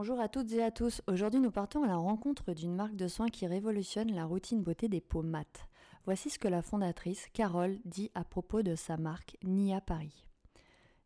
Bonjour 0.00 0.18
à 0.18 0.28
toutes 0.30 0.50
et 0.52 0.62
à 0.62 0.70
tous. 0.70 1.02
Aujourd'hui, 1.08 1.40
nous 1.40 1.50
partons 1.50 1.82
à 1.82 1.86
la 1.86 1.98
rencontre 1.98 2.54
d'une 2.54 2.74
marque 2.74 2.96
de 2.96 3.06
soins 3.06 3.28
qui 3.28 3.46
révolutionne 3.46 4.14
la 4.14 4.24
routine 4.24 4.62
beauté 4.62 4.88
des 4.88 5.02
peaux 5.02 5.20
mates. 5.20 5.68
Voici 6.06 6.30
ce 6.30 6.38
que 6.38 6.48
la 6.48 6.62
fondatrice, 6.62 7.26
Carole, 7.34 7.76
dit 7.84 8.10
à 8.14 8.24
propos 8.24 8.62
de 8.62 8.76
sa 8.76 8.96
marque 8.96 9.36
Nia 9.44 9.82
Paris. 9.82 10.24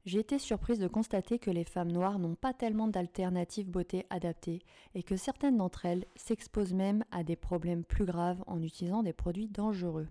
J'ai 0.06 0.20
été 0.20 0.38
surprise 0.38 0.78
de 0.78 0.86
constater 0.86 1.40
que 1.40 1.50
les 1.50 1.64
femmes 1.64 1.90
noires 1.90 2.20
n'ont 2.20 2.36
pas 2.36 2.54
tellement 2.54 2.86
d'alternatives 2.86 3.68
beauté 3.68 4.06
adaptées 4.10 4.62
et 4.94 5.02
que 5.02 5.16
certaines 5.16 5.56
d'entre 5.56 5.86
elles 5.86 6.06
s'exposent 6.14 6.72
même 6.72 7.02
à 7.10 7.24
des 7.24 7.34
problèmes 7.34 7.82
plus 7.82 8.04
graves 8.04 8.44
en 8.46 8.62
utilisant 8.62 9.02
des 9.02 9.12
produits 9.12 9.48
dangereux. 9.48 10.06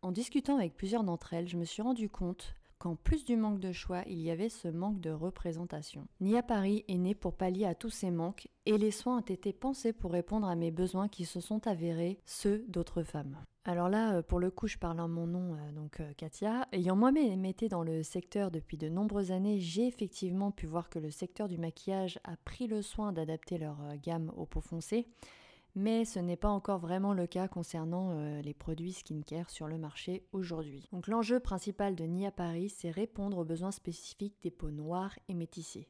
En 0.00 0.12
discutant 0.12 0.56
avec 0.56 0.74
plusieurs 0.78 1.04
d'entre 1.04 1.34
elles, 1.34 1.48
je 1.48 1.58
me 1.58 1.66
suis 1.66 1.82
rendu 1.82 2.08
compte 2.08 2.54
qu'en 2.78 2.96
plus 2.96 3.24
du 3.24 3.36
manque 3.36 3.60
de 3.60 3.72
choix, 3.72 4.02
il 4.06 4.20
y 4.20 4.30
avait 4.30 4.48
ce 4.48 4.68
manque 4.68 5.00
de 5.00 5.10
représentation. 5.10 6.06
Nia 6.20 6.42
Paris 6.42 6.84
est 6.88 6.98
née 6.98 7.14
pour 7.14 7.34
pallier 7.34 7.66
à 7.66 7.74
tous 7.74 7.90
ces 7.90 8.10
manques 8.10 8.48
et 8.66 8.78
les 8.78 8.90
soins 8.90 9.18
ont 9.18 9.20
été 9.20 9.52
pensés 9.52 9.92
pour 9.92 10.12
répondre 10.12 10.48
à 10.48 10.56
mes 10.56 10.70
besoins 10.70 11.08
qui 11.08 11.24
se 11.24 11.40
sont 11.40 11.66
avérés 11.66 12.20
ceux 12.24 12.64
d'autres 12.68 13.02
femmes. 13.02 13.36
Alors 13.64 13.88
là, 13.88 14.14
euh, 14.14 14.22
pour 14.22 14.38
le 14.38 14.50
coup, 14.50 14.68
je 14.68 14.78
parle 14.78 15.00
en 15.00 15.08
mon 15.08 15.26
nom, 15.26 15.54
euh, 15.54 15.72
donc 15.72 15.98
euh, 15.98 16.12
Katia. 16.16 16.68
Ayant 16.70 16.94
moi-même 16.94 17.44
été 17.44 17.68
dans 17.68 17.82
le 17.82 18.04
secteur 18.04 18.52
depuis 18.52 18.76
de 18.76 18.88
nombreuses 18.88 19.32
années, 19.32 19.58
j'ai 19.58 19.88
effectivement 19.88 20.52
pu 20.52 20.66
voir 20.66 20.88
que 20.88 21.00
le 21.00 21.10
secteur 21.10 21.48
du 21.48 21.58
maquillage 21.58 22.20
a 22.22 22.36
pris 22.36 22.68
le 22.68 22.80
soin 22.80 23.12
d'adapter 23.12 23.58
leur 23.58 23.78
gamme 24.00 24.32
aux 24.36 24.46
peaux 24.46 24.60
foncées 24.60 25.08
mais 25.76 26.06
ce 26.06 26.18
n'est 26.18 26.36
pas 26.36 26.48
encore 26.48 26.78
vraiment 26.78 27.12
le 27.12 27.26
cas 27.26 27.48
concernant 27.48 28.10
euh, 28.10 28.40
les 28.40 28.54
produits 28.54 28.94
skincare 28.94 29.50
sur 29.50 29.68
le 29.68 29.76
marché 29.76 30.26
aujourd'hui. 30.32 30.88
Donc 30.90 31.06
l'enjeu 31.06 31.38
principal 31.38 31.94
de 31.94 32.04
Nia 32.04 32.30
Paris, 32.30 32.70
c'est 32.70 32.90
répondre 32.90 33.36
aux 33.38 33.44
besoins 33.44 33.70
spécifiques 33.70 34.36
des 34.42 34.50
peaux 34.50 34.70
noires 34.70 35.14
et 35.28 35.34
métissées. 35.34 35.86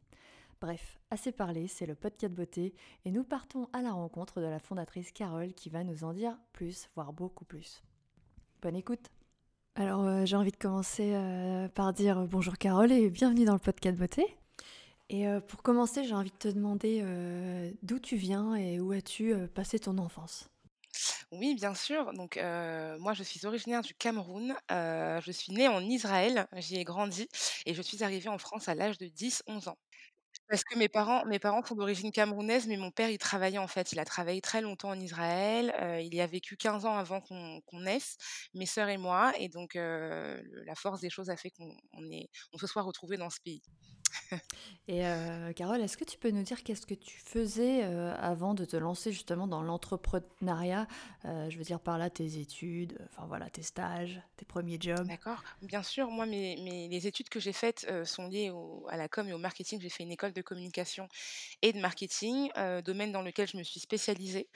Bref, 0.60 0.98
assez 1.10 1.30
parlé, 1.30 1.68
c'est 1.68 1.86
le 1.86 1.94
podcast 1.94 2.34
beauté 2.34 2.74
et 3.04 3.12
nous 3.12 3.22
partons 3.22 3.68
à 3.72 3.80
la 3.80 3.92
rencontre 3.92 4.40
de 4.40 4.46
la 4.46 4.58
fondatrice 4.58 5.12
Carole 5.12 5.54
qui 5.54 5.70
va 5.70 5.84
nous 5.84 6.02
en 6.02 6.12
dire 6.12 6.36
plus, 6.52 6.90
voire 6.96 7.12
beaucoup 7.12 7.44
plus. 7.44 7.82
Bonne 8.60 8.76
écoute 8.76 9.10
alors 9.78 10.04
euh, 10.04 10.24
j'ai 10.24 10.36
envie 10.36 10.52
de 10.52 10.56
commencer 10.56 11.12
euh, 11.12 11.68
par 11.68 11.92
dire 11.92 12.26
bonjour 12.30 12.56
Carole 12.56 12.90
et 12.90 13.10
bienvenue 13.10 13.44
dans 13.44 13.52
le 13.52 13.58
podcast 13.58 13.98
beauté. 13.98 14.24
Et 15.08 15.26
euh, 15.28 15.40
pour 15.40 15.62
commencer, 15.62 16.04
j'ai 16.04 16.14
envie 16.14 16.30
de 16.30 16.36
te 16.36 16.48
demander 16.48 17.00
euh, 17.02 17.70
d'où 17.82 17.98
tu 17.98 18.16
viens 18.16 18.54
et 18.56 18.80
où 18.80 18.92
as-tu 18.92 19.32
euh, 19.32 19.46
passé 19.46 19.78
ton 19.78 19.98
enfance? 19.98 20.48
Oui, 21.32 21.54
bien 21.54 21.74
sûr. 21.74 22.12
Donc, 22.14 22.36
moi, 22.98 23.12
je 23.14 23.22
suis 23.22 23.44
originaire 23.46 23.82
du 23.82 23.94
Cameroun. 23.94 24.54
je 24.70 25.30
suis 25.32 25.52
née 25.52 25.68
en 25.68 25.80
Israël, 25.82 26.46
j'y 26.56 26.76
ai 26.76 26.84
grandi 26.84 27.28
et 27.66 27.74
je 27.74 27.82
suis 27.82 28.02
arrivée 28.02 28.28
en 28.28 28.38
France 28.38 28.68
à 28.68 28.74
l'âge 28.74 28.98
de 28.98 29.06
10-11 29.06 29.68
ans. 29.68 29.78
Parce 30.48 30.64
que 30.64 30.78
mes 30.78 30.88
parents 30.88 31.24
mes 31.26 31.38
parents 31.40 31.64
sont 31.64 31.74
d'origine 31.76 32.12
camerounaise, 32.12 32.66
mais 32.68 32.76
mon 32.76 32.90
père, 32.92 33.10
il 33.10 33.18
travaillait 33.18 33.58
en 33.58 33.68
fait. 33.68 33.92
Il 33.92 33.98
a 34.00 34.04
travaillé 34.04 34.40
très 34.40 34.60
longtemps 34.62 34.90
en 34.90 35.00
Israël. 35.00 35.74
il 36.02 36.14
y 36.14 36.20
a 36.20 36.26
vécu 36.26 36.56
15 36.56 36.86
ans 36.86 36.96
avant 36.96 37.20
qu'on 37.20 37.60
qu'on 37.66 37.80
naisse, 37.80 38.16
mes 38.54 38.66
sœurs 38.66 38.88
et 38.88 38.98
moi. 38.98 39.32
Et 39.38 39.48
donc, 39.48 39.74
la 39.74 40.74
force 40.76 41.00
des 41.00 41.10
choses 41.10 41.30
a 41.30 41.36
fait 41.36 41.50
qu'on 41.50 42.58
se 42.58 42.66
soit 42.66 42.82
retrouvés 42.82 43.16
dans 43.18 43.30
ce 43.30 43.40
pays. 43.40 43.62
Et 44.88 45.04
euh, 45.04 45.52
Carole, 45.52 45.80
est-ce 45.80 45.96
que 45.96 46.04
tu 46.04 46.16
peux 46.16 46.30
nous 46.30 46.44
dire 46.44 46.62
qu'est-ce 46.62 46.86
que 46.86 46.94
tu 46.94 47.18
faisais 47.18 47.82
euh, 47.82 48.14
avant 48.18 48.54
de 48.54 48.64
te 48.64 48.76
lancer 48.76 49.10
justement 49.10 49.48
dans 49.48 49.60
l'entrepreneuriat 49.60 50.86
euh, 51.24 51.50
Je 51.50 51.58
veux 51.58 51.64
dire 51.64 51.80
par 51.80 51.98
là 51.98 52.08
tes 52.08 52.38
études, 52.38 52.96
enfin 53.10 53.26
voilà, 53.26 53.50
tes 53.50 53.62
stages, 53.62 54.20
tes 54.36 54.44
premiers 54.44 54.78
jobs? 54.80 55.06
D'accord. 55.08 55.42
Bien 55.62 55.82
sûr, 55.82 56.08
moi, 56.10 56.24
mes, 56.24 56.54
les 56.88 57.06
études 57.08 57.28
que 57.28 57.40
j'ai 57.40 57.52
faites 57.52 57.86
sont 58.04 58.28
liées 58.28 58.52
à 58.88 58.96
la 58.96 59.08
com 59.08 59.28
et 59.28 59.32
au 59.32 59.38
marketing. 59.38 59.80
J'ai 59.80 59.88
fait 59.88 60.04
une 60.04 60.12
école 60.12 60.32
de 60.32 60.42
communication 60.42 61.08
et 61.62 61.72
de 61.72 61.80
marketing, 61.80 62.50
domaine 62.84 63.10
dans 63.10 63.22
lequel 63.22 63.48
je 63.48 63.56
me 63.56 63.64
suis 63.64 63.80
spécialisée. 63.80 64.48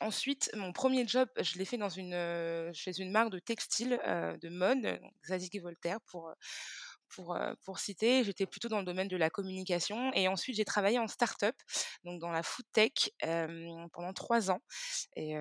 ensuite, 0.00 0.50
mon 0.54 0.72
premier 0.72 1.06
job, 1.08 1.28
je 1.40 1.58
l'ai 1.58 1.64
fait 1.64 1.78
dans 1.78 1.88
une, 1.88 2.72
chez 2.72 3.00
une 3.00 3.10
marque 3.10 3.30
de 3.30 3.40
textile, 3.40 3.98
de 4.40 4.48
mode, 4.48 5.00
Zadig 5.26 5.56
et 5.56 5.60
Voltaire, 5.60 6.00
pour 6.02 6.32
pour, 7.14 7.38
pour 7.64 7.78
citer. 7.78 8.24
J'étais 8.24 8.46
plutôt 8.46 8.68
dans 8.68 8.78
le 8.78 8.84
domaine 8.84 9.08
de 9.08 9.16
la 9.16 9.30
communication 9.30 10.12
et 10.14 10.28
ensuite 10.28 10.56
j'ai 10.56 10.64
travaillé 10.64 10.98
en 10.98 11.08
start-up, 11.08 11.54
donc 12.04 12.20
dans 12.20 12.30
la 12.30 12.42
food 12.42 12.66
tech 12.72 13.10
pendant 13.92 14.12
trois 14.14 14.50
ans. 14.50 14.60
Et 15.16 15.34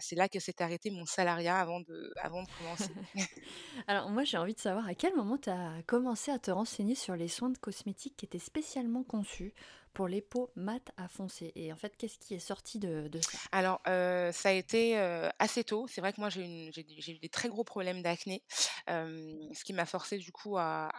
c'est 0.00 0.16
là 0.16 0.28
que 0.28 0.40
s'est 0.40 0.62
arrêté 0.62 0.90
mon 0.90 1.06
salariat 1.06 1.58
avant 1.58 1.80
de, 1.80 2.12
avant 2.20 2.42
de 2.42 2.48
commencer. 2.58 2.90
Alors 3.86 4.10
moi 4.10 4.24
j'ai 4.24 4.38
envie 4.38 4.54
de 4.54 4.60
savoir 4.60 4.86
à 4.86 4.94
quel 4.94 5.14
moment 5.14 5.38
tu 5.38 5.50
as 5.50 5.82
commencé 5.86 6.30
à 6.30 6.38
te 6.38 6.50
renseigner 6.50 6.94
sur 6.94 7.16
les 7.16 7.28
soins 7.28 7.50
de 7.50 7.58
cosmétiques 7.58 8.16
qui 8.16 8.26
étaient 8.26 8.38
spécialement 8.38 9.04
conçus 9.04 9.54
pour 9.94 10.08
les 10.08 10.20
peaux 10.20 10.50
mates 10.56 10.90
à 10.96 11.08
foncées. 11.08 11.52
Et 11.54 11.72
en 11.72 11.76
fait, 11.76 11.96
qu'est-ce 11.96 12.18
qui 12.18 12.34
est 12.34 12.40
sorti 12.40 12.78
de, 12.78 13.08
ça? 13.20 13.38
Alors, 13.52 13.80
euh, 13.86 14.32
ça 14.32 14.48
a 14.50 14.52
été 14.52 14.98
euh, 14.98 15.30
assez 15.38 15.62
tôt. 15.62 15.86
C'est 15.88 16.00
vrai 16.00 16.12
que 16.12 16.20
moi, 16.20 16.28
j'ai 16.28 16.44
eu 16.44 17.18
des 17.18 17.28
très 17.28 17.48
gros 17.48 17.64
problèmes 17.64 18.02
d'acné, 18.02 18.42
euh, 18.90 19.32
ce 19.52 19.64
qui 19.64 19.72
m'a 19.72 19.86
forcé 19.86 20.18
du 20.18 20.32
coup 20.32 20.58
à, 20.58 20.90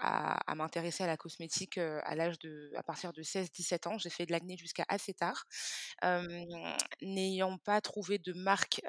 m'intéresser 0.56 1.04
à 1.04 1.08
la 1.08 1.18
cosmétique 1.18 1.78
à 1.78 2.16
l'âge 2.16 2.40
de, 2.40 2.72
à 2.76 2.84
partir 2.84 3.12
de 3.12 3.22
16-17 3.22 3.90
ans. 3.90 3.98
J'ai 3.98 4.10
fait 4.10 4.26
de 4.26 4.32
l'acné 4.32 4.58
jusqu'à 4.58 4.86
assez 4.88 5.14
tard. 5.14 5.46
N'ayant 7.02 7.58
pas 7.58 7.82
trouvé 7.82 8.18
de 8.18 8.32
marque 8.34 8.82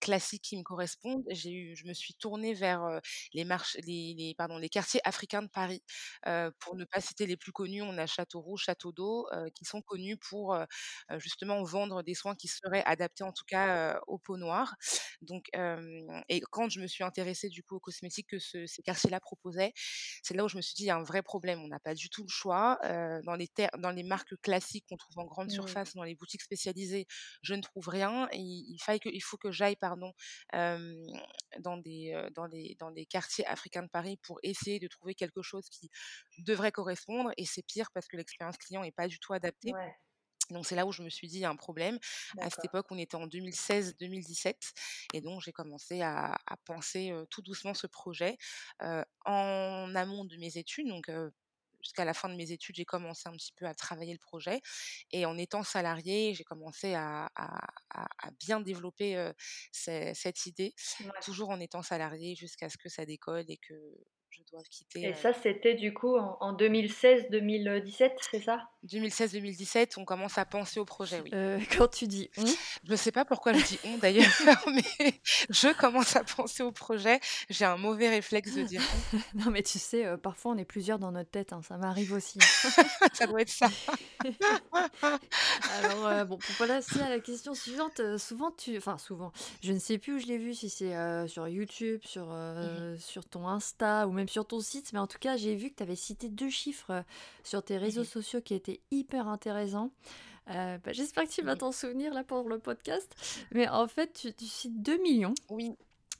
classique 0.00 0.42
qui 0.42 0.56
me 0.58 0.62
corresponde, 0.62 1.24
eu, 1.46 1.74
je 1.74 1.86
me 1.86 1.94
suis 1.94 2.14
tournée 2.14 2.52
vers 2.52 3.00
les, 3.32 3.44
marches, 3.44 3.76
les, 3.86 4.34
pardon, 4.36 4.58
les 4.58 4.68
quartiers 4.68 5.00
africains 5.04 5.42
de 5.42 5.48
Paris. 5.48 5.82
Pour 6.58 6.76
ne 6.76 6.84
pas 6.84 7.00
citer 7.00 7.26
les 7.26 7.38
plus 7.38 7.52
connus, 7.52 7.82
on 7.82 7.96
a 7.96 8.06
Châteauroux 8.06 8.49
Château 8.56 8.92
d'Eau, 8.92 9.28
qui 9.54 9.64
sont 9.64 9.82
connus 9.82 10.16
pour 10.16 10.56
justement 11.18 11.62
vendre 11.62 12.02
des 12.02 12.14
soins 12.14 12.34
qui 12.34 12.48
seraient 12.48 12.82
adaptés 12.84 13.24
en 13.24 13.32
tout 13.32 13.44
cas 13.46 14.00
aux 14.06 14.18
peaux 14.18 14.36
noires. 14.36 14.74
Donc, 15.22 15.48
et 16.28 16.40
quand 16.50 16.68
je 16.68 16.80
me 16.80 16.86
suis 16.86 17.04
intéressée 17.04 17.48
du 17.48 17.62
coup 17.62 17.76
aux 17.76 17.80
cosmétiques 17.80 18.28
que 18.28 18.38
ce, 18.38 18.66
ces 18.66 18.82
quartiers-là 18.82 19.20
proposaient, 19.20 19.72
c'est 20.22 20.34
là 20.34 20.44
où 20.44 20.48
je 20.48 20.56
me 20.56 20.62
suis 20.62 20.74
dit 20.74 20.84
il 20.84 20.86
y 20.86 20.90
a 20.90 20.96
un 20.96 21.02
vrai 21.02 21.22
problème. 21.22 21.60
On 21.62 21.68
n'a 21.68 21.80
pas 21.80 21.94
du 21.94 22.08
tout 22.10 22.22
le 22.22 22.28
choix. 22.28 22.78
dans, 23.24 23.34
les 23.34 23.48
dans 23.78 23.90
les 23.90 24.02
marques 24.02 24.34
classiques 24.42 24.86
qu'on 24.88 24.96
trouve 24.96 25.18
en 25.18 25.24
grande 25.24 25.50
Mmh. 25.50 25.50
surface, 25.50 25.94
dans 25.94 26.04
les 26.04 26.14
boutiques 26.14 26.42
spécialisées, 26.42 27.06
je 27.42 27.54
ne 27.54 27.62
trouve 27.62 27.88
rien. 27.88 28.28
il, 28.32 28.64
il, 28.74 28.78
faille 28.78 29.00
que, 29.00 29.08
il 29.08 29.20
faut 29.20 29.36
que 29.36 29.50
j'aille 29.50 29.76
pardon 29.76 30.12
dans 31.60 31.76
des 31.78 32.28
dans 32.34 32.46
les 32.46 32.76
dans 32.78 32.90
les 32.90 33.06
quartiers 33.06 33.46
africains 33.46 33.82
de 33.82 33.88
Paris 33.88 34.16
pour 34.22 34.38
essayer 34.42 34.78
de 34.78 34.88
trouver 34.88 35.14
quelque 35.14 35.42
chose 35.42 35.68
qui 35.70 35.90
devrait 36.38 36.72
correspondre. 36.72 37.30
Et 37.36 37.44
c'est 37.46 37.62
pire 37.62 37.90
parce 37.92 38.06
que 38.08 38.16
l'expérience 38.40 38.56
client 38.58 38.82
n'est 38.82 38.92
pas 38.92 39.08
du 39.08 39.18
tout 39.18 39.32
adaptée. 39.32 39.72
Ouais, 39.74 39.94
Donc 40.50 40.66
c'est 40.66 40.74
là 40.74 40.86
où 40.86 40.92
je 40.92 41.02
me 41.02 41.10
suis 41.10 41.28
dit 41.28 41.36
il 41.36 41.40
y 41.40 41.44
a 41.44 41.50
un 41.50 41.56
problème. 41.56 41.98
À 42.38 42.48
cette 42.50 42.64
époque, 42.64 42.86
on 42.90 42.98
était 42.98 43.16
en 43.16 43.26
2016-2017 43.26 44.54
et 45.14 45.20
donc 45.20 45.40
j'ai 45.42 45.52
commencé 45.52 46.00
à, 46.02 46.34
à 46.46 46.56
penser 46.64 47.10
euh, 47.10 47.24
tout 47.26 47.42
doucement 47.42 47.74
ce 47.74 47.86
projet 47.86 48.36
euh, 48.82 49.04
en 49.26 49.94
amont 49.94 50.24
de 50.24 50.36
mes 50.38 50.56
études. 50.56 50.88
Donc 50.88 51.08
euh, 51.08 51.30
jusqu'à 51.82 52.04
la 52.04 52.14
fin 52.14 52.28
de 52.28 52.34
mes 52.34 52.50
études, 52.52 52.76
j'ai 52.76 52.84
commencé 52.84 53.28
un 53.28 53.32
petit 53.32 53.52
peu 53.52 53.66
à 53.66 53.74
travailler 53.74 54.12
le 54.12 54.18
projet 54.18 54.60
et 55.12 55.24
en 55.26 55.36
étant 55.38 55.62
salarié, 55.62 56.34
j'ai 56.34 56.44
commencé 56.44 56.94
à, 56.94 57.30
à- 57.36 57.66
à- 57.90 58.08
à 58.18 58.30
bien 58.32 58.60
développer 58.60 59.30
ce- 59.72 60.12
cette 60.14 60.46
idée, 60.46 60.74
Ouais. 61.00 61.10
toujours 61.22 61.50
en 61.50 61.60
étant 61.60 61.82
salarié 61.82 62.34
jusqu'à 62.34 62.68
ce 62.68 62.76
que 62.76 62.88
ça 62.88 63.04
décolle 63.06 63.44
et 63.48 63.56
que 63.58 63.74
je 64.48 64.70
quitter 64.70 65.00
Et 65.02 65.08
euh, 65.08 65.14
ça, 65.14 65.32
c'était 65.32 65.74
du 65.74 65.92
coup 65.94 66.16
en, 66.16 66.36
en 66.40 66.54
2016-2017, 66.56 68.10
c'est 68.30 68.40
ça? 68.40 68.68
2016-2017, 68.86 69.94
on 69.98 70.04
commence 70.04 70.38
à 70.38 70.44
penser 70.44 70.80
au 70.80 70.84
projet, 70.84 71.20
oui. 71.22 71.30
Euh, 71.34 71.58
Quand 71.76 71.88
tu 71.88 72.06
dis 72.06 72.30
on, 72.38 72.44
Je 72.46 72.90
ne 72.90 72.96
sais 72.96 73.12
pas 73.12 73.24
pourquoi 73.24 73.52
je 73.52 73.62
dis 73.64 73.78
on 73.84 73.98
d'ailleurs, 73.98 74.30
mais 74.66 75.12
je 75.50 75.72
commence 75.78 76.16
à 76.16 76.24
penser 76.24 76.62
au 76.62 76.72
projet. 76.72 77.20
J'ai 77.50 77.64
un 77.64 77.76
mauvais 77.76 78.08
réflexe 78.08 78.54
de 78.54 78.62
dire 78.62 78.82
on. 79.12 79.16
non 79.44 79.50
mais 79.50 79.62
tu 79.62 79.78
sais, 79.78 80.06
euh, 80.06 80.16
parfois 80.16 80.52
on 80.52 80.56
est 80.58 80.64
plusieurs 80.64 80.98
dans 80.98 81.12
notre 81.12 81.30
tête, 81.30 81.52
hein, 81.52 81.60
ça 81.66 81.76
m'arrive 81.76 82.12
aussi. 82.12 82.38
Ça 83.12 83.26
doit 83.26 83.42
être 83.42 83.50
ça. 83.50 83.68
Alors, 85.82 86.06
euh, 86.06 86.24
bon, 86.24 86.38
pour 86.38 86.66
passer 86.66 87.00
à 87.00 87.08
la 87.08 87.20
question 87.20 87.54
suivante, 87.54 88.00
euh, 88.00 88.18
souvent 88.18 88.50
tu... 88.50 88.76
Enfin, 88.76 88.98
souvent, 88.98 89.32
je 89.62 89.72
ne 89.72 89.78
sais 89.78 89.98
plus 89.98 90.14
où 90.14 90.18
je 90.18 90.26
l'ai 90.26 90.38
vu, 90.38 90.54
si 90.54 90.70
c'est 90.70 90.94
euh, 90.96 91.26
sur 91.26 91.46
YouTube, 91.48 92.00
sur, 92.04 92.26
Mhm. 92.30 92.98
sur 92.98 93.24
ton 93.26 93.46
Insta 93.48 94.06
ou 94.06 94.12
même 94.12 94.28
sur 94.30 94.46
ton 94.46 94.60
site, 94.60 94.92
mais 94.92 94.98
en 94.98 95.06
tout 95.06 95.18
cas, 95.18 95.36
j'ai 95.36 95.54
vu 95.56 95.70
que 95.70 95.76
tu 95.76 95.82
avais 95.82 95.96
cité 95.96 96.28
deux 96.28 96.48
chiffres 96.50 96.90
euh, 96.90 97.02
sur 97.44 97.62
tes 97.62 97.76
réseaux 97.78 98.00
Mhm. 98.02 98.06
sociaux 98.06 98.40
qui 98.40 98.54
étaient 98.54 98.80
hyper 98.90 99.28
intéressants. 99.28 99.90
Euh, 100.48 100.78
bah, 100.78 100.92
j'espère 100.92 101.24
que 101.24 101.30
tu 101.30 101.42
vas 101.42 101.54
t'en 101.56 101.70
souvenir 101.72 102.12
là 102.14 102.24
pour 102.24 102.48
le 102.48 102.58
podcast. 102.58 103.14
Mais 103.52 103.68
en 103.68 103.86
fait, 103.86 104.12
tu, 104.14 104.32
tu 104.34 104.46
cites 104.46 104.82
2 104.82 104.96
millions 105.02 105.34
Oui, 105.48 105.72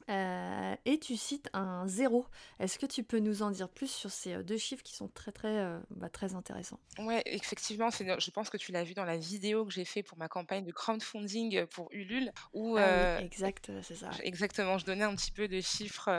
Heu 0.08 0.76
et 0.85 0.99
tu 1.00 1.17
cites 1.17 1.49
un 1.52 1.87
0. 1.87 2.26
Est-ce 2.58 2.79
que 2.79 2.87
tu 2.87 3.05
peux 3.05 3.19
nous 3.19 3.43
en 3.43 3.50
dire 3.50 3.69
plus 3.69 3.91
sur 3.91 4.11
ces, 4.11 4.35
heu, 4.35 4.43
2 4.44 4.56
chiffres 4.58 4.82
qui 4.82 4.94
sont 4.94 5.08
très, 5.08 5.32
très, 5.32 5.58
heu, 5.58 5.81
bah, 5.91 6.08
très 6.11 6.35
intéressants? 6.35 6.81
Ouais, 6.99 7.23
effectivement, 7.25 7.88
je 7.91 8.31
pense 8.31 8.50
que 8.50 8.56
tu 8.56 8.73
l'as 8.73 8.82
vu 8.82 8.94
dans 8.94 9.05
la 9.05 9.17
vidéo 9.17 9.64
que 9.64 9.73
j'ai 9.73 9.85
fait 9.85 10.02
pour 10.02 10.19
ma 10.19 10.29
campagne 10.29 10.64
de 10.64 10.73
crowdfunding, 10.73 11.64
pour 11.67 11.88
Ulule 11.93 12.32
où, 12.52 12.76
Ah 12.76 12.91
oui, 12.93 13.08
exact, 13.17 13.70
c'est 13.82 13.94
ça, 13.97 14.20
exactement, 14.23 14.76
je 14.76 14.85
donnais 14.85 15.05
un 15.05 15.14
petit 15.14 15.31
peu 15.31 15.47
de 15.47 15.61
chiffres, 15.61 16.11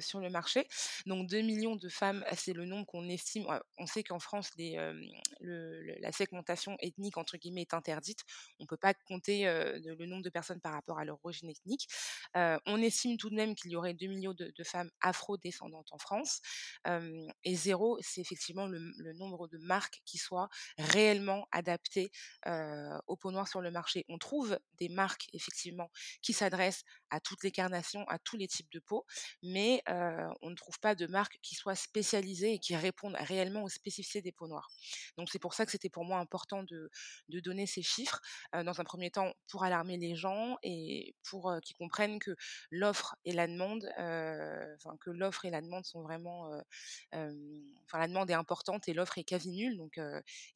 sur 0.00 0.20
le 0.20 0.30
marché. 0.30 0.66
Donc 1.06 1.28
2 1.28 1.42
000 1.42 1.60
000 1.60 1.80
de 1.80 1.88
femmes, 1.88 2.24
c'est 2.36 2.52
le 2.52 2.64
nombre 2.66 2.86
qu'on 2.86 3.08
estime 3.08 3.46
on 3.78 3.86
sait 3.86 4.04
qu'en 4.04 4.20
France 4.20 4.50
les, 4.56 4.72
hem, 4.74 5.02
le 5.40 5.82
le 5.82 5.94
la 6.00 6.12
segmentation 6.12 6.76
«ethnique» 6.80 7.16
entre 7.18 7.36
guillemets 7.36 7.62
est 7.62 7.74
interdite. 7.74 8.20
On 8.60 8.66
peut 8.66 8.76
pas 8.76 8.94
compter, 8.94 9.44
le 9.44 10.06
nombre 10.06 10.22
de 10.22 10.30
personnes 10.30 10.60
par 10.60 10.72
rapport 10.72 10.98
à 11.00 11.04
leur 11.04 11.18
origine 11.24 11.50
ethnique. 11.50 11.88
On 12.34 12.80
estime 12.80 13.16
tout 13.22 13.30
de 13.30 13.36
même 13.36 13.54
qu'il 13.54 13.70
y 13.70 13.76
aurait 13.76 13.94
2 13.94 14.08
000 14.20 14.20
000 14.20 14.34
de 14.34 14.64
femmes 14.64 14.90
afro-descendantes 15.00 15.92
en 15.92 15.98
France. 15.98 16.40
Et 17.44 17.54
0, 17.54 17.98
c'est 18.00 18.20
effectivement 18.20 18.66
le 18.66 19.12
nombre 19.12 19.46
de 19.46 19.58
marques 19.58 20.02
qui 20.04 20.18
soient 20.18 20.48
réellement 20.76 21.46
adaptées, 21.52 22.10
aux 23.06 23.16
peaux 23.16 23.30
noires 23.30 23.46
sur 23.46 23.60
le 23.60 23.70
marché. 23.70 24.04
On 24.08 24.18
trouve 24.18 24.58
des 24.80 24.88
marques 24.88 25.28
effectivement 25.34 25.88
qui 26.20 26.32
s'adressent 26.32 26.82
à 27.10 27.20
toutes 27.20 27.44
les 27.44 27.52
carnations, 27.52 28.04
à 28.08 28.18
tous 28.18 28.36
les 28.36 28.48
types 28.48 28.72
de 28.72 28.80
peau, 28.80 29.06
mais 29.40 29.84
on 29.86 30.50
ne 30.50 30.56
trouve 30.56 30.80
pas 30.80 30.96
de 30.96 31.06
marques 31.06 31.38
qui 31.42 31.54
soient 31.54 31.76
spécialisées 31.76 32.54
et 32.54 32.58
qui 32.58 32.74
répondent 32.74 33.16
réellement 33.20 33.62
aux 33.62 33.68
spécificités 33.68 34.22
des 34.22 34.32
peaux 34.32 34.48
noires. 34.48 34.68
Donc 35.16 35.28
c'est 35.30 35.38
pour 35.38 35.54
ça 35.54 35.64
que 35.64 35.70
c'était 35.70 35.90
pour 35.90 36.04
moi 36.04 36.18
important 36.18 36.64
de 36.64 36.90
de 37.28 37.38
donner 37.38 37.68
ces 37.68 37.82
chiffres, 37.82 38.20
dans 38.52 38.80
un 38.80 38.84
1er 38.84 39.12
temps 39.12 39.32
pour 39.46 39.62
alarmer 39.62 39.96
les 39.96 40.16
gens 40.16 40.56
et 40.64 41.14
pour, 41.22 41.54
qu'ils 41.62 41.76
comprennent 41.76 42.18
que 42.18 42.34
l'offre 42.70 43.11
et 43.24 43.32
la 43.32 43.46
demande, 43.46 43.88
enfin 43.98 44.96
que 45.00 45.10
l'offre 45.10 45.44
et 45.44 45.50
la 45.50 45.60
demande 45.60 45.84
sont 45.84 46.02
vraiment, 46.02 46.50
enfin 47.12 47.98
la 47.98 48.08
demande 48.08 48.30
est 48.30 48.34
importante 48.34 48.88
et 48.88 48.94
l'offre 48.94 49.18
est 49.18 49.24
quasi 49.24 49.50
nulle 49.50 49.76
donc 49.76 50.00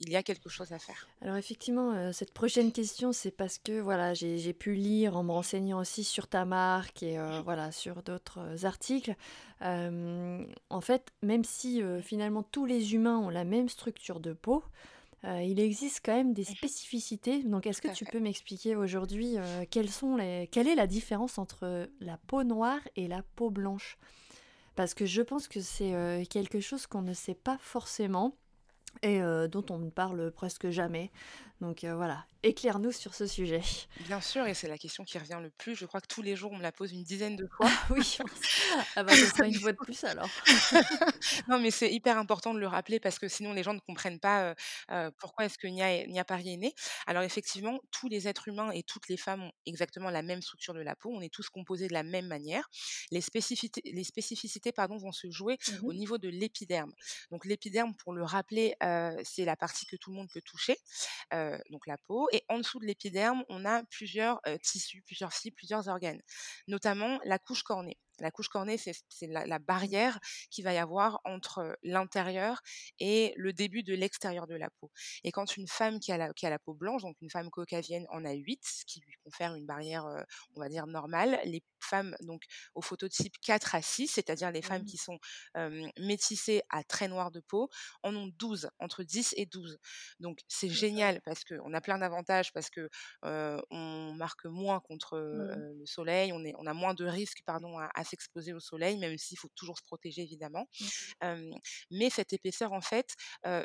il 0.01 0.11
y 0.11 0.17
a 0.17 0.23
quelque 0.23 0.49
chose 0.49 0.73
à 0.73 0.79
faire. 0.79 1.09
Alors 1.21 1.37
effectivement, 1.37 2.13
cette 2.13 2.33
prochaine 2.33 2.73
question, 2.73 3.13
c'est 3.13 3.31
parce 3.31 3.59
que 3.59 3.81
voilà, 3.81 4.15
j'ai 4.15 4.53
pu 4.53 4.75
lire 4.75 5.17
en 5.17 5.23
me 5.23 5.33
renseignant 5.33 5.81
aussi 5.81 6.05
sur 6.05 6.29
ta 6.29 6.45
marque 6.45 7.03
et 7.03 7.19
voilà, 7.45 7.73
sur 7.73 8.03
d'autres 8.03 8.65
articles. 8.65 9.15
En 9.61 10.81
fait, 10.81 11.13
même 11.23 11.45
si, 11.45 11.83
finalement 12.03 12.43
tous 12.43 12.67
les 12.67 12.95
humains 12.95 13.19
ont 13.19 13.31
la 13.31 13.45
même 13.45 13.69
structure 13.69 14.21
de 14.21 14.33
peau, 14.33 14.65
heu, 15.25 15.43
il 15.43 15.61
existe 15.61 16.01
quand 16.05 16.15
même 16.15 16.33
des 16.33 16.45
spécificités. 16.45 17.43
Donc 17.43 17.67
est-ce 17.67 17.83
que 17.83 17.93
tu 17.93 18.05
peux 18.05 18.21
m'expliquer 18.21 18.77
aujourd'hui, 18.77 19.37
heu, 19.39 19.67
quelles 19.71 19.91
sont 19.91 20.17
les 20.17 20.49
quelle 20.51 20.69
est 20.69 20.75
la 20.75 20.87
différence 20.87 21.39
entre 21.39 21.89
la 22.01 22.17
peau 22.17 22.45
noire 22.45 22.81
et 22.97 23.09
la 23.09 23.23
peau 23.35 23.51
blanche? 23.51 23.99
Parce 24.75 24.93
que 24.93 25.07
je 25.07 25.23
pense 25.23 25.49
que 25.49 25.61
c'est, 25.61 26.27
quelque 26.29 26.61
chose 26.61 26.87
qu'on 26.87 27.01
ne 27.01 27.15
sait 27.15 27.35
pas 27.35 27.57
forcément 27.59 28.37
et 29.03 29.21
dont 29.51 29.65
on 29.71 29.79
ne 29.79 29.89
parle 29.89 30.31
presque 30.33 30.69
jamais. 30.69 31.11
Donc 31.61 31.85
heu, 31.85 31.95
voilà, 31.95 32.27
éclaire-nous 32.43 32.93
sur 32.93 33.15
ce 33.15 33.27
sujet. 33.27 33.63
Bien 34.01 34.21
sûr 34.21 34.47
et 34.47 34.55
c'est 34.55 34.69
la 34.69 34.77
question 34.79 35.05
qui 35.05 35.19
revient 35.19 35.39
le 35.43 35.51
plus. 35.51 35.75
Je 35.75 35.87
crois 35.87 36.01
que 36.01 36.07
tous 36.07 36.23
les 36.23 36.37
jours, 36.37 36.53
on 36.53 36.57
me 36.57 36.63
la 36.63 36.73
pose 36.73 36.93
une 36.93 37.03
dizaine 37.03 37.35
de 37.37 37.47
fois. 37.57 37.67
Ah 37.71 37.87
oui. 37.91 38.19
Ah 38.95 39.03
bah, 39.05 39.15
ce 39.15 39.27
sera 39.27 39.47
une 39.47 39.55
fois 39.55 39.73
de 39.73 39.79
plus 39.79 40.05
alors. 40.05 40.29
Non, 41.49 41.59
mais 41.59 41.71
c'est 41.71 41.93
hyper 41.93 42.19
important 42.19 42.55
de 42.55 42.59
le 42.59 42.67
rappeler 42.67 43.01
parce 43.01 43.19
que 43.19 43.29
sinon 43.29 43.53
les 43.53 43.63
gens 43.63 43.75
ne 43.75 43.81
comprennent 43.81 44.21
pas, 44.21 44.51
heu 44.51 44.55
heu, 44.91 45.11
pourquoi 45.19 45.45
est-ce 45.47 45.59
que 45.59 45.67
Nia 45.67 46.07
Nia 46.07 46.25
Paris 46.25 46.53
est 46.53 46.57
née. 46.57 46.75
Alors 47.07 47.23
effectivement, 47.23 47.79
tous 47.91 48.09
les 48.09 48.29
êtres 48.29 48.49
humains 48.49 48.71
et 48.73 48.83
toutes 48.83 49.09
les 49.09 49.17
femmes 49.17 49.43
ont 49.45 49.53
exactement 49.65 50.11
la 50.11 50.23
même 50.23 50.43
structure 50.43 50.75
de 50.75 50.81
la 50.81 50.95
peau. 50.97 51.11
On 51.15 51.21
est 51.21 51.33
tous 51.33 51.49
composés 51.49 51.89
de 51.89 51.95
la 51.95 52.03
même 52.03 52.27
manière. 52.27 52.69
Les 53.11 53.21
spécificités 53.21 53.83
les 53.85 54.05
spécificités, 54.05 54.73
pardon, 54.73 54.97
vont 54.99 55.13
se 55.13 55.31
jouer 55.31 55.57
Mmh 55.69 55.87
au 55.87 55.93
niveau 55.93 56.19
de 56.19 56.29
l'épiderme. 56.29 56.93
Donc 57.31 57.45
l'épiderme, 57.45 57.95
pour 57.97 58.13
le 58.13 58.25
rappeler, 58.25 58.75
c'est 59.25 59.45
la 59.45 59.57
partie 59.57 59.87
que 59.87 59.97
tout 59.97 60.11
le 60.11 60.17
monde 60.17 60.29
peut 60.33 60.41
toucher, 60.43 60.77
heu, 61.55 61.59
donc 61.71 61.87
la 61.87 61.99
peau 61.99 62.29
et 62.33 62.45
en 62.49 62.59
dessous 62.59 62.81
de 62.81 62.87
l'épiderme, 62.87 63.45
on 63.49 63.65
a 63.65 63.83
plusieurs, 63.85 64.41
heu, 64.49 64.59
tissus, 64.61 65.03
plusieurs 65.03 65.33
fibres, 65.33 65.57
plusieurs 65.57 65.89
organes, 65.89 66.21
notamment 66.69 67.19
la 67.25 67.39
couche 67.39 67.63
cornée. 67.63 67.99
La 68.21 68.31
couche 68.31 68.49
cornée, 68.49 68.77
c'est 68.79 68.93
la 69.27 69.47
la 69.47 69.59
barrière 69.59 70.19
qu'il 70.51 70.65
va 70.65 70.73
y 70.75 70.79
avoir 70.79 71.21
entre 71.25 71.77
l'intérieur 71.83 72.61
et 72.99 73.33
le 73.37 73.53
début 73.53 73.83
de 73.83 73.95
l'extérieur 73.95 74.47
de 74.47 74.55
la 74.57 74.71
peau 74.71 74.91
et 75.25 75.33
quand 75.33 75.57
une 75.57 75.69
femme 75.69 76.01
qui 76.01 76.13
a 76.13 76.17
la 76.19 76.33
qui 76.33 76.47
a 76.47 76.51
la 76.51 76.59
peau 76.59 76.75
blanche, 76.75 77.03
donc 77.03 77.17
une 77.21 77.31
femme 77.31 77.51
caucasienne 77.51 78.07
en 78.11 78.25
a 78.25 78.33
8, 78.33 78.61
ce 78.65 78.85
qui 78.87 79.01
lui 79.01 79.13
confère 79.25 79.55
une 79.55 79.67
barrière, 79.67 80.07
heu, 80.07 80.25
on 80.55 80.61
va 80.61 80.69
dire 80.69 80.87
normale. 80.87 81.41
Les 81.45 81.63
femmes 81.81 82.17
donc 82.21 82.43
au 82.75 82.83
phototype 82.83 83.35
4 83.41 83.75
à 83.75 83.83
6, 83.83 84.09
c'est-à-dire 84.09 84.51
les 84.51 84.63
femmes 84.63 84.83
Mmh. 84.83 84.85
qui 84.85 84.97
sont, 84.97 85.19
métissées 85.99 86.63
à 86.71 86.83
très 86.85 87.09
noires 87.09 87.31
de 87.31 87.41
peau, 87.41 87.69
en 88.03 88.15
ont 88.17 88.29
12, 88.39 88.69
entre 88.79 89.03
10 89.05 89.35
et 89.37 89.47
12. 89.47 89.79
Donc 90.21 90.41
c'est 90.49 90.69
génial 90.69 91.21
parce 91.25 91.45
qu'on 91.45 91.73
a 91.75 91.81
plein 91.81 91.99
d'avantages 91.99 92.53
parce 92.53 92.71
que, 92.71 92.89
heu, 93.25 93.63
on 93.71 94.13
marque 94.15 94.45
moins 94.47 94.81
contre, 94.81 95.17
Mmh. 95.33 95.67
le 95.79 95.87
soleil, 95.87 96.33
on 96.33 96.45
est 96.45 96.55
on 96.59 96.67
a 96.67 96.75
moins 96.75 96.95
de 96.95 97.05
risques, 97.07 97.43
pardon, 97.45 97.79
à 97.79 97.91
à 97.95 98.05
s'exposer 98.07 98.53
au 98.53 98.61
soleil, 98.61 98.99
même 98.99 99.19
s'il 99.19 99.39
faut 99.39 99.51
toujours 99.55 99.77
se 99.79 99.85
protéger 99.85 100.23
évidemment. 100.23 100.69
Mmh. 101.23 101.51
Mais 101.91 102.11
cette 102.11 102.33
épaisseur 102.33 102.73
en 102.73 102.81
fait, 102.81 103.15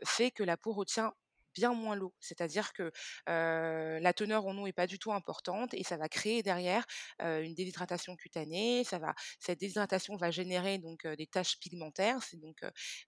fait 0.05 0.31
que 0.31 0.43
la 0.43 0.57
peau 0.57 0.73
retient 0.73 1.13
bien 1.53 1.74
moins 1.74 1.95
l'eau. 1.95 2.13
C'est-à-dire 2.19 2.74
que, 2.74 2.92
la 3.27 4.13
teneur 4.13 4.45
en 4.45 4.57
eau 4.57 4.68
est 4.68 4.74
pas 4.74 4.88
du 4.88 5.00
tout 5.00 5.12
importante 5.13 5.74
et 5.74 5.83
ça 5.83 5.98
va 5.98 6.09
créer 6.09 6.44
derrière, 6.44 6.86
une 7.19 7.53
déshydratation 7.53 8.15
cutanée. 8.15 8.83
Ça 8.83 9.00
va 9.00 9.13
cette 9.39 9.59
déshydratation 9.59 10.15
va 10.18 10.31
générer 10.31 10.77
donc 10.80 11.06
des 11.07 11.27
taches 11.27 11.59
pigmentaires. 11.59 12.21
C'est 12.24 12.38
donc 12.39 12.57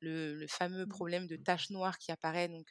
le 0.02 0.34
le 0.36 0.48
fameux 0.48 0.86
Mmh. 0.86 0.88
problème 0.88 1.28
de 1.28 1.36
tache 1.38 1.70
noire 1.70 1.98
qui 1.98 2.12
apparaît 2.12 2.48
donc 2.50 2.70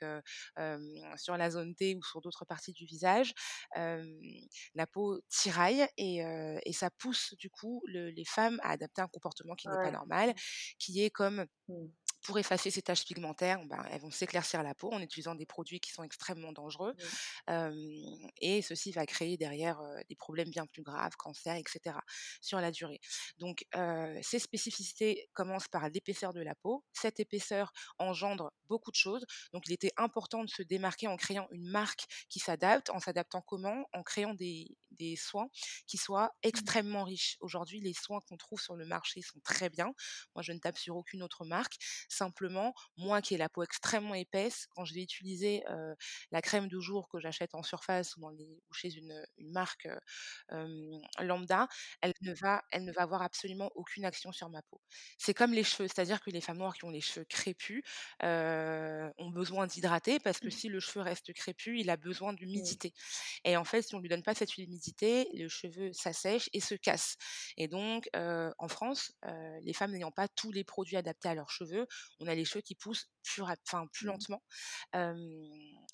sur 1.17 1.37
la 1.37 1.51
zone 1.51 1.75
T 1.75 1.95
ou 1.97 2.03
sur 2.03 2.21
d'autres 2.21 2.45
parties 2.45 2.73
du 2.73 2.87
visage. 2.87 3.33
La 3.77 4.87
peau 4.87 5.21
tiraille 5.29 5.87
et 5.97 6.73
ça 6.73 6.91
pousse 6.91 7.35
du 7.39 7.51
coup 7.51 7.83
le 7.87 8.11
les 8.11 8.25
femmes 8.25 8.59
à 8.63 8.73
adapter 8.73 9.01
un 9.03 9.09
comportement 9.09 9.55
qui 9.55 9.69
n'est 9.71 9.79
pas 9.79 9.91
normal, 9.91 10.35
qui 10.79 11.03
est 11.03 11.11
comme 11.11 11.47
Mmh. 11.69 11.87
Pour 12.23 12.39
effacer 12.39 12.71
ces 12.71 12.83
taches 12.83 13.05
pigmentaires, 13.05 13.61
ben, 13.67 13.85
elles 13.91 14.01
vont 14.01 14.11
s'éclaircir 14.11 14.63
la 14.63 14.75
peau 14.75 14.91
en 14.93 15.01
utilisant 15.01 15.35
des 15.35 15.47
produits 15.47 15.81
qui 15.81 15.91
sont 15.91 16.03
extrêmement 16.03 16.53
dangereux. 16.53 16.95
Mmh. 17.49 18.29
Et 18.41 18.63
ceci 18.63 18.93
va 18.93 19.05
créer 19.07 19.37
derrière, 19.37 19.81
des 20.09 20.17
problèmes 20.17 20.51
bien 20.51 20.67
plus 20.67 20.83
graves, 20.83 21.13
cancer 21.17 21.57
et 21.57 21.65
cetera, 21.69 22.03
sur 22.41 22.61
la 22.61 22.71
durée. 22.71 23.01
Donc 23.39 23.65
ces 24.23 24.39
spécificités 24.39 25.29
commencent 25.35 25.69
par 25.69 25.89
l'épaisseur 25.91 26.33
de 26.33 26.41
la 26.41 26.55
peau. 26.55 26.85
Cette 26.93 27.21
épaisseur 27.21 27.73
engendre 27.99 28.53
beaucoup 28.69 28.91
de 28.91 28.97
choses. 28.97 29.25
Donc 29.53 29.65
il 29.67 29.73
était 29.73 29.93
important 29.97 30.45
de 30.45 30.51
se 30.51 30.63
démarquer 30.63 31.09
en 31.09 31.17
créant 31.17 31.49
une 31.51 31.69
marque 31.69 32.07
qui 32.29 32.39
s'adapte. 32.39 32.91
En 32.91 33.01
s'adaptant 33.01 33.43
comment? 33.43 33.87
En 33.93 34.03
créant 34.03 34.35
des 34.35 34.77
des 34.91 35.17
soins 35.17 35.49
qui 35.87 35.97
soient 35.97 36.23
Mmh. 36.23 36.49
extrêmement 36.49 37.05
riches. 37.05 37.37
Aujourd'hui, 37.41 37.81
les 37.81 37.95
soins 37.95 38.21
qu'on 38.29 38.37
trouve 38.37 38.61
sur 38.61 38.77
le 38.77 38.85
marché 38.85 39.23
sont 39.23 39.41
très 39.41 39.71
bien. 39.71 39.93
Moi, 40.35 40.43
je 40.43 40.53
ne 40.53 40.59
tape 40.59 40.79
sur 40.79 40.97
aucune 40.97 41.23
autre 41.23 41.45
marque. 41.45 41.75
Simplement, 42.13 42.75
moi 42.99 43.23
qui 43.23 43.35
ai 43.35 43.39
la 43.39 43.49
peau 43.49 43.63
extrêmement 43.63 44.15
épaisse, 44.15 44.67
quand 44.71 44.85
je 44.85 44.95
vais 44.95 45.03
utiliser, 45.03 45.65
la 46.31 46.43
crème 46.43 46.69
de 46.69 46.79
jour 46.81 47.09
que 47.09 47.19
j'achète 47.21 47.55
en 47.55 47.63
surface 47.63 48.17
ou 48.17 48.21
dans 48.21 48.31
les 48.31 48.45
ou 48.69 48.75
chez 48.75 48.95
une 48.95 49.25
une 49.39 49.51
marque, 49.53 49.89
lambda, 51.21 51.69
elle 52.01 52.13
ne 52.23 52.33
va 52.35 52.63
elle 52.71 52.85
ne 52.85 52.93
va 52.93 53.03
avoir 53.03 53.23
absolument 53.23 53.71
aucune 53.75 54.05
action 54.05 54.33
sur 54.33 54.49
ma 54.51 54.63
peau. 54.63 54.81
C'est 55.19 55.35
comme 55.35 55.53
les 55.53 55.65
cheveux, 55.65 55.89
c'est-à-dire 55.89 56.21
que 56.21 56.31
les 56.31 56.41
femmes 56.41 56.59
noires 56.59 56.75
qui 56.75 56.85
ont 56.85 56.91
les 56.91 57.01
cheveux 57.01 57.25
crépus, 57.29 57.83
ont 58.23 59.31
besoin 59.31 59.67
d'hydrater 59.67 60.19
parce 60.21 60.41
que 60.41 60.51
Mmh. 60.51 60.51
si 60.51 60.69
le 60.69 60.81
cheveu 60.81 61.01
reste 61.03 61.33
crépu, 61.33 61.81
il 61.81 61.91
a 61.91 61.97
besoin 61.97 62.33
d'humidité 62.33 62.93
et 63.45 63.57
en 63.57 63.65
fait, 63.65 63.83
si 63.83 63.95
on 63.95 64.01
lui 64.01 64.09
donne 64.09 64.23
pas 64.23 64.35
cette 64.35 64.57
humidité, 64.57 65.29
le 65.35 65.49
cheveu 65.49 65.93
s'assèche 65.93 66.49
et 66.53 66.61
se 66.61 66.75
casse 66.75 67.17
et 67.57 67.69
donc 67.69 68.09
en 68.15 68.69
France, 68.69 69.13
les 69.63 69.73
femmes 69.73 69.93
n'ayant 69.93 70.11
pas 70.13 70.29
tous 70.29 70.53
les 70.53 70.65
produits 70.65 70.97
adaptés 70.97 71.29
à 71.29 71.35
leurs 71.35 71.51
cheveux, 71.51 71.87
on 72.21 72.27
a 72.27 72.35
les 72.35 72.45
cheveux 72.45 72.63
qui 72.63 72.75
poussent 72.75 73.09
plus 73.23 73.43
rap 73.43 73.59
enfin 73.67 73.87
plus 73.93 74.03
Mmh. 74.03 74.09
lentement. 74.09 74.43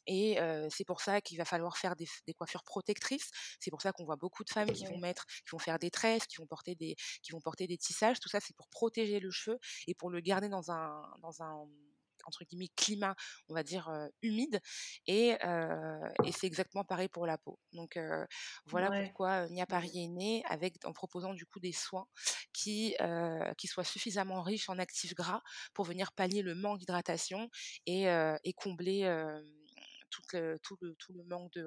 Et 0.07 0.39
c'est 0.71 0.85
pour 0.85 1.01
ça 1.01 1.21
qu'il 1.21 1.39
va 1.39 1.45
falloir 1.45 1.77
faire 1.77 1.97
des 1.97 2.09
des 2.27 2.35
coiffures 2.35 2.65
protectrices. 2.65 3.31
C'est 3.61 3.71
pour 3.71 3.83
ça 3.83 3.93
qu'on 3.93 4.05
voit 4.05 4.17
beaucoup 4.17 4.45
de 4.45 4.51
femmes 4.51 4.73
qui 4.73 4.87
vont 4.87 4.99
mettre 4.99 5.27
qui 5.27 5.51
vont 5.53 5.59
faire 5.59 5.79
des 5.79 5.91
tresses, 5.91 6.27
qui 6.27 6.37
vont 6.39 6.47
porter 6.47 6.75
des 6.75 6.97
qui 7.23 7.33
vont 7.33 7.41
porter 7.41 7.67
des 7.67 7.79
tissages. 7.79 8.21
Tout 8.21 8.29
ça, 8.29 8.41
c'est 8.41 8.57
pour 8.57 8.69
protéger 8.69 9.21
le 9.21 9.31
cheveu 9.31 9.59
et 9.87 9.95
pour 9.95 10.11
le 10.11 10.21
garder 10.21 10.49
dans 10.49 10.71
un 10.71 11.03
dans 11.23 11.43
un, 11.43 11.67
entre 12.29 12.45
guillemets 12.45 12.69
«climat», 12.77 13.17
on 13.49 13.55
va 13.55 13.63
dire, 13.65 13.91
humide 14.23 14.61
et 15.07 15.37
c'est 16.33 16.47
exactement 16.47 16.85
pareil 16.85 17.09
pour 17.09 17.27
la 17.27 17.39
peau. 17.39 17.59
Donc 17.73 17.99
voilà 18.67 18.91
Ouais. 18.91 18.93
pourquoi, 18.93 19.49
Nia 19.49 19.67
Paris 19.67 19.93
est 19.95 20.09
née 20.09 20.43
avec 20.49 20.85
en 20.85 20.93
proposant 20.93 21.35
du 21.35 21.47
coup 21.47 21.61
des 21.61 21.73
soins 21.73 22.07
qui, 22.53 22.95
soient 23.67 23.85
suffisamment 23.85 24.43
riches 24.43 24.69
en 24.71 24.79
actifs 24.79 25.15
gras 25.15 25.43
pour 25.75 25.85
venir 25.85 26.13
pallier 26.13 26.43
le 26.43 26.55
manque 26.55 26.79
d'hydratation 26.81 27.49
et 27.87 28.05
et 28.45 28.53
combler, 28.55 29.03
le 30.33 30.59
tout 30.63 30.77
le 30.81 30.95
tout 30.97 31.13
le 31.15 31.25
manque 31.25 31.53
de. 31.55 31.67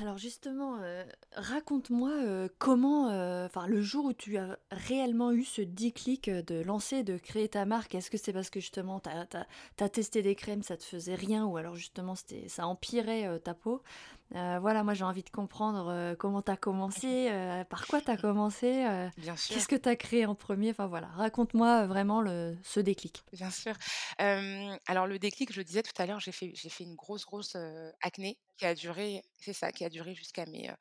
Alors 0.00 0.18
justement, 0.18 0.76
heu, 0.82 1.04
raconte-moi, 1.36 2.10
heu, 2.10 2.50
comment, 2.58 3.10
heu, 3.10 3.44
enfin 3.46 3.66
le 3.66 3.80
jour 3.80 4.06
où 4.06 4.12
tu 4.12 4.36
as 4.36 4.58
réellement 4.70 5.32
eu 5.32 5.44
ce 5.44 5.62
déclic, 5.62 6.28
de 6.28 6.60
lancer, 6.62 7.02
de 7.02 7.16
créer 7.16 7.48
ta 7.48 7.64
marque. 7.64 7.94
Est-ce 7.94 8.10
que 8.10 8.18
c'est 8.18 8.32
parce 8.32 8.50
que 8.50 8.60
justement 8.60 9.00
tu 9.00 9.08
as 9.08 9.88
testé 9.88 10.22
des 10.22 10.34
crèmes, 10.34 10.62
ça 10.62 10.76
te 10.76 10.82
faisait 10.84 11.14
rien 11.14 11.44
ou 11.46 11.56
alors 11.56 11.76
justement 11.76 12.14
ça 12.48 12.66
empirait, 12.66 13.38
ta 13.40 13.54
peau? 13.54 13.82
Heu, 14.34 14.58
voilà, 14.60 14.82
moi 14.84 14.94
j'ai 14.94 15.04
envie 15.04 15.22
de 15.22 15.30
comprendre, 15.30 15.90
heu, 15.92 16.16
comment 16.16 16.42
tu 16.42 16.50
as 16.50 16.56
commencé, 16.56 17.28
heu, 17.30 17.64
par 17.70 17.86
quoi 17.86 18.00
tu 18.02 18.10
as 18.10 18.16
commencé, 18.16 18.84
qu'est-ce 19.48 19.68
que 19.68 19.76
tu 19.76 19.88
as 19.88 19.96
créé 19.96 20.26
en 20.26 20.34
premier? 20.34 20.70
Enfin 20.70 20.86
voilà, 20.88 21.08
raconte-moi, 21.08 21.86
vraiment 21.86 22.20
le 22.20 22.56
ce 22.62 22.80
déclic. 22.80 23.24
Bien 23.32 23.50
sûr. 23.50 23.74
Alors 24.18 25.06
le 25.06 25.18
déclic, 25.18 25.52
je 25.52 25.58
le 25.60 25.64
disais 25.64 25.82
tout 25.82 25.92
à 26.00 26.06
l'heure, 26.06 26.20
j'ai 26.20 26.32
fait 26.32 26.52
j'ai 26.54 26.68
fait 26.68 26.84
une 26.84 26.94
grosse, 26.94 27.24
grosse, 27.24 27.56
acné 28.00 28.38
qui 28.56 28.64
a 28.64 28.74
duré 28.74 29.22
c'est 29.38 29.52
ça, 29.52 29.70
qui 29.72 29.84
a 29.84 29.90
duré 29.90 30.14
jusqu'à 30.14 30.46
mes, 30.46 30.70
heu, 30.70 30.74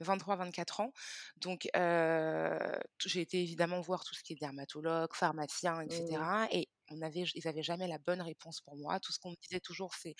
23-24 0.00 0.80
ans. 0.80 0.92
Donc 1.36 1.68
j'ai 1.74 3.20
été 3.20 3.40
évidemment 3.42 3.80
voir 3.80 4.04
tout 4.04 4.14
ce 4.14 4.22
qui 4.22 4.32
est 4.34 4.36
dermatologue, 4.40 5.14
pharmacien 5.14 5.80
et 5.82 5.88
Mmh. 5.88 5.90
cetera 5.90 6.48
et 6.50 6.68
on 6.92 7.02
avait 7.02 7.24
ils 7.34 7.48
avaient 7.48 7.62
jamais 7.62 7.88
la 7.88 7.98
bonne 7.98 8.22
réponse 8.22 8.60
pour 8.62 8.76
moi. 8.76 9.00
Tout 9.00 9.12
ce 9.12 9.18
qu'on 9.20 9.30
me 9.32 9.36
disait 9.42 9.60
toujours, 9.60 9.94
c'est: 9.94 10.14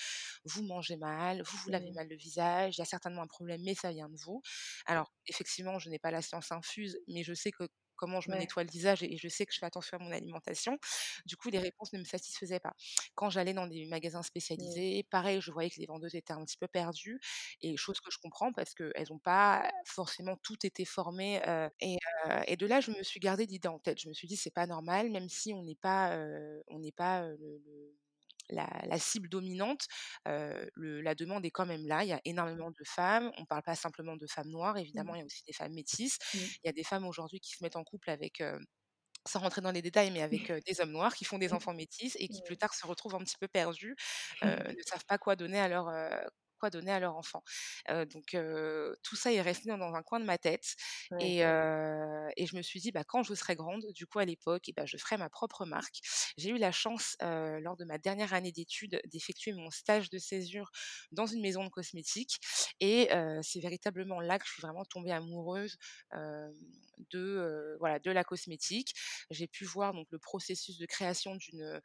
«Vous 0.44 0.62
mangez 0.64 0.96
mal, 0.96 1.42
vous 1.42 1.58
vous 1.58 1.70
lavez 1.70 1.90
Mmh. 1.90 1.94
mal 1.94 2.08
le 2.08 2.16
visage, 2.16 2.76
il 2.76 2.80
y 2.80 2.82
a 2.82 2.86
certainement 2.86 3.22
un 3.22 3.26
problème, 3.26 3.62
mais 3.64 3.74
ça 3.74 3.90
vient 3.92 4.08
de 4.08 4.16
vous». 4.24 4.42
Alors 4.86 5.12
effectivement, 5.26 5.78
je 5.78 5.90
n'ai 5.90 5.98
pas 5.98 6.10
la 6.10 6.22
science 6.22 6.52
infuse, 6.52 6.98
mais 7.08 7.22
je 7.24 7.34
sais 7.34 7.50
que 7.52 7.64
comment 8.02 8.20
je 8.20 8.30
me 8.32 8.36
Ouais. 8.36 8.38
nettoie 8.38 8.64
le 8.64 8.70
visage 8.70 9.02
et 9.04 9.12
et 9.14 9.16
je 9.18 9.28
sais 9.28 9.46
que 9.46 9.52
je 9.54 9.58
fais 9.60 9.66
attention 9.66 9.98
à 9.98 10.02
mon 10.02 10.10
alimentation. 10.12 10.78
Du 11.26 11.36
coup, 11.36 11.50
les 11.50 11.58
réponses 11.60 11.92
ne 11.92 11.98
me 12.00 12.04
satisfaisaient 12.04 12.60
pas. 12.60 12.74
Quand 13.14 13.30
j'allais 13.30 13.54
dans 13.54 13.66
des 13.68 13.86
magasins 13.86 14.22
spécialisés, 14.22 15.04
pareil, 15.10 15.40
je 15.40 15.50
voyais 15.52 15.70
que 15.70 15.80
les 15.80 15.86
vendeuses 15.86 16.14
étaient 16.16 16.32
un 16.32 16.44
petit 16.44 16.56
peu 16.58 16.68
perdues 16.68 17.20
et 17.60 17.76
chose 17.76 18.00
que 18.00 18.10
je 18.10 18.18
comprends 18.18 18.52
parce 18.52 18.74
qu'elles 18.74 19.06
n'ont 19.10 19.18
pas 19.20 19.70
forcément 19.86 20.36
toutes 20.42 20.64
été 20.64 20.84
formées, 20.84 21.40
et 22.48 22.56
de 22.56 22.66
là, 22.66 22.80
je 22.80 22.90
me 22.92 23.02
suis 23.02 23.20
gardé 23.20 23.46
l'idée 23.46 23.68
en 23.68 23.78
tête. 23.78 24.00
Je 24.00 24.08
me 24.08 24.14
suis 24.14 24.28
dit: 24.28 24.36
«C'est 24.36 24.50
pas 24.54 24.66
normal, 24.66 25.10
même 25.10 25.28
si 25.28 25.52
on 25.54 25.62
n'est 25.62 25.76
pas, 25.76 26.16
on 26.68 26.78
n'est 26.80 26.92
pas, 26.92 27.24
heu, 27.26 27.36
le 27.40 27.58
le 27.64 27.98
la 28.50 28.68
la 28.86 28.98
cible 28.98 29.28
dominante, 29.28 29.86
le 30.26 31.00
la 31.02 31.14
demande 31.14 31.44
est 31.46 31.50
quand 31.50 31.66
même 31.66 31.86
là. 31.86 32.04
Il 32.04 32.08
y 32.08 32.12
a 32.12 32.20
énormément 32.24 32.70
de 32.70 32.84
femmes. 32.86 33.30
On 33.38 33.42
ne 33.42 33.46
parle 33.46 33.62
pas 33.62 33.74
simplement 33.76 34.16
de 34.16 34.26
femmes 34.26 34.48
noires, 34.50 34.78
évidemment, 34.78 35.14
Mmh. 35.14 35.16
il 35.16 35.20
y 35.20 35.22
a 35.22 35.26
aussi 35.26 35.42
des 35.46 35.52
femmes 35.52 35.74
métisses. 35.74 36.18
Mmh. 36.34 36.52
Il 36.64 36.66
y 36.66 36.70
a 36.70 36.72
des 36.72 36.84
femmes 36.84 37.06
aujourd'hui 37.06 37.40
qui 37.40 37.52
se 37.52 37.62
mettent 37.64 37.76
en 37.76 37.84
couple 37.84 38.10
avec, 38.10 38.42
sans 39.28 39.40
rentrer 39.40 39.60
dans 39.62 39.72
les 39.72 39.82
détails, 39.82 40.10
mais 40.12 40.22
avec, 40.22 40.52
des 40.52 40.80
hommes 40.80 40.92
noirs 40.92 41.14
qui 41.14 41.24
font 41.24 41.38
des 41.38 41.52
enfants 41.54 41.74
métis 41.74 42.16
et 42.20 42.28
qui 42.28 42.42
plus 42.42 42.56
Mmh. 42.56 42.58
tard 42.58 42.74
se 42.74 42.86
retrouvent 42.86 43.14
un 43.16 43.20
petit 43.24 43.38
peu 43.40 43.48
perdus, 43.48 43.96
ne 44.42 44.82
savent 44.86 45.04
pas 45.08 45.18
quoi 45.18 45.36
donner 45.36 45.60
à 45.60 45.68
leur, 45.68 45.88
quoi 46.62 46.70
donner 46.70 46.92
à 46.92 47.00
leur 47.00 47.16
enfant. 47.16 47.42
Donc 47.88 48.36
tout 49.02 49.16
ça 49.16 49.32
est 49.32 49.40
resté 49.42 49.68
dans 49.68 49.78
dans 49.78 49.94
un 49.94 50.02
coin 50.02 50.20
de 50.20 50.24
ma 50.24 50.38
tête 50.38 50.76
Ouais. 51.10 51.32
et 52.36 52.46
je 52.46 52.56
me 52.56 52.62
suis 52.62 52.80
dit: 52.80 52.92
«Bah, 52.92 53.04
quand 53.04 53.22
je 53.22 53.34
serai 53.34 53.56
grande, 53.56 53.84
du 53.94 54.06
coup, 54.06 54.18
à 54.20 54.24
l'époque 54.24 54.68
et 54.68 54.72
bah, 54.72 54.86
je 54.86 54.96
ferai 54.96 55.16
ma 55.16 55.28
propre 55.30 55.64
marque». 55.66 56.00
J'ai 56.38 56.50
eu 56.50 56.58
la 56.58 56.72
chance, 56.72 57.16
lors 57.20 57.76
de 57.76 57.84
ma 57.84 57.98
dernière 57.98 58.32
année 58.34 58.52
d'études, 58.52 59.00
d'effectuer 59.06 59.52
mon 59.52 59.70
stage 59.70 60.10
de 60.10 60.18
césure 60.18 60.70
dans 61.10 61.26
une 61.26 61.40
maison 61.42 61.64
de 61.64 61.70
cosmétiques 61.70 62.38
et 62.80 63.08
c'est 63.42 63.60
véritablement 63.60 64.20
là 64.20 64.38
que 64.38 64.46
je 64.46 64.52
suis 64.52 64.62
vraiment 64.62 64.84
tombée 64.84 65.12
amoureuse, 65.12 65.76
de, 67.10 67.18
heu, 67.18 67.76
voilà, 67.80 67.98
de 67.98 68.10
la 68.10 68.24
cosmétique. 68.24 68.94
J'ai 69.30 69.48
pu 69.48 69.64
voir 69.64 69.92
donc 69.92 70.06
le 70.10 70.18
processus 70.18 70.78
de 70.78 70.86
création 70.86 71.36
d'une, 71.36 71.80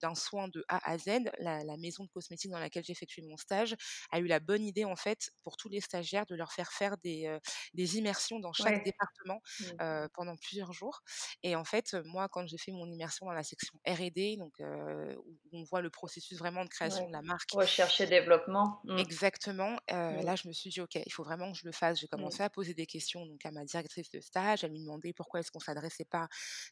d'un 0.00 0.14
soin 0.14 0.48
de 0.48 0.64
A 0.68 0.90
à 0.90 0.98
Z. 0.98 1.30
La 1.38 1.64
la 1.64 1.76
maison 1.76 2.04
de 2.04 2.08
cosmétiques 2.10 2.50
dans 2.50 2.58
laquelle 2.58 2.84
j'ai 2.84 2.92
effectué 2.92 3.22
mon 3.22 3.36
stage 3.36 3.74
a 4.10 4.17
eu 4.18 4.26
la 4.26 4.40
bonne 4.40 4.64
idée, 4.64 4.84
en 4.84 4.96
fait, 4.96 5.30
pour 5.42 5.56
tous 5.56 5.68
les 5.68 5.80
stagiaires, 5.80 6.26
de 6.26 6.34
leur 6.34 6.52
faire 6.52 6.72
faire 6.72 6.96
des, 6.98 7.38
des 7.74 7.96
immersions 7.98 8.40
dans 8.40 8.52
chaque 8.52 8.76
Ouais. 8.76 8.84
département, 8.84 9.40
Mmh. 9.60 9.80
pendant 10.14 10.36
plusieurs 10.36 10.72
jours 10.72 11.00
et 11.42 11.56
en 11.56 11.64
fait, 11.64 11.94
moi, 12.04 12.28
quand 12.28 12.46
j'ai 12.46 12.58
fait 12.58 12.72
mon 12.72 12.86
immersion 12.90 13.26
dans 13.26 13.32
la 13.32 13.42
section 13.44 13.78
R&D, 13.86 14.36
donc 14.38 14.54
où 14.60 15.38
on 15.52 15.62
voit 15.64 15.80
le 15.82 15.90
processus 15.90 16.38
vraiment 16.38 16.64
de 16.64 16.68
création 16.70 17.06
Ouais. 17.06 17.08
de 17.08 17.12
la 17.12 17.22
marque 17.22 17.50
Recherche 17.52 18.00
et 18.00 18.06
développement. 18.08 18.80
Mmh. 18.84 19.00
Exactement, 19.00 19.78
Mmh. 20.08 20.24
là, 20.24 20.34
je 20.34 20.48
me 20.48 20.52
suis 20.52 20.70
dit: 20.70 20.80
«OK, 20.80 20.96
il 20.96 21.12
faut 21.12 21.22
vraiment 21.22 21.52
que 21.52 21.58
je 21.58 21.64
le 21.64 21.70
fasse». 21.70 22.00
J'ai 22.00 22.08
commencé 22.08 22.42
à 22.42 22.50
poser 22.50 22.74
des 22.74 22.84
questions 22.86 23.24
donc 23.26 23.46
à 23.46 23.52
ma 23.52 23.64
directrice 23.64 24.10
de 24.10 24.20
stage, 24.20 24.64
à 24.64 24.68
lui 24.68 24.80
demander 24.80 25.12
pourquoi 25.12 25.38
est-ce 25.38 25.52
qu'on 25.52 25.60
s'adressait 25.60 26.04
pas 26.04 26.26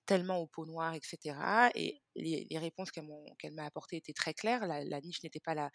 tellement 0.06 0.38
aux 0.38 0.48
peaux 0.48 0.66
noires 0.66 0.94
et 0.94 1.00
cetera 1.04 1.70
et 1.76 2.02
les 2.16 2.44
les 2.50 2.58
réponses 2.58 2.90
qu'elle 2.90 3.06
m'a 3.54 3.64
apportées 3.64 3.96
étaient 3.98 4.12
très 4.12 4.34
claires. 4.34 4.66
La 4.66 4.82
la 4.84 5.00
niche 5.02 5.22
n'était 5.22 5.38
pas 5.38 5.54
la, 5.54 5.70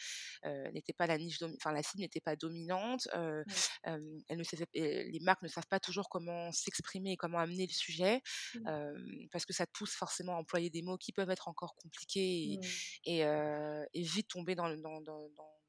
heu, 0.46 0.72
n'était 0.74 0.92
pas 0.94 1.08
la 1.08 1.18
niche 1.18 1.40
enfin 1.64 1.74
la 1.74 1.84
cible 1.84 2.02
n'était 2.02 2.22
pas 2.22 2.36
dominante, 2.36 3.08
elle 3.14 4.38
ne 4.38 4.44
savait 4.44 4.68
les 4.74 5.20
marques 5.22 5.42
ne 5.44 5.48
savent 5.48 5.68
pas 5.70 5.80
toujours 5.80 6.10
comment 6.10 6.52
s'exprimer 6.52 7.12
et 7.14 7.18
comment 7.18 7.40
amener 7.40 7.68
le 7.68 7.74
sujet, 7.74 8.22
Mmh. 8.56 9.28
parce 9.32 9.46
que 9.46 9.54
ça 9.54 9.66
te 9.66 9.72
pousse 9.74 9.94
forcément 9.96 10.36
à 10.36 10.40
employer 10.40 10.70
des 10.70 10.82
mots 10.82 10.98
qui 10.98 11.12
peuvent 11.14 11.30
être 11.30 11.48
encore 11.48 11.76
compliqués 11.76 12.54
et 12.54 12.60
et 13.06 13.26
heu 13.26 13.86
et 13.94 14.02
vite 14.04 14.28
tomber 14.28 14.56
dans 14.56 14.68
le 14.68 14.78
dans 14.78 15.02
dans 15.02 15.30
dans 15.30 15.61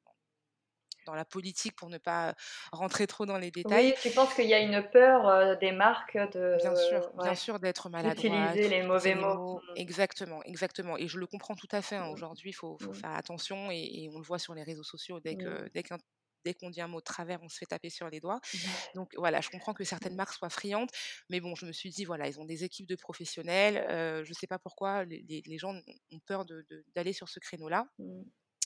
dans 1.05 1.15
la 1.15 1.25
politique 1.25 1.75
pour 1.75 1.89
ne 1.89 1.97
pas 1.97 2.35
rentrer 2.71 3.07
trop 3.07 3.25
dans 3.25 3.37
les 3.37 3.51
Oui, 3.65 3.93
détails. 3.93 3.93
tu 4.01 4.13
penses 4.13 4.33
qu'il 4.33 4.47
y 4.47 4.53
a 4.53 4.59
une 4.59 4.89
peur, 4.89 5.57
des 5.57 5.71
marques 5.73 6.17
Bien 6.51 6.75
sûr, 6.75 7.01
de 7.01 7.11
bien 7.15 7.33
ouais, 7.33 7.35
sûr 7.35 7.59
d'être 7.59 7.89
maladroite, 7.89 8.61
d'utiliser 8.61 8.69
les 8.69 8.83
mauvais 8.83 9.15
mots? 9.15 9.39
mots 9.49 9.63
Mmh. 9.67 9.75
exactement, 9.75 10.43
exactement 10.43 10.97
et 10.97 11.07
je 11.07 11.17
le 11.17 11.25
comprends 11.25 11.55
tout 11.55 11.67
à 11.71 11.81
fait, 11.81 11.95
hein. 11.95 12.07
Mmh. 12.07 12.09
Aujourd'hui, 12.09 12.51
il 12.51 12.53
faut 12.53 12.77
faut 12.79 12.93
Mmh. 12.93 13.01
faire 13.01 13.11
attention 13.13 13.71
et 13.71 13.79
et 14.03 14.09
on 14.13 14.19
le 14.19 14.23
voit 14.25 14.37
sur 14.39 14.53
les 14.53 14.61
réseaux 14.63 14.83
sociaux 14.83 15.19
dès 15.19 15.35
que 15.35 15.49
Mmh. 15.49 15.73
dès 15.73 15.81
qu'un 15.81 15.97
dès 16.45 16.53
qu'on 16.53 16.69
dit 16.69 16.81
un 16.81 16.87
mot 16.89 16.99
de 16.99 17.03
travers, 17.05 17.41
on 17.41 17.47
se 17.49 17.57
fait 17.57 17.65
taper 17.65 17.89
sur 17.89 18.09
les 18.09 18.19
doigts. 18.19 18.39
Donc 18.95 19.13
voilà, 19.17 19.41
je 19.41 19.49
comprends 19.49 19.73
que 19.73 19.83
certaines 19.85 20.15
marques 20.15 20.33
soient 20.33 20.49
friandes, 20.49 20.89
mais 21.29 21.41
bon, 21.41 21.55
je 21.55 21.65
me 21.67 21.73
suis 21.73 21.89
dit: 21.91 22.05
«Voilà, 22.05 22.27
ils 22.29 22.39
ont 22.41 22.45
des 22.45 22.63
équipes 22.65 22.87
de 22.87 22.95
professionnels», 22.97 24.23
je 24.25 24.33
sais 24.33 24.47
pas 24.47 24.59
pourquoi 24.59 25.05
les 25.05 25.43
gens 25.59 25.75
ont 26.11 26.19
peur 26.25 26.45
de 26.45 26.65
de 26.69 26.85
d'aller 26.95 27.13
sur 27.13 27.29
ce 27.29 27.39
créneau-là. 27.39 27.87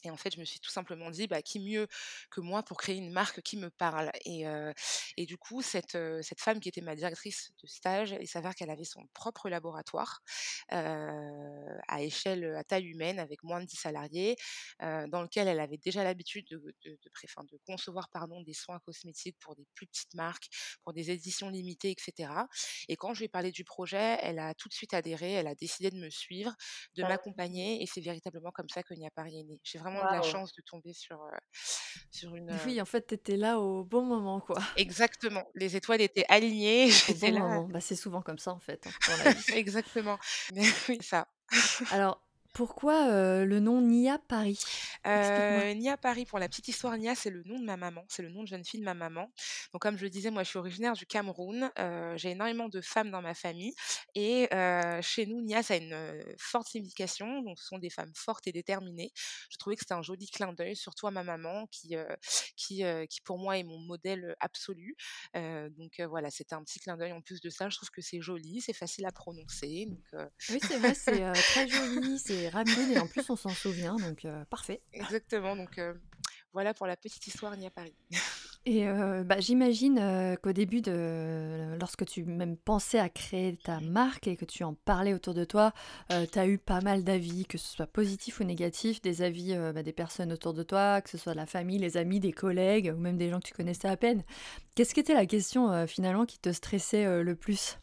Et 0.04 0.12
en 0.12 0.18
fait, 0.18 0.34
je 0.36 0.39
me 0.39 0.46
suis 0.46 0.60
tout 0.60 0.70
simplement 0.72 1.10
dit: 1.12 1.27
«Bah, 1.27 1.42
qui 1.42 1.60
mieux 1.60 1.88
que 2.32 2.42
moi 2.42 2.63
pour 2.63 2.77
créer 2.77 2.98
une 2.98 3.12
marque 3.12 3.42
qui 3.42 3.58
me 3.58 3.70
parle?» 3.70 4.12
et 4.25 5.25
du 5.25 5.38
coup, 5.38 5.62
cette, 5.62 5.98
femme 6.38 6.60
qui 6.60 6.70
était 6.70 6.82
ma 6.82 6.96
directrice 6.96 7.51
de 7.62 7.68
stage, 7.68 8.16
il 8.22 8.27
s'avère 8.27 8.56
qu'elle 8.56 8.70
avait 8.70 8.84
son 8.86 9.06
propre 9.13 9.50
laboratoire, 9.50 10.22
à 10.70 12.01
échelle, 12.01 12.56
à 12.56 12.63
taille 12.63 12.86
humaine 12.88 13.20
avec 13.20 13.44
moins 13.44 13.60
de 13.62 13.66
10 13.66 13.77
salariés, 13.77 14.36
dans 14.82 15.22
lequel 15.22 15.48
elle 15.48 15.60
avait 15.60 15.77
déjà 15.77 16.04
l'habitude 16.04 16.46
de 16.50 16.58
de 16.86 16.98
de 17.04 17.10
pré 17.13 17.27
enfin, 17.30 17.44
de 17.51 17.58
concevoir, 17.66 18.10
pardon, 18.10 18.42
des 18.42 18.54
soins 18.54 18.80
cosmétiques 18.80 19.38
pour 19.39 19.56
des 19.56 19.66
plus 19.75 19.88
petites 19.88 20.13
marques, 20.16 20.48
pour 20.84 20.94
des 20.94 21.12
éditions 21.12 21.50
limitées 21.50 21.92
et 21.92 21.96
cetera 22.00 22.48
et 22.88 22.96
quand 22.96 23.13
je 23.13 23.20
lui 23.20 23.25
ai 23.25 23.30
parlé 23.30 23.51
du 23.51 23.63
projet, 23.63 24.18
elle 24.22 24.39
a 24.39 24.54
tout 24.56 24.68
de 24.70 24.74
suite 24.74 24.94
adhéré, 24.94 25.34
elle 25.34 25.48
a 25.48 25.56
décidé 25.56 25.89
de 25.92 25.98
me 25.98 26.10
suivre 26.10 26.54
de 26.96 27.04
m'accompagner 27.04 27.82
et 27.82 27.86
c'est 27.88 28.01
véritablement 28.01 28.51
comme 28.51 28.70
ça 28.70 28.84
que 28.84 28.94
Nia 28.94 29.10
Paris 29.12 29.39
est 29.39 29.44
né. 29.44 29.60
Vraiment 29.91 30.10
eu 30.10 30.15
la 30.15 30.22
chance 30.22 30.53
de 30.53 30.62
tomber 30.62 30.94
sur, 30.94 31.20
une, 32.36 32.60
Oui, 32.65 32.82
en 32.82 32.86
fait, 32.86 33.08
tu 33.08 33.13
étais 33.15 33.38
là 33.38 33.60
au 33.60 33.84
bon 33.84 34.03
moment, 34.03 34.39
quoi. 34.39 34.58
exactement, 34.77 35.46
les 35.56 35.75
étoiles 35.75 36.01
étaient 36.01 36.25
alignées, 36.29 36.86
Au 36.88 36.89
j'étais 36.89 37.32
bon 37.32 37.39
là 37.39 37.39
moment. 37.41 37.67
Bah, 37.70 37.79
c'est 37.82 37.96
souvent 37.96 38.22
comme 38.22 38.39
ça, 38.39 38.51
en 38.51 38.60
fait, 38.60 38.86
hein, 38.88 38.91
dans 39.08 39.24
la 39.24 39.32
vie. 39.32 39.51
exactement, 39.56 40.17
mais 40.53 40.65
oui, 40.89 41.00
ça. 41.01 41.27
Alors, 41.91 42.27
pourquoi, 42.58 43.08
heu, 43.12 43.46
le 43.46 43.60
nom 43.60 43.82
Nia 43.82 44.18
Paris? 44.18 44.58
Heu, 45.06 45.74
Nia 45.76 45.96
Paris, 45.96 46.26
pour 46.26 46.40
la 46.40 46.50
petite 46.50 46.68
histoire, 46.68 46.98
Nia, 46.98 47.14
c'est 47.14 47.30
le 47.30 47.44
nom 47.44 47.60
de 47.60 47.64
ma 47.64 47.78
maman, 47.78 48.04
c'est 48.10 48.24
le 48.24 48.30
nom 48.30 48.42
de 48.42 48.48
jeune 48.48 48.66
fille 48.66 48.80
de 48.80 48.86
ma 48.86 48.96
maman. 48.96 49.32
Donc 49.74 49.84
comme 49.84 49.96
je 49.96 50.04
le 50.04 50.10
disais, 50.10 50.32
moi, 50.32 50.42
je 50.42 50.50
suis 50.50 50.58
originaire 50.58 50.94
du 50.94 51.06
Cameroun, 51.06 51.70
heu, 51.78 52.14
j'ai 52.16 52.32
énormément 52.32 52.68
de 52.68 52.82
femmes 52.82 53.12
dans 53.12 53.22
ma 53.22 53.36
famille 53.36 53.76
et 54.16 54.50
chez 55.04 55.28
nous, 55.28 55.40
Nia, 55.42 55.62
ça 55.62 55.76
a 55.76 55.78
une, 55.78 56.24
forte 56.40 56.68
signification, 56.68 57.44
donc 57.44 57.60
ce 57.60 57.68
sont 57.68 57.78
des 57.78 57.92
femmes 57.92 58.12
fortes 58.16 58.48
et 58.48 58.52
déterminées. 58.52 59.12
Je 59.52 59.58
trouvais 59.58 59.76
que 59.76 59.82
c'était 59.82 59.94
un 59.94 60.02
joli 60.02 60.28
clin 60.28 60.52
d'œil, 60.52 60.76
surtout 60.76 61.06
à 61.06 61.12
ma 61.12 61.24
maman 61.24 61.68
qui, 61.68 61.96
qui, 62.56 62.84
qui 63.08 63.22
pour 63.22 63.38
moi 63.38 63.60
est 63.60 63.64
mon 63.64 63.78
modèle, 63.78 64.36
absolu. 64.40 64.96
Donc 65.36 66.02
voilà, 66.10 66.32
c'était 66.32 66.56
un 66.56 66.64
petit 66.64 66.80
clin 66.80 66.98
d'œil. 66.98 67.12
En 67.12 67.22
plus 67.22 67.40
de 67.40 67.52
ça, 67.52 67.70
je 67.70 67.78
trouve 67.78 67.92
que 67.92 68.02
c'est 68.02 68.20
joli, 68.20 68.62
c'est 68.62 68.74
facile 68.74 69.06
à 69.06 69.12
prononcer, 69.12 69.86
donc 69.86 70.24
Oui, 70.50 70.60
c'est 70.60 70.78
vrai, 70.78 70.96
c'est, 70.96 71.22
très 71.50 71.68
joli, 71.68 72.18
c'est 72.18 72.47
et 72.56 73.00
en 73.00 73.08
plus, 73.08 73.30
on 73.30 73.36
s'en 73.36 73.54
souvient, 73.54 74.00
donc 74.00 74.25
heu, 74.25 74.46
parfait. 74.50 74.82
exactement, 74.94 75.56
donc 75.56 75.77
heu, 75.77 76.00
voilà 76.54 76.74
pour 76.74 76.88
la 76.88 76.98
petite 76.98 77.25
histoire 77.27 77.56
Nia 77.58 77.70
Paris. 77.70 77.96
Et 78.66 78.86
heu, 78.86 79.24
bah, 79.24 79.39
j'imagine, 79.39 80.36
qu'au 80.44 80.51
début 80.51 80.82
de 80.82 81.77
lorsque 81.80 82.06
tu 82.06 82.25
même 82.25 82.58
pensais 82.58 83.00
à 83.00 83.08
créer 83.08 83.56
ta 83.56 83.80
marque 83.80 84.27
et 84.27 84.36
que 84.36 84.44
tu 84.44 84.66
en 84.66 84.74
parlais 84.74 85.13
autour 85.13 85.34
de 85.34 85.46
toi, 85.46 85.72
tu 86.10 86.38
as 86.38 86.48
eu 86.48 86.58
pas 86.58 86.82
mal 86.82 87.06
d'avis, 87.06 87.46
que 87.46 87.58
ce 87.58 87.66
soit 87.66 87.88
positifs 87.88 88.42
ou 88.42 88.44
négatifs, 88.44 89.01
des 89.01 89.22
avis, 89.22 89.56
bah, 89.74 89.84
des 89.84 89.94
personnes 89.94 90.34
autour 90.34 90.54
de 90.54 90.63
toi, 90.63 91.00
que 91.01 91.10
ce 91.10 91.18
soit 91.18 91.34
la 91.34 91.46
famille, 91.46 91.80
les 91.80 91.96
amis, 91.96 92.20
des 92.20 92.34
collègues 92.34 92.94
ou 92.94 93.00
même 93.00 93.18
des 93.18 93.30
gens 93.30 93.39
que 93.39 93.48
tu 93.48 93.54
connaissais 93.54 93.88
à 93.88 93.96
peine. 93.96 94.24
Qu'est-ce 94.75 94.94
qui 94.94 95.00
était 95.00 95.13
la 95.13 95.25
question, 95.25 95.88
finalement 95.88 96.25
qui 96.25 96.38
te 96.38 96.51
stressait, 96.51 97.24
le 97.24 97.36
plus? 97.36 97.77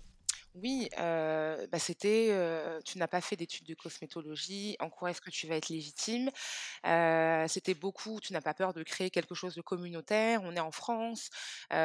Oui, 0.56 0.88
bah, 0.96 1.78
c'était, 1.80 2.30
«Tu 2.84 2.98
n'as 2.98 3.08
pas 3.08 3.20
fait 3.20 3.34
d'études 3.34 3.66
de 3.66 3.74
cosmétologie, 3.74 4.76
en 4.78 4.88
quoi 4.88 5.10
est-ce 5.10 5.20
que 5.20 5.30
tu 5.30 5.48
vas 5.48 5.56
être 5.56 5.68
légitime?» 5.68 6.30
c'était 7.48 7.74
beaucoup: 7.74 8.20
«Tu 8.20 8.32
n'as 8.32 8.40
pas 8.40 8.54
peur 8.54 8.72
de 8.72 8.84
créer 8.84 9.10
quelque 9.10 9.34
chose 9.34 9.56
de 9.56 9.62
communautaire? 9.62 10.42
On 10.44 10.54
est 10.54 10.60
en 10.60 10.70
France, 10.70 11.30
tu 11.70 11.76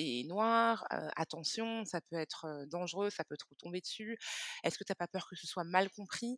es 0.00 0.24
noire, 0.26 0.84
heu, 0.92 1.08
attention, 1.16 1.84
ça 1.86 2.00
peut 2.02 2.16
être, 2.16 2.66
dangereux, 2.70 3.08
ça 3.08 3.24
peut 3.24 3.36
te 3.38 3.44
retomber 3.48 3.80
dessus. 3.80 4.18
Est-ce 4.62 4.76
que 4.78 4.84
tu 4.84 4.92
as 4.92 4.94
pas 4.94 5.08
peur 5.08 5.26
que 5.26 5.36
ce 5.36 5.46
soit 5.46 5.64
mal 5.64 5.88
compris?» 5.90 6.36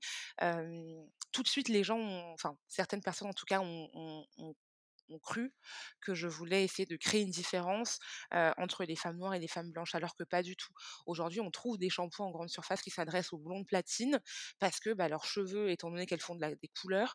tout 1.33 1.43
de 1.43 1.49
suite 1.49 1.69
les 1.71 1.83
gens 1.83 1.99
enfin 2.35 2.57
certaines 2.69 3.01
personnes 3.01 3.29
en 3.29 3.33
tout 3.33 3.47
cas 3.47 3.61
ont 3.61 3.89
ont 5.13 5.19
cru 5.19 5.53
que 6.01 6.15
je 6.15 6.27
voulais 6.27 6.65
essayer 6.65 6.87
de 6.87 6.97
créer 6.97 7.23
une 7.23 7.31
différence, 7.31 7.99
entre 8.57 8.85
les 8.85 8.97
femmes 8.97 9.17
noires 9.19 9.35
et 9.35 9.39
les 9.39 9.49
femmes 9.49 9.71
blanches, 9.71 9.95
alors 9.95 10.17
que 10.17 10.25
pas 10.25 10.43
du 10.43 10.57
tout. 10.57 10.73
Aujourd'hui, 11.07 11.41
on 11.41 11.51
trouve 11.51 11.79
des 11.79 11.91
shampoings 11.91 12.27
en 12.27 12.31
grande 12.31 12.49
surface 12.51 12.83
qui 12.83 12.91
s'adressent 12.91 13.33
aux 13.33 13.39
blondes 13.39 13.67
platines 13.67 14.21
parce 14.59 14.81
que, 14.81 14.91
bah, 14.95 15.09
leurs 15.09 15.25
cheveux, 15.25 15.71
étant 15.71 15.91
donné 15.91 16.07
qu'elles 16.07 16.21
font 16.21 16.37
des 16.37 16.57
couleurs, 16.81 17.15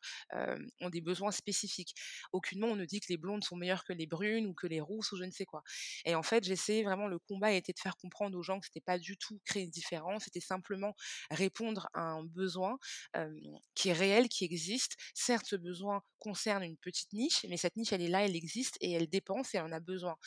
ont 0.81 0.89
des 0.89 1.01
besoins 1.01 1.31
spécifiques. 1.31 1.93
Aucunement 2.31 2.67
on 2.67 2.75
ne 2.75 2.85
dit 2.85 2.99
que 2.99 3.07
les 3.09 3.17
blondes 3.17 3.43
sont 3.43 3.55
meilleures 3.55 3.83
que 3.83 3.93
les 3.93 4.07
brunes 4.07 4.45
ou 4.47 4.53
que 4.53 4.67
les 4.67 4.81
rousses 4.81 5.11
ou 5.11 5.17
je 5.17 5.23
ne 5.23 5.31
sais 5.31 5.45
quoi 5.45 5.63
et 6.05 6.15
en 6.15 6.23
fait, 6.23 6.43
j'essayais 6.43 6.83
vraiment 6.83 7.07
le 7.07 7.19
combat 7.19 7.51
était 7.51 7.73
de 7.73 7.79
faire 7.79 7.97
comprendre 7.97 8.37
aux 8.37 8.43
gens 8.43 8.59
que 8.59 8.65
c'était 8.65 8.81
pas 8.81 8.97
du 8.99 9.17
tout 9.17 9.39
créer 9.45 9.63
une 9.63 9.69
différence, 9.69 10.23
c'était 10.25 10.39
simplement 10.39 10.95
répondre 11.31 11.87
à 11.93 12.01
un 12.01 12.23
besoin, 12.23 12.77
qui 13.75 13.89
est 13.89 13.93
réel, 13.93 14.29
qui 14.29 14.45
existe. 14.45 14.95
Certes, 15.13 15.45
ce 15.47 15.55
besoin 15.55 16.01
concerne 16.19 16.63
une 16.63 16.77
petite 16.77 17.13
niche, 17.13 17.45
mais 17.49 17.57
cette 17.57 17.75
niche, 17.77 17.93
elle 17.93 18.01
est 18.01 18.07
là, 18.09 18.25
elle 18.25 18.35
existe 18.35 18.77
et 18.81 18.91
elle 18.93 19.07
dépense 19.07 19.53
et 19.53 19.57
elle 19.57 19.65
en 19.65 19.71
a 19.71 19.79
besoin. 19.79 20.17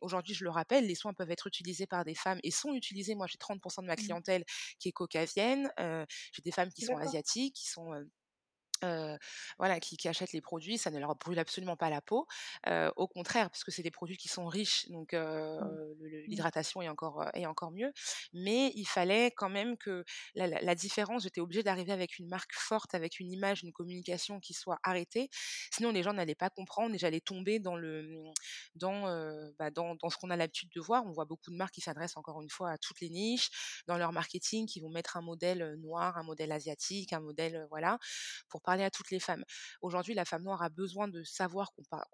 Aujourd'hui, 0.00 0.34
je 0.34 0.44
le 0.44 0.50
rappelle, 0.50 0.86
les 0.86 0.94
soins 0.94 1.14
peuvent 1.14 1.30
être 1.30 1.46
utilisés 1.46 1.86
par 1.86 2.04
des 2.04 2.14
femmes 2.14 2.40
et 2.42 2.50
sont 2.50 2.74
utilisés. 2.74 3.14
Moi, 3.14 3.26
j'ai 3.28 3.38
30 3.38 3.60
de 3.82 3.86
ma 3.86 3.96
Mmh. 3.96 3.96
clientèle 3.96 4.44
qui 4.78 4.88
est 4.88 4.92
caucasienne, 4.92 5.70
j'ai 5.78 6.42
des 6.42 6.52
femmes 6.52 6.70
qui 6.72 6.82
sont 6.82 6.96
asiatiques, 6.96 7.54
qui 7.56 7.68
sont, 7.68 7.92
heu, 8.84 9.16
voilà, 9.58 9.80
qui 9.80 9.96
qui 9.96 10.08
achètent 10.08 10.32
les 10.32 10.40
produits, 10.40 10.78
ça 10.78 10.90
ne 10.90 10.98
leur 10.98 11.14
brûle 11.16 11.38
absolument 11.38 11.76
pas 11.76 11.90
la 11.90 12.00
peau, 12.02 12.26
heu, 12.68 12.90
au 12.96 13.06
contraire, 13.08 13.50
puisque 13.50 13.72
c'est 13.72 13.82
des 13.82 13.90
produits 13.90 14.16
qui 14.16 14.28
sont 14.28 14.46
riches, 14.46 14.88
donc 14.90 15.12
Mmh. 15.58 15.80
le 16.02 16.26
Mmh. 16.26 16.26
l'hydratation 16.26 16.82
est 16.82 16.88
encore, 16.88 17.28
est 17.34 17.46
encore 17.46 17.70
mieux. 17.72 17.92
Mais 18.32 18.72
il 18.74 18.84
fallait 18.86 19.30
quand 19.30 19.48
même 19.50 19.76
que 19.76 20.04
la 20.34 20.46
la 20.46 20.60
la 20.60 20.74
différence, 20.74 21.22
j'étais 21.24 21.40
obligée 21.40 21.62
d'arriver 21.62 21.92
avec 21.92 22.18
une 22.18 22.28
marque 22.28 22.52
forte, 22.54 22.94
avec 22.94 23.20
une 23.20 23.30
image, 23.32 23.62
une 23.62 23.72
communication 23.72 24.40
qui 24.40 24.54
soit 24.54 24.78
arrêtée. 24.82 25.28
Sinon 25.72 25.92
les 25.92 26.02
gens 26.02 26.12
n'allaient 26.12 26.34
pas 26.34 26.50
comprendre 26.50 26.94
et 26.94 26.98
j'allais 26.98 27.20
tomber 27.20 27.58
dans 27.58 27.76
le, 27.76 28.02
mmh, 28.02 28.32
dans, 28.74 29.50
bah, 29.58 29.70
dans 29.70 29.94
dans 29.96 30.10
ce 30.10 30.16
qu'on 30.16 30.30
a 30.30 30.36
l'habitude 30.36 30.70
de 30.74 30.80
voir. 30.80 31.04
On 31.06 31.12
voit 31.12 31.24
beaucoup 31.24 31.50
de 31.50 31.56
marques 31.56 31.74
qui 31.74 31.80
s'adressent 31.80 32.16
encore 32.16 32.42
une 32.42 32.50
fois 32.50 32.70
à 32.72 32.78
toutes 32.78 33.00
les 33.00 33.10
niches, 33.10 33.82
dans 33.86 33.96
leur 33.98 34.12
marketing, 34.12 34.66
qui 34.66 34.80
vont 34.80 34.90
mettre 34.90 35.16
un 35.16 35.22
modèle, 35.22 35.74
noir, 35.78 36.16
un 36.18 36.22
modèle 36.22 36.52
asiatique, 36.52 37.12
un 37.12 37.20
modèle, 37.20 37.66
voilà, 37.70 37.98
pour 38.48 38.62
parler 38.70 38.84
à 38.84 38.90
toutes 38.90 39.10
les 39.10 39.18
femmes. 39.18 39.44
Aujourd'hui, 39.82 40.14
la 40.14 40.24
femme 40.24 40.44
noire 40.44 40.62
a 40.62 40.68
besoin 40.68 41.08
de 41.08 41.24
savoir 41.24 41.72
qu'on 41.72 41.82
par 41.90 42.06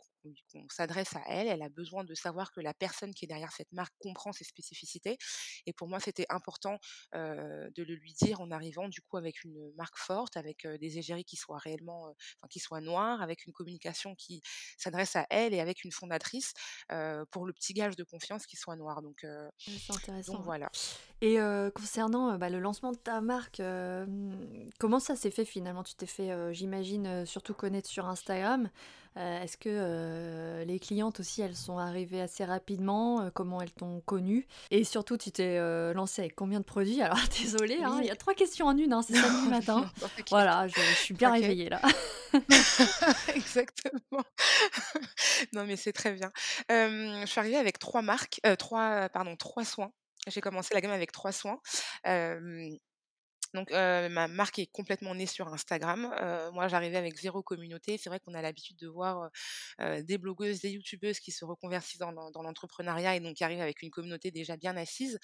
qu'on 0.52 0.68
s'adresse 0.68 1.14
à 1.16 1.22
elle, 1.28 1.48
elle 1.48 1.62
a 1.62 1.68
besoin 1.68 2.04
de 2.04 2.14
savoir 2.14 2.52
que 2.52 2.60
la 2.60 2.74
personne 2.74 3.12
qui 3.14 3.24
est 3.24 3.28
derrière 3.28 3.52
cette 3.52 3.72
marque 3.72 3.94
comprend 4.00 4.32
ses 4.32 4.44
spécificités 4.44 5.18
et 5.66 5.72
pour 5.72 5.88
moi, 5.88 6.00
c'était 6.00 6.26
important, 6.28 6.78
de 7.14 7.82
le 7.82 7.94
lui 7.94 8.12
dire 8.14 8.40
en 8.40 8.50
arrivant 8.50 8.88
du 8.88 9.00
coup 9.02 9.16
avec 9.16 9.42
une 9.44 9.72
marque 9.76 9.98
forte, 9.98 10.36
avec, 10.36 10.66
des 10.66 10.98
égéries 10.98 11.24
qui 11.24 11.36
soient 11.36 11.58
réellement, 11.58 12.04
enfin 12.06 12.48
qui 12.50 12.60
soient 12.60 12.80
noires, 12.80 13.22
avec 13.22 13.46
une 13.46 13.52
communication 13.52 14.14
qui 14.14 14.42
s'adresse 14.78 15.16
à 15.16 15.26
elle 15.30 15.54
et 15.54 15.60
avec 15.60 15.84
une 15.84 15.92
fondatrice, 15.92 16.52
pour 17.30 17.46
le 17.46 17.52
petit 17.52 17.72
gage 17.74 17.96
de 17.96 18.04
confiance 18.04 18.46
qui 18.46 18.56
soit 18.56 18.76
noir 18.76 19.02
donc 19.02 19.24
Ouais, 19.24 19.74
c'est 19.78 19.92
intéressant, 19.92 20.34
donc 20.34 20.40
ouais 20.40 20.44
voilà. 20.44 20.70
et 21.20 21.36
concernant, 21.74 22.38
bah, 22.38 22.50
le 22.50 22.60
lancement 22.60 22.92
de 22.92 22.98
ta 22.98 23.20
marque, 23.20 23.60
comment 24.78 25.00
ça 25.00 25.16
s'est 25.16 25.30
fait 25.30 25.44
finalement? 25.44 25.82
Tu 25.82 25.94
t'es 25.94 26.06
fait, 26.06 26.54
j'imagine, 26.54 27.26
surtout 27.26 27.54
connaître 27.54 27.88
sur 27.88 28.06
Instagram. 28.06 28.70
Heu, 29.16 29.42
est-ce 29.42 29.56
que, 29.56 29.68
heu, 29.70 30.64
les 30.64 30.78
clientes 30.78 31.20
aussi, 31.20 31.40
elles 31.40 31.56
sont 31.56 31.78
arrivées 31.78 32.20
assez 32.20 32.44
rapidement? 32.44 33.22
Heu, 33.22 33.30
comment 33.30 33.60
elles 33.60 33.72
t'ont 33.72 34.00
connue? 34.00 34.46
Et 34.70 34.84
surtout, 34.84 35.16
tu 35.16 35.30
t'es, 35.30 35.58
lancée 35.94 36.22
avec 36.22 36.34
combien 36.34 36.60
de 36.60 36.64
produits? 36.64 37.00
Alors 37.00 37.18
désolée, 37.40 37.78
hein, 37.82 37.98
il 38.00 38.06
y 38.06 38.10
a 38.10 38.16
3 38.16 38.34
questions 38.34 38.66
en 38.66 38.76
1, 38.76 38.92
hein, 38.92 39.02
c'est 39.02 39.14
samedi 39.14 39.48
matin. 39.48 39.90
non, 40.00 40.08
Voilà, 40.30 40.68
je 40.68 40.74
je 40.74 40.94
suis 40.94 41.14
bien 41.14 41.32
réveillée 41.32 41.68
là. 41.68 41.80
Exactement. 43.34 44.24
Non, 45.52 45.64
mais 45.66 45.76
c'est 45.76 45.92
très 45.92 46.12
bien. 46.12 46.30
Je 46.68 47.24
suis 47.26 47.40
arrivée 47.40 47.56
avec 47.56 47.78
3 47.78 48.02
marques, 48.02 48.40
3 48.58 49.08
pardon, 49.08 49.36
3 49.36 49.64
soins. 49.64 49.92
J'ai 50.26 50.40
commencé 50.40 50.74
la 50.74 50.80
gamme 50.80 50.92
avec 50.92 51.12
3 51.12 51.32
soins. 51.32 51.60
Donc 53.56 53.70
ma 53.72 54.28
marque 54.28 54.60
est 54.60 54.66
complètement 54.66 55.14
née 55.14 55.26
sur 55.26 55.48
Instagram. 55.48 56.14
Moi, 56.52 56.68
j'arrivais 56.68 56.98
avec 56.98 57.16
0 57.16 57.42
communauté. 57.42 57.98
C'est 57.98 58.08
vrai 58.08 58.20
qu'on 58.20 58.34
a 58.34 58.42
l'habitude 58.42 58.76
de 58.76 58.86
voir, 58.86 59.30
des 59.80 60.18
blogueuses, 60.18 60.60
des 60.60 60.70
youtubeuses 60.70 61.18
qui 61.18 61.32
se 61.32 61.44
reconvertissent 61.44 61.98
dans 61.98 62.12
l'en 62.12 62.30
dans 62.30 62.42
l'entrepreneuriat 62.42 63.16
et 63.16 63.20
donc 63.20 63.36
qui 63.36 63.44
arrivent 63.44 63.60
avec 63.60 63.82
une 63.82 63.90
communauté 63.90 64.30
déjà 64.30 64.56
bien 64.56 64.76
assise. 64.76 65.18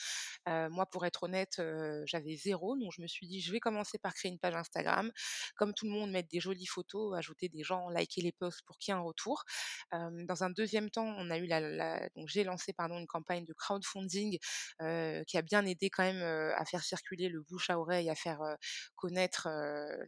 Moi, 0.46 0.86
pour 0.86 1.06
être 1.06 1.22
honnête, 1.22 1.62
j'avais 2.06 2.34
0 2.36 2.76
donc 2.78 2.92
je 2.96 3.02
me 3.02 3.06
suis 3.06 3.28
dit: 3.28 3.40
«Je 3.40 3.52
vais 3.52 3.60
commencer 3.60 3.98
par 3.98 4.14
créer 4.14 4.32
une 4.32 4.38
page 4.38 4.54
Instagram, 4.54 5.12
comme 5.56 5.74
tout 5.74 5.86
le 5.86 5.92
monde, 5.92 6.10
mettre 6.10 6.28
des 6.30 6.40
jolies 6.40 6.66
photos, 6.66 7.16
ajouter 7.16 7.48
des 7.48 7.62
gens, 7.62 7.88
liker 7.90 8.22
les 8.22 8.32
posts 8.32 8.62
pour 8.62 8.78
qu'il 8.78 8.92
y 8.92 8.96
ait 8.96 8.98
un 8.98 9.02
retour». 9.02 9.44
Dans 9.92 10.42
un 10.42 10.50
2e 10.50 10.90
temps, 10.90 11.14
on 11.18 11.30
a 11.30 11.38
eu 11.38 11.46
la 11.46 12.08
donc 12.16 12.28
j'ai 12.28 12.44
lancé 12.44 12.72
pardon 12.72 12.98
une 12.98 13.06
campagne 13.06 13.44
de 13.44 13.52
crowdfunding, 13.52 14.38
qui 15.26 15.36
a 15.36 15.42
bien 15.42 15.66
aidé 15.66 15.90
quand 15.90 16.02
même, 16.02 16.22
à 16.56 16.64
faire 16.64 16.82
circuler 16.82 17.28
le 17.28 17.42
bouche 17.42 17.70
à 17.70 17.78
oreille, 17.78 18.08
à 18.10 18.14
faire, 18.22 18.40
connaître, 18.96 19.48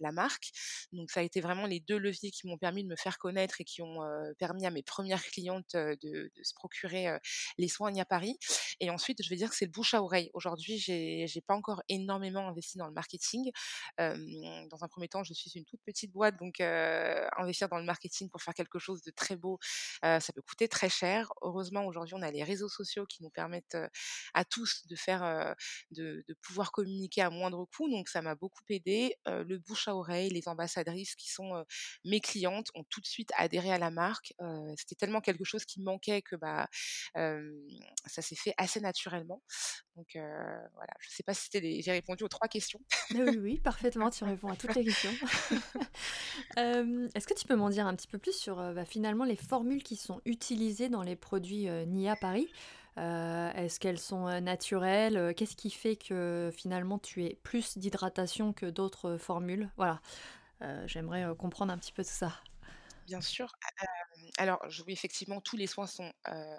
la 0.00 0.12
marque. 0.12 0.50
Donc 0.92 1.10
ça 1.10 1.20
a 1.20 1.22
été 1.22 1.40
vraiment 1.40 1.66
les 1.66 1.80
2 1.80 1.98
leviers 1.98 2.30
qui 2.30 2.46
m'ont 2.46 2.58
permis 2.58 2.84
de 2.84 2.88
me 2.88 2.96
faire 2.96 3.18
connaître 3.18 3.60
et 3.60 3.64
qui 3.64 3.82
ont, 3.82 4.00
permis 4.38 4.66
à 4.66 4.70
mes 4.70 4.82
1res 4.82 5.22
clientes, 5.30 5.74
de 5.74 6.30
se 6.42 6.54
procurer, 6.54 7.18
les 7.58 7.68
soins 7.68 7.90
Igna 7.90 8.04
Paris 8.04 8.38
et 8.80 8.90
ensuite, 8.90 9.22
je 9.22 9.28
vais 9.28 9.36
dire 9.36 9.50
que 9.50 9.56
c'est 9.56 9.66
le 9.66 9.70
bouche 9.70 9.94
à 9.94 10.02
oreille. 10.02 10.30
Aujourd'hui, 10.34 10.78
j'ai 10.78 11.26
j'ai 11.26 11.40
pas 11.40 11.54
encore 11.54 11.82
énormément 11.88 12.48
investi 12.48 12.78
dans 12.78 12.86
le 12.86 12.92
marketing. 12.92 13.50
Dans 13.98 14.04
un 14.82 14.86
1er 14.86 15.08
temps, 15.08 15.24
je 15.24 15.34
suis 15.34 15.50
une 15.54 15.64
toute 15.64 15.80
petite 15.84 16.12
boîte 16.12 16.36
donc 16.38 16.60
investir 16.60 17.68
dans 17.68 17.78
le 17.78 17.84
marketing 17.84 18.30
pour 18.30 18.42
faire 18.42 18.54
quelque 18.54 18.78
chose 18.78 19.02
de 19.02 19.10
très 19.10 19.36
beau, 19.36 19.58
ça 20.02 20.32
peut 20.34 20.42
coûter 20.42 20.68
très 20.68 20.88
cher. 20.88 21.32
Heureusement, 21.42 21.86
aujourd'hui, 21.86 22.14
on 22.14 22.22
a 22.22 22.30
les 22.30 22.44
réseaux 22.44 22.68
sociaux 22.68 23.06
qui 23.06 23.22
nous 23.22 23.30
permettent, 23.30 23.76
à 24.34 24.44
tous 24.44 24.86
de 24.86 24.96
faire, 24.96 25.54
de 25.90 26.24
pouvoir 26.42 26.72
communiquer 26.72 27.22
à 27.22 27.30
moindre 27.30 27.66
coût 27.76 27.88
donc 27.94 28.08
ça 28.08 28.22
m'a 28.22 28.34
beaucoup 28.34 28.62
aidée. 28.68 29.16
Heu, 29.28 29.44
le 29.44 29.58
bouche 29.58 29.88
à 29.88 29.96
oreille, 29.96 30.30
les 30.30 30.48
ambassadrices 30.48 31.14
qui 31.14 31.30
sont, 31.30 31.64
mes 32.04 32.20
clientes 32.20 32.68
ont 32.74 32.84
tout 32.84 33.00
de 33.00 33.06
suite 33.06 33.30
adhéré 33.36 33.72
à 33.72 33.78
la 33.78 33.90
marque. 33.90 34.34
C'était 34.76 34.94
tellement 34.94 35.20
quelque 35.20 35.44
chose 35.44 35.64
qui 35.64 35.80
manquait 35.80 36.22
que, 36.22 36.36
bah, 36.36 36.68
ça 37.14 38.22
s'est 38.22 38.36
fait 38.36 38.54
assez 38.56 38.80
naturellement 38.80 39.42
donc 39.96 40.08
voilà. 40.12 40.92
Je 41.00 41.10
sais 41.10 41.22
pas 41.22 41.34
si 41.34 41.48
j'ai 41.52 41.92
répondu 41.92 42.24
aux 42.24 42.28
3 42.28 42.48
questions. 42.48 42.80
Oui, 43.12 43.38
oui, 43.38 43.58
parfaitement, 43.60 44.10
tu 44.10 44.24
réponds 44.24 44.48
à 44.48 44.56
toutes 44.56 44.74
les 44.74 44.84
questions. 44.84 45.12
Est-ce 46.56 47.26
que 47.26 47.34
tu 47.34 47.46
peux 47.46 47.54
m'en 47.54 47.70
dire 47.70 47.86
un 47.86 47.94
petit 47.94 48.08
peu 48.08 48.18
plus 48.18 48.36
sur, 48.36 48.56
bah, 48.56 48.84
finalement 48.84 49.24
les 49.24 49.36
formules 49.36 49.82
qui 49.82 49.96
sont 49.96 50.20
utilisées 50.24 50.88
dans 50.88 51.02
les 51.02 51.16
produits, 51.16 51.68
Nia 51.86 52.16
Paris? 52.16 52.48
Heu, 52.98 53.50
est-ce 53.56 53.80
qu'elles 53.80 53.98
sont, 53.98 54.28
heu, 54.28 54.40
naturelles? 54.40 55.16
Heu, 55.16 55.32
qu'est-ce 55.32 55.56
qui 55.56 55.70
fait 55.70 55.96
que 55.96 56.50
finalement 56.54 56.98
tu 56.98 57.24
aies 57.24 57.38
plus 57.42 57.78
d'hydratation 57.78 58.52
que 58.52 58.66
d'autres 58.66 59.16
formules? 59.18 59.70
Voilà, 59.76 60.00
j'aimerais, 60.86 61.26
comprendre 61.38 61.72
un 61.72 61.78
petit 61.78 61.92
peu 61.92 62.02
tout 62.04 62.10
ça. 62.10 62.32
Bien 63.06 63.20
sûr. 63.20 63.52
Alors 64.38 64.60
oui, 64.86 64.92
effectivement, 64.94 65.40
tous 65.40 65.56
les 65.56 65.66
soins 65.66 65.86
sont, 65.86 66.12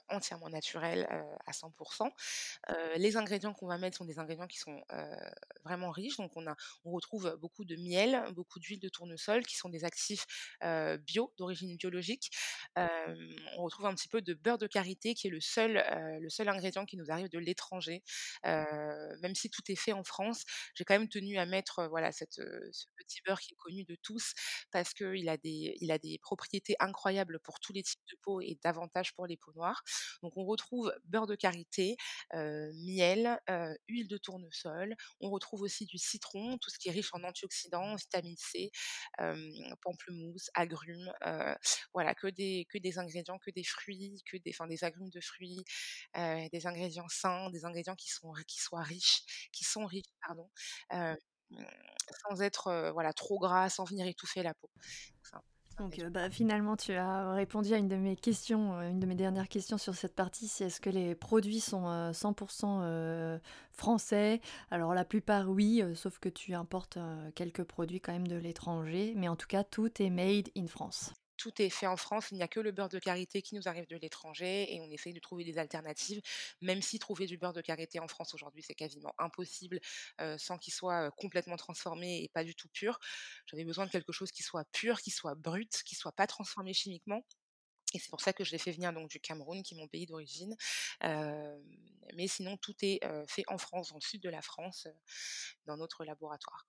entièrement 0.10 0.50
naturels, 0.50 1.08
à 1.48 1.54
100 1.54 1.72
Heu, 2.70 2.76
les 2.98 3.18
ingrédients 3.18 3.54
qu'on 3.54 3.68
va 3.68 3.78
mettre 3.78 3.98
sont 3.98 4.06
des 4.06 4.20
ingrédients 4.20 4.48
qui 4.48 4.60
sont, 4.60 4.82
vraiment 5.64 5.92
riches. 5.92 6.18
Donc 6.18 6.32
on 6.38 6.48
a 6.48 6.56
on 6.86 6.92
retrouve 6.92 7.38
beaucoup 7.42 7.66
de 7.66 7.76
miel, 7.78 8.24
beaucoup 8.36 8.60
d'huile 8.60 8.80
de 8.80 8.90
tournesol 8.90 9.46
qui 9.46 9.58
sont 9.58 9.70
des 9.70 9.86
actifs, 9.86 10.26
bio, 11.08 11.34
d'origine 11.38 11.78
biologique. 11.78 12.32
On 12.78 13.64
retrouve 13.64 13.88
un 13.88 13.96
petit 13.96 14.10
peu 14.10 14.22
de 14.22 14.34
beurre 14.34 14.58
de 14.60 14.68
karité 14.68 15.16
qui 15.16 15.28
est 15.28 15.32
le 15.32 15.42
seul, 15.42 15.84
le 16.22 16.30
seul 16.30 16.50
ingrédient 16.50 16.86
qui 16.86 16.98
nous 16.98 17.12
arrive 17.12 17.30
de 17.30 17.40
l'étranger. 17.40 18.04
Même 18.44 19.36
si 19.36 19.50
tout 19.50 19.64
est 19.70 19.76
fait 19.76 19.94
en 19.94 20.04
France, 20.04 20.44
j'ai 20.76 20.86
quand 20.86 20.98
même 21.00 21.10
tenu 21.10 21.38
à 21.40 21.46
mettre, 21.46 21.88
voilà 21.90 22.12
ce 22.12 22.26
petit 22.98 23.22
beurre 23.26 23.40
qui 23.42 23.54
est 23.54 23.58
connu 23.58 23.84
de 23.86 23.96
tous 24.04 24.34
parce 24.72 24.94
qu'il 24.94 25.30
a 25.30 25.38
des 25.38 25.76
il 25.82 25.92
a 25.92 25.98
des 26.00 26.20
incroyables 26.36 26.96
incroyable 26.96 27.40
pour 27.40 27.60
tous 27.60 27.74
les 27.74 27.84
types 27.84 28.02
de 28.12 28.18
peau 28.22 28.42
et 28.42 28.58
davantage 28.64 29.14
pour 29.14 29.28
les 29.28 29.38
peaux 29.38 29.54
noires. 29.54 29.84
Donc 30.24 30.38
on 30.38 30.46
retrouve 30.46 30.94
beurre 31.06 31.28
de 31.28 31.36
karité, 31.36 31.98
miel, 32.34 33.40
huile 33.88 34.08
de 34.08 34.18
tournesol. 34.18 34.96
On 35.20 35.30
retrouve 35.30 35.62
aussi 35.62 35.86
du 35.86 35.98
citron, 35.98 36.58
tout 36.58 36.70
ce 36.70 36.80
qui 36.80 36.90
est 36.90 36.92
riche 36.92 37.14
en 37.14 37.24
antioxydants, 37.24 37.96
vitamine 37.96 38.38
C, 38.38 38.72
pamplemousse, 39.82 40.50
agrumes, 40.54 41.12
voilà, 41.94 42.16
que 42.16 42.28
des, 42.28 42.66
que 42.70 42.78
des 42.78 42.98
ingrédients, 42.98 43.38
que 43.40 43.52
des 43.52 43.64
fruits, 43.64 44.24
que 44.26 44.38
des, 44.38 44.52
enfin, 44.52 44.68
des 44.68 44.84
agrumes 44.84 45.10
de 45.10 45.22
fruits, 45.22 45.64
des 46.16 46.68
ingrédients 46.68 47.10
sains, 47.10 47.50
des 47.50 47.66
ingrédients 47.66 47.96
qui, 47.96 48.10
sont, 48.10 48.34
qui 48.48 48.60
soient 48.60 48.84
riches, 48.84 49.50
qui 49.52 49.64
sont 49.64 49.86
riches, 49.86 50.06
pardon, 50.22 50.50
sans 50.92 52.42
être 52.42 52.92
voilà, 52.94 53.14
trop 53.14 53.38
gras, 53.40 53.70
sans 53.70 53.84
venir 53.84 54.08
étouffer 54.08 54.44
la 54.44 54.54
peau. 54.54 54.70
Donc 55.78 56.02
bah, 56.10 56.30
finalement, 56.30 56.78
tu 56.78 56.94
as 56.94 57.34
répondu 57.34 57.74
à 57.74 57.78
une 57.78 57.88
de 57.88 57.98
mes 57.98 58.16
questions, 58.16 58.80
une 58.82 59.00
de 59.00 59.06
mes 59.06 59.16
dernières 59.16 59.50
questions 59.50 59.78
sur 59.78 59.94
cette 59.94 60.16
partie, 60.16 60.48
c'est 60.48 60.66
est-ce 60.66 60.80
que 60.80 60.90
les 60.90 61.16
produits 61.16 61.60
sont 61.60 62.12
100% 62.12 63.40
français? 63.72 64.40
Alors 64.72 64.94
la 64.94 65.04
plupart 65.04 65.50
oui, 65.50 65.84
sauf 65.96 66.20
que 66.20 66.30
tu 66.30 66.54
importes 66.54 66.98
quelques 67.36 67.64
produits 67.64 68.00
quand 68.00 68.14
même 68.14 68.28
de 68.28 68.38
l'étranger, 68.38 69.14
mais 69.18 69.28
en 69.28 69.36
tout 69.36 69.48
cas 69.48 69.64
tout 69.64 70.02
est 70.02 70.10
made 70.10 70.50
in 70.56 70.68
France 70.68 71.14
tout 71.38 71.62
est 71.62 71.70
fait 71.70 71.88
en 71.88 71.98
France, 71.98 72.28
il 72.32 72.36
n'y 72.36 72.44
a 72.44 72.48
que 72.48 72.60
le 72.60 72.72
beurre 72.72 72.90
de 72.90 73.00
karité 73.00 73.42
qui 73.42 73.56
nous 73.56 73.68
arrive 73.68 73.88
de 73.88 73.98
l'étranger 73.98 74.74
et 74.74 74.82
on 74.82 74.90
essaye 74.90 75.14
de 75.14 75.20
trouver 75.20 75.44
des 75.44 75.58
alternatives, 75.58 76.22
même 76.62 76.82
si 76.82 77.00
trouver 77.00 77.26
du 77.26 77.38
beurre 77.38 77.54
de 77.54 77.62
karité 77.62 78.00
en 78.00 78.08
France 78.08 78.34
aujourd'hui 78.34 78.64
c'est 78.64 78.76
quasiment 78.76 79.14
impossible 79.18 79.80
sans 80.38 80.58
qu'il 80.58 80.74
soit 80.74 81.12
complètement 81.12 81.58
transformé 81.58 82.24
et 82.24 82.30
pas 82.30 82.44
du 82.44 82.56
tout 82.56 82.70
pur. 82.70 83.00
J'avais 83.48 83.66
besoin 83.66 83.86
de 83.86 83.92
quelque 83.92 84.12
chose 84.12 84.32
qui 84.32 84.44
soit 84.44 84.66
pur, 84.72 85.02
qui 85.02 85.12
soit 85.12 85.36
brut, 85.36 85.84
qui 85.84 85.96
soit 85.96 86.12
pas 86.12 86.28
transformé 86.28 86.74
chimiquement. 86.74 87.24
Et 87.94 88.00
c'est 88.00 88.10
pour 88.10 88.22
ça 88.22 88.34
que 88.34 88.44
je 88.44 88.52
l'ai 88.52 88.58
fait 88.58 88.72
venir 88.72 88.92
donc 88.92 89.10
du 89.10 89.20
Cameroun, 89.20 89.64
qui 89.64 89.76
est 89.76 89.78
mon 89.78 89.88
pays 89.88 90.06
d'origine. 90.06 90.56
mais 91.02 92.28
sinon, 92.28 92.58
tout 92.58 92.76
est 92.82 93.00
fait 93.28 93.44
en 93.48 93.58
France, 93.58 93.90
dans 93.90 93.96
le 93.96 94.02
sud 94.02 94.22
de 94.22 94.30
la 94.30 94.42
France, 94.42 94.88
dans 95.66 95.78
notre 95.78 96.04
laboratoire. 96.04 96.66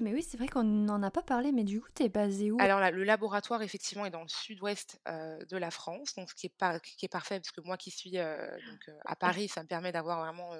Mais 0.00 0.12
oui, 0.12 0.22
c'est 0.22 0.36
vrai 0.36 0.48
qu'on 0.48 0.64
n'en 0.64 1.02
a 1.02 1.10
pas 1.10 1.22
parlé, 1.22 1.52
mais 1.52 1.64
du 1.64 1.80
coup, 1.80 1.88
tu 1.94 2.04
es 2.04 2.08
basé 2.08 2.50
où? 2.50 2.56
Alors 2.60 2.80
le 2.90 3.04
laboratoire, 3.04 3.62
effectivement, 3.62 4.06
est 4.06 4.10
dans 4.10 4.22
le 4.22 4.28
sud-ouest 4.28 5.00
de 5.06 5.56
la 5.56 5.70
France, 5.70 6.14
donc 6.14 6.30
ce 6.30 6.34
qui 6.34 6.46
est, 6.46 6.54
par, 6.56 6.80
qui 6.80 7.04
est 7.04 7.08
parfait, 7.08 7.40
parce 7.40 7.50
que 7.50 7.60
moi 7.60 7.76
qui 7.76 7.90
suis 7.90 8.12
donc, 8.12 8.90
à 9.04 9.16
Paris, 9.16 9.48
ça 9.48 9.62
me 9.62 9.68
permet 9.68 9.92
d'avoir 9.92 10.20
vraiment 10.20 10.50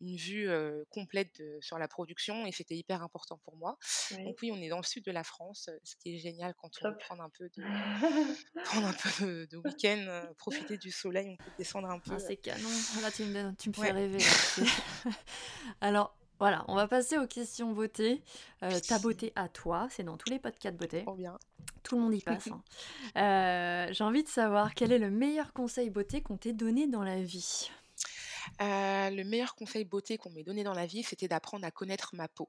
une 0.00 0.16
vue 0.16 0.48
complète 0.90 1.42
sur 1.60 1.78
la 1.78 1.88
production, 1.88 2.46
et 2.46 2.52
c'était 2.52 2.76
hyper 2.76 3.02
important 3.02 3.38
pour 3.44 3.56
moi. 3.56 3.78
Donc 4.10 4.36
oui, 4.42 4.50
on 4.52 4.60
est 4.60 4.68
dans 4.68 4.78
le 4.78 4.84
sud 4.84 5.04
de 5.04 5.12
la 5.12 5.24
France, 5.24 5.70
ce 5.84 5.96
qui 5.96 6.14
est 6.14 6.18
génial 6.18 6.54
quand 6.54 6.70
on 6.82 6.92
prendre 6.98 7.22
un 7.22 7.30
peu 7.30 7.48
de, 7.56 7.62
prendre 8.64 8.86
un 8.88 8.92
peu 8.92 9.46
de 9.46 9.56
week-end, 9.56 10.24
profiter 10.36 10.78
du 10.78 10.90
soleil, 10.90 11.28
on 11.30 11.36
peut 11.36 11.50
descendre 11.58 11.88
un 11.90 11.98
peu. 11.98 12.12
Ah, 12.14 12.18
c'est 12.18 12.36
canon, 12.36 12.68
là 13.02 13.10
tu 13.10 13.24
me, 13.24 13.54
tu 13.56 13.68
me 13.70 13.74
fais 13.74 13.90
rêver. 13.90 14.18
Alors, 15.80 16.16
voilà, 16.38 16.64
on 16.68 16.74
va 16.74 16.86
passer 16.86 17.18
aux 17.18 17.26
questions 17.26 17.72
beauté. 17.72 18.22
Euh, 18.62 18.78
ta 18.80 18.98
beauté 18.98 19.32
à 19.34 19.48
toi, 19.48 19.88
c'est 19.90 20.04
dans 20.04 20.16
tous 20.16 20.30
les 20.30 20.38
podcasts 20.38 20.76
beauté. 20.76 21.04
bien. 21.16 21.38
Tout 21.82 21.96
le 21.96 22.02
monde 22.02 22.14
y 22.14 22.20
passe. 22.20 22.48
Hein. 22.48 22.62
Euh, 23.16 23.88
j'ai 23.92 24.04
envie 24.04 24.22
de 24.22 24.28
savoir 24.28 24.74
quel 24.74 24.92
est 24.92 24.98
le 24.98 25.10
meilleur 25.10 25.52
conseil 25.52 25.90
beauté 25.90 26.20
qu'on 26.20 26.36
t'ait 26.36 26.52
donné 26.52 26.86
dans 26.86 27.02
la 27.02 27.20
vie? 27.20 27.70
Euh, 28.60 29.10
le 29.10 29.24
meilleur 29.24 29.54
conseil 29.54 29.84
beauté 29.84 30.18
qu'on 30.18 30.30
m'ait 30.30 30.44
donné 30.44 30.62
dans 30.62 30.74
la 30.74 30.86
vie, 30.86 31.02
c'était 31.02 31.26
d'apprendre 31.26 31.64
à 31.64 31.70
connaître 31.70 32.14
ma 32.14 32.28
peau 32.28 32.48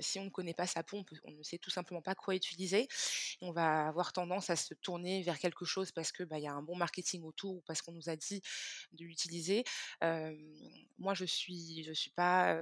si 0.00 0.18
on 0.18 0.24
ne 0.24 0.30
connaît 0.30 0.54
pas 0.54 0.66
sa 0.66 0.82
peau, 0.82 1.04
on, 1.24 1.30
ne 1.32 1.42
sait 1.42 1.58
tout 1.58 1.70
simplement 1.70 2.02
pas 2.02 2.14
quoi 2.14 2.34
utiliser. 2.34 2.88
On 3.40 3.52
va 3.52 3.88
avoir 3.88 4.12
tendance 4.12 4.50
à 4.50 4.56
se 4.56 4.74
tourner 4.74 5.22
vers 5.22 5.38
quelque 5.38 5.64
chose 5.64 5.92
parce 5.92 6.12
que 6.12 6.22
bah, 6.22 6.38
y 6.38 6.46
a 6.46 6.52
un 6.52 6.62
bon 6.62 6.76
marketing 6.76 7.22
autour 7.24 7.56
ou 7.56 7.62
parce 7.66 7.82
qu'on 7.82 7.92
nous 7.92 8.08
a 8.08 8.16
dit 8.16 8.42
de 8.92 9.04
l'utiliser. 9.04 9.64
moi, 10.98 11.14
je 11.14 11.24
suis, 11.24 11.84
pas, 12.16 12.56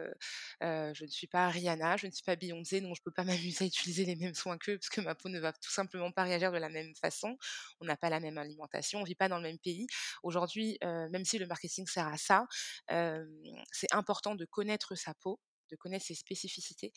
je 0.60 1.04
ne 1.04 1.10
suis 1.10 1.26
pas 1.26 1.48
Rihanna, 1.48 1.96
je 1.96 2.06
ne 2.06 2.12
suis 2.12 2.24
pas 2.24 2.36
Beyoncé, 2.36 2.80
donc 2.80 2.96
je 2.96 3.02
peux 3.02 3.12
pas 3.12 3.24
m'amuser 3.24 3.64
à 3.64 3.66
utiliser 3.66 4.04
les 4.04 4.16
mêmes 4.16 4.34
soins 4.34 4.58
qu'eux 4.58 4.78
parce 4.78 4.90
que 4.90 5.00
ma 5.00 5.14
peau 5.14 5.28
ne 5.28 5.38
va 5.38 5.52
tout 5.52 5.70
simplement 5.70 6.10
pas 6.12 6.24
réagir 6.24 6.52
de 6.52 6.58
la 6.58 6.68
même 6.68 6.94
façon. 6.96 7.36
On 7.80 7.84
n'a 7.84 7.96
pas 7.96 8.10
la 8.10 8.20
même 8.20 8.38
alimentation, 8.38 9.00
on 9.00 9.04
vit 9.04 9.14
pas 9.14 9.28
dans 9.28 9.36
le 9.38 9.44
même 9.44 9.58
pays. 9.58 9.86
Aujourd'hui, 10.22 10.78
même 10.82 11.24
si 11.24 11.38
le 11.38 11.46
marketing 11.46 11.86
sert 11.86 12.08
à 12.08 12.16
ça, 12.16 12.46
c'est 13.72 13.92
important 13.92 14.34
de 14.34 14.44
connaître 14.44 14.94
sa 14.94 15.14
peau 15.14 15.40
de 15.70 15.76
connaître 15.76 16.04
ses 16.04 16.14
spécificités 16.14 16.92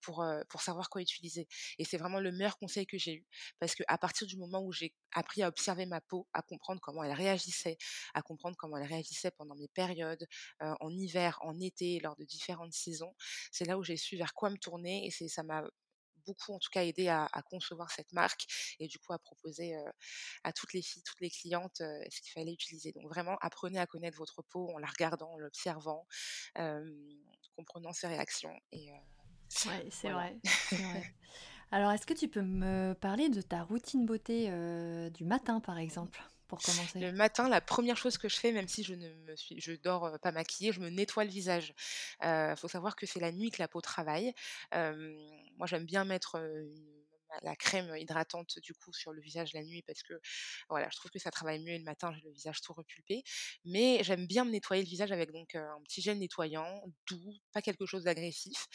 pour, 0.00 0.24
pour 0.48 0.62
savoir 0.62 0.88
quoi 0.90 1.02
utiliser. 1.02 1.46
Et 1.78 1.84
c'est 1.84 1.96
vraiment 1.96 2.20
le 2.20 2.32
meilleur 2.32 2.58
conseil 2.58 2.86
que 2.86 2.98
j'ai 2.98 3.14
eu, 3.14 3.26
parce 3.58 3.74
qu'à 3.74 3.98
partir 3.98 4.26
du 4.26 4.36
moment 4.36 4.62
où 4.62 4.72
j'ai 4.72 4.94
appris 5.12 5.42
à 5.42 5.48
observer 5.48 5.86
ma 5.86 6.00
peau, 6.00 6.28
à 6.32 6.42
comprendre 6.42 6.80
comment 6.80 7.04
elle 7.04 7.12
réagissait, 7.12 7.76
à 8.14 8.22
comprendre 8.22 8.56
comment 8.58 8.76
elle 8.76 8.86
réagissait 8.86 9.30
pendant 9.32 9.54
mes 9.56 9.68
périodes, 9.68 10.26
en 10.60 10.90
hiver, 10.90 11.38
en 11.42 11.58
été, 11.60 12.00
lors 12.00 12.16
de 12.16 12.24
différentes 12.24 12.72
saisons, 12.72 13.14
c'est 13.52 13.64
là 13.64 13.78
où 13.78 13.82
j'ai 13.82 13.96
su 13.96 14.16
vers 14.16 14.34
quoi 14.34 14.50
me 14.50 14.56
tourner, 14.56 15.06
et 15.06 15.28
ça 15.28 15.42
m'a 15.42 15.64
beaucoup 16.26 16.54
en 16.54 16.58
tout 16.58 16.70
cas 16.70 16.84
aidé 16.84 17.08
à, 17.08 17.28
concevoir 17.50 17.90
cette 17.90 18.12
marque 18.12 18.46
et 18.78 18.88
du 18.88 18.98
coup 18.98 19.12
à 19.12 19.18
proposer 19.18 19.74
à 20.42 20.52
toutes 20.52 20.72
les 20.72 20.82
filles, 20.82 21.02
toutes 21.04 21.20
les 21.20 21.30
clientes 21.30 21.76
ce 21.78 22.20
qu'il 22.20 22.32
fallait 22.32 22.52
utiliser. 22.52 22.92
Donc 22.92 23.08
vraiment 23.08 23.36
apprenez 23.40 23.78
à 23.78 23.86
connaître 23.86 24.18
votre 24.18 24.42
peau 24.42 24.70
en 24.74 24.78
la 24.78 24.86
regardant, 24.86 25.32
en 25.32 25.38
l'observant, 25.38 26.06
comprenant 27.56 27.92
ses 27.92 28.06
réactions. 28.06 28.54
Et, 28.72 28.90
euh, 28.90 29.68
ouais, 29.68 29.88
c'est 29.90 30.10
vrai, 30.10 30.38
Alors, 31.70 31.90
est-ce 31.90 32.06
que 32.06 32.14
tu 32.14 32.28
peux 32.28 32.42
me 32.42 32.92
parler 32.92 33.28
de 33.28 33.40
ta 33.40 33.62
routine 33.62 34.06
beauté 34.06 34.46
euh, 34.48 35.10
du 35.10 35.24
matin, 35.24 35.60
par 35.60 35.78
exemple? 35.78 36.22
Le 36.94 37.12
matin, 37.12 37.48
la 37.48 37.60
première 37.60 37.96
chose 37.96 38.18
que 38.18 38.28
je 38.28 38.36
fais, 38.36 38.52
même 38.52 38.68
si 38.68 38.84
je 38.84 38.94
ne 38.94 39.08
me 39.26 39.36
suis, 39.36 39.60
je 39.60 39.72
dors 39.72 40.18
pas 40.20 40.32
maquillée, 40.32 40.72
je 40.72 40.80
me 40.80 40.90
nettoie 40.90 41.24
le 41.24 41.30
visage. 41.30 41.74
Il 42.22 42.54
faut 42.56 42.68
savoir 42.68 42.96
que 42.96 43.06
c'est 43.06 43.20
la 43.20 43.32
nuit 43.32 43.50
que 43.50 43.60
la 43.60 43.68
peau 43.68 43.80
travaille. 43.80 44.34
moi, 44.72 45.66
j'aime 45.66 45.84
bien 45.84 46.04
mettre 46.04 46.40
la 47.42 47.56
crème 47.56 47.94
hydratante 47.96 48.58
du 48.60 48.74
coup 48.74 48.92
sur 48.92 49.12
le 49.12 49.20
visage 49.20 49.52
la 49.52 49.62
nuit 49.62 49.82
parce 49.82 50.02
que 50.02 50.14
voilà, 50.68 50.88
je 50.90 50.96
trouve 50.96 51.10
que 51.10 51.18
ça 51.18 51.30
travaille 51.30 51.62
mieux 51.62 51.78
le 51.78 51.84
matin 51.84 52.12
j'ai 52.14 52.22
le 52.22 52.32
visage 52.32 52.60
tout 52.60 52.72
repulpé. 52.72 53.22
Mais 53.64 54.02
j'aime 54.02 54.26
bien 54.26 54.44
me 54.44 54.50
nettoyer 54.50 54.82
le 54.82 54.88
visage 54.88 55.12
avec 55.12 55.32
donc 55.32 55.54
un 55.54 55.80
petit 55.84 56.02
gel 56.02 56.18
nettoyant 56.18 56.82
doux, 57.08 57.34
pas 57.52 57.62
quelque 57.62 57.86
chose 57.86 58.04
d'agressif. 58.04 58.66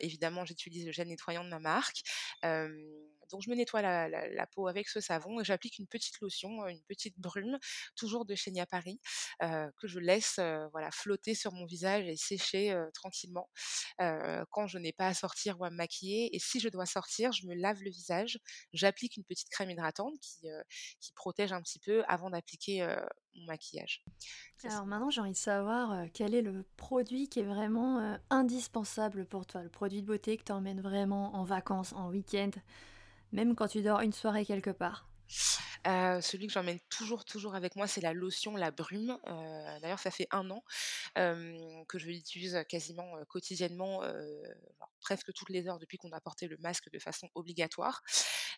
évidemment, 0.00 0.44
j'utilise 0.44 0.86
le 0.86 0.92
gel 0.92 1.08
nettoyant 1.08 1.44
de 1.44 1.50
ma 1.50 1.58
marque. 1.58 2.02
donc 2.42 3.42
je 3.42 3.50
me 3.50 3.54
nettoie 3.54 3.82
la, 3.82 4.46
peau 4.54 4.68
avec 4.68 4.88
ce 4.88 5.00
savon 5.00 5.40
et 5.40 5.44
j'applique 5.44 5.78
une 5.78 5.86
petite 5.86 6.20
lotion, 6.20 6.66
une 6.66 6.82
petite 6.84 7.18
brume, 7.18 7.58
toujours 7.96 8.24
de 8.24 8.34
chez 8.34 8.50
Nia 8.50 8.66
Paris, 8.66 9.00
que 9.40 9.86
je 9.86 9.98
laisse 9.98 10.38
voilà 10.72 10.90
flotter 10.90 11.34
sur 11.34 11.52
mon 11.52 11.66
visage 11.66 12.06
et 12.06 12.16
sécher 12.16 12.76
tranquillement 12.94 13.48
quand 14.50 14.66
je 14.66 14.78
n'ai 14.78 14.92
pas 14.92 15.08
à 15.08 15.14
sortir 15.14 15.60
ou 15.60 15.64
à 15.64 15.70
me 15.70 15.76
maquiller. 15.76 16.34
Et 16.34 16.38
si 16.38 16.60
je 16.60 16.68
dois 16.68 16.86
sortir, 16.86 17.32
je 17.32 17.46
me 17.46 17.54
lave 17.54 17.82
le 17.82 17.90
visage 17.90 18.05
j'applique 18.72 19.16
une 19.16 19.24
petite 19.24 19.48
crème 19.48 19.70
hydratante 19.70 20.14
qui, 20.20 21.12
protège 21.14 21.52
un 21.52 21.62
petit 21.62 21.78
peu 21.78 22.04
avant 22.08 22.30
d'appliquer 22.30 22.86
mon 23.34 23.46
maquillage. 23.46 24.04
Alors 24.64 24.86
maintenant, 24.86 25.10
j'ai 25.10 25.20
envie 25.20 25.32
de 25.32 25.36
savoir 25.36 26.06
quel 26.12 26.34
est 26.34 26.42
le 26.42 26.64
produit 26.76 27.28
qui 27.28 27.40
est 27.40 27.44
vraiment 27.44 28.18
indispensable 28.30 29.26
pour 29.26 29.46
toi, 29.46 29.62
le 29.62 29.70
produit 29.70 30.02
de 30.02 30.06
beauté 30.06 30.36
que 30.36 30.44
tu 30.44 30.80
vraiment 30.80 31.34
en 31.34 31.44
vacances, 31.44 31.92
en 31.92 32.10
week-end, 32.10 32.50
même 33.32 33.54
quand 33.54 33.68
tu 33.68 33.82
dors 33.82 34.00
une 34.00 34.12
soirée 34.12 34.44
quelque 34.44 34.70
part? 34.70 35.08
Celui 36.20 36.46
que 36.46 36.52
j'emmène 36.52 36.80
toujours, 36.88 37.24
toujours 37.24 37.54
avec 37.54 37.76
moi, 37.76 37.86
c'est 37.86 38.00
la 38.00 38.12
lotion 38.12 38.56
La 38.56 38.70
Brume. 38.70 39.18
D'ailleurs, 39.82 39.98
ça 39.98 40.10
fait 40.10 40.28
un 40.30 40.50
an 40.50 40.62
que 41.14 41.98
je 41.98 42.06
l'utilise 42.06 42.64
quasiment 42.68 43.12
quotidiennement, 43.28 44.02
presque 45.00 45.32
toutes 45.32 45.50
les 45.50 45.68
heures 45.68 45.78
depuis 45.78 45.98
qu'on 45.98 46.12
a 46.12 46.20
porté 46.20 46.48
le 46.48 46.56
masque 46.58 46.90
de 46.90 46.98
façon 46.98 47.28
obligatoire. 47.34 48.02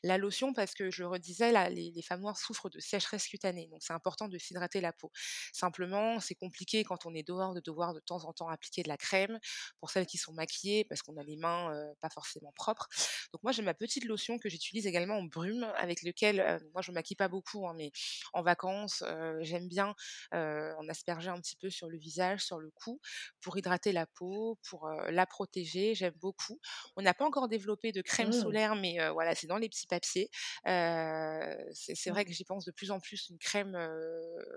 La 0.03 0.17
lotion, 0.17 0.53
parce 0.53 0.75
que 0.75 0.91
je 0.91 1.03
le 1.03 1.09
redisais, 1.09 1.53
là, 1.53 1.69
les, 1.69 1.93
femmes 2.03 2.21
noires 2.21 2.39
souffrent 2.39 2.71
de 2.71 2.79
sécheresse 2.79 3.27
cutanée, 3.27 3.69
donc 3.71 3.83
c'est 3.83 3.93
important 3.93 4.29
de 4.29 4.39
s'hydrater 4.39 4.81
la 4.81 4.93
peau. 4.93 5.11
Simplement, 5.53 6.21
c'est 6.21 6.35
compliqué 6.35 6.85
quand 6.85 7.05
on 7.05 7.15
est 7.15 7.27
dehors 7.27 7.55
de 7.55 7.61
devoir 7.61 7.93
de 7.93 8.01
temps 8.01 8.25
en 8.25 8.33
temps 8.33 8.49
appliquer 8.49 8.83
de 8.83 8.89
la 8.89 8.97
crème 8.97 9.39
pour 9.81 9.91
celles 9.91 10.07
qui 10.07 10.17
sont 10.17 10.33
maquillées, 10.33 10.85
parce 10.85 11.03
qu'on 11.03 11.17
a 11.17 11.23
les 11.23 11.37
mains 11.37 11.75
pas 12.01 12.09
forcément 12.09 12.53
propres. 12.53 12.89
Donc 13.33 13.43
moi, 13.43 13.53
j'ai 13.53 13.63
ma 13.63 13.75
petite 13.75 14.05
lotion 14.05 14.39
que 14.39 14.49
j'utilise 14.49 14.87
également 14.87 15.19
en 15.19 15.25
brume, 15.25 15.65
avec 15.77 16.03
lequel, 16.03 16.63
moi, 16.73 16.83
je 16.83 16.93
maquille 16.93 17.17
pas 17.19 17.29
beaucoup, 17.29 17.69
hein, 17.69 17.75
mais 17.77 17.93
en 18.33 18.43
vacances, 18.43 19.05
j'aime 19.41 19.69
bien 19.69 19.95
en 20.33 20.89
asperger 20.89 21.29
un 21.29 21.41
petit 21.41 21.57
peu 21.57 21.69
sur 21.71 21.89
le 21.89 21.99
visage, 21.99 22.45
sur 22.45 22.59
le 22.59 22.71
cou, 22.71 23.01
pour 23.41 23.59
hydrater 23.59 23.93
la 23.93 24.07
peau, 24.07 24.59
pour 24.69 24.89
la 24.89 25.27
protéger. 25.27 25.95
J'aime 25.95 26.15
beaucoup. 26.17 26.59
On 26.97 27.03
n'a 27.03 27.15
pas 27.15 27.27
encore 27.27 27.49
développé 27.49 27.93
de 27.93 28.01
crème 28.03 28.29
mmh. 28.29 28.41
solaire, 28.41 28.77
mais 28.77 28.97
voilà, 29.11 29.35
c'est 29.35 29.47
dans 29.47 29.59
les 29.59 29.69
petits 29.69 29.87
papiers. 29.87 30.31
c'est 30.65 32.11
vrai 32.11 32.25
que 32.25 32.33
j'y 32.33 32.45
pense 32.45 32.65
de 32.65 32.73
plus 32.73 32.91
en 32.91 33.01
plus. 33.01 33.29
Une 33.29 33.39
crème 33.39 33.77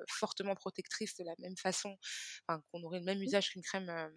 fortement 0.07 0.55
protectrice 0.55 1.15
de 1.17 1.25
la 1.25 1.33
même 1.39 1.57
façon, 1.57 1.97
qu'on 2.47 2.83
aurait 2.83 2.99
le 2.99 3.05
même 3.05 3.19
mmh. 3.19 3.23
usage 3.23 3.49
qu'une 3.49 3.63
crème 3.63 4.11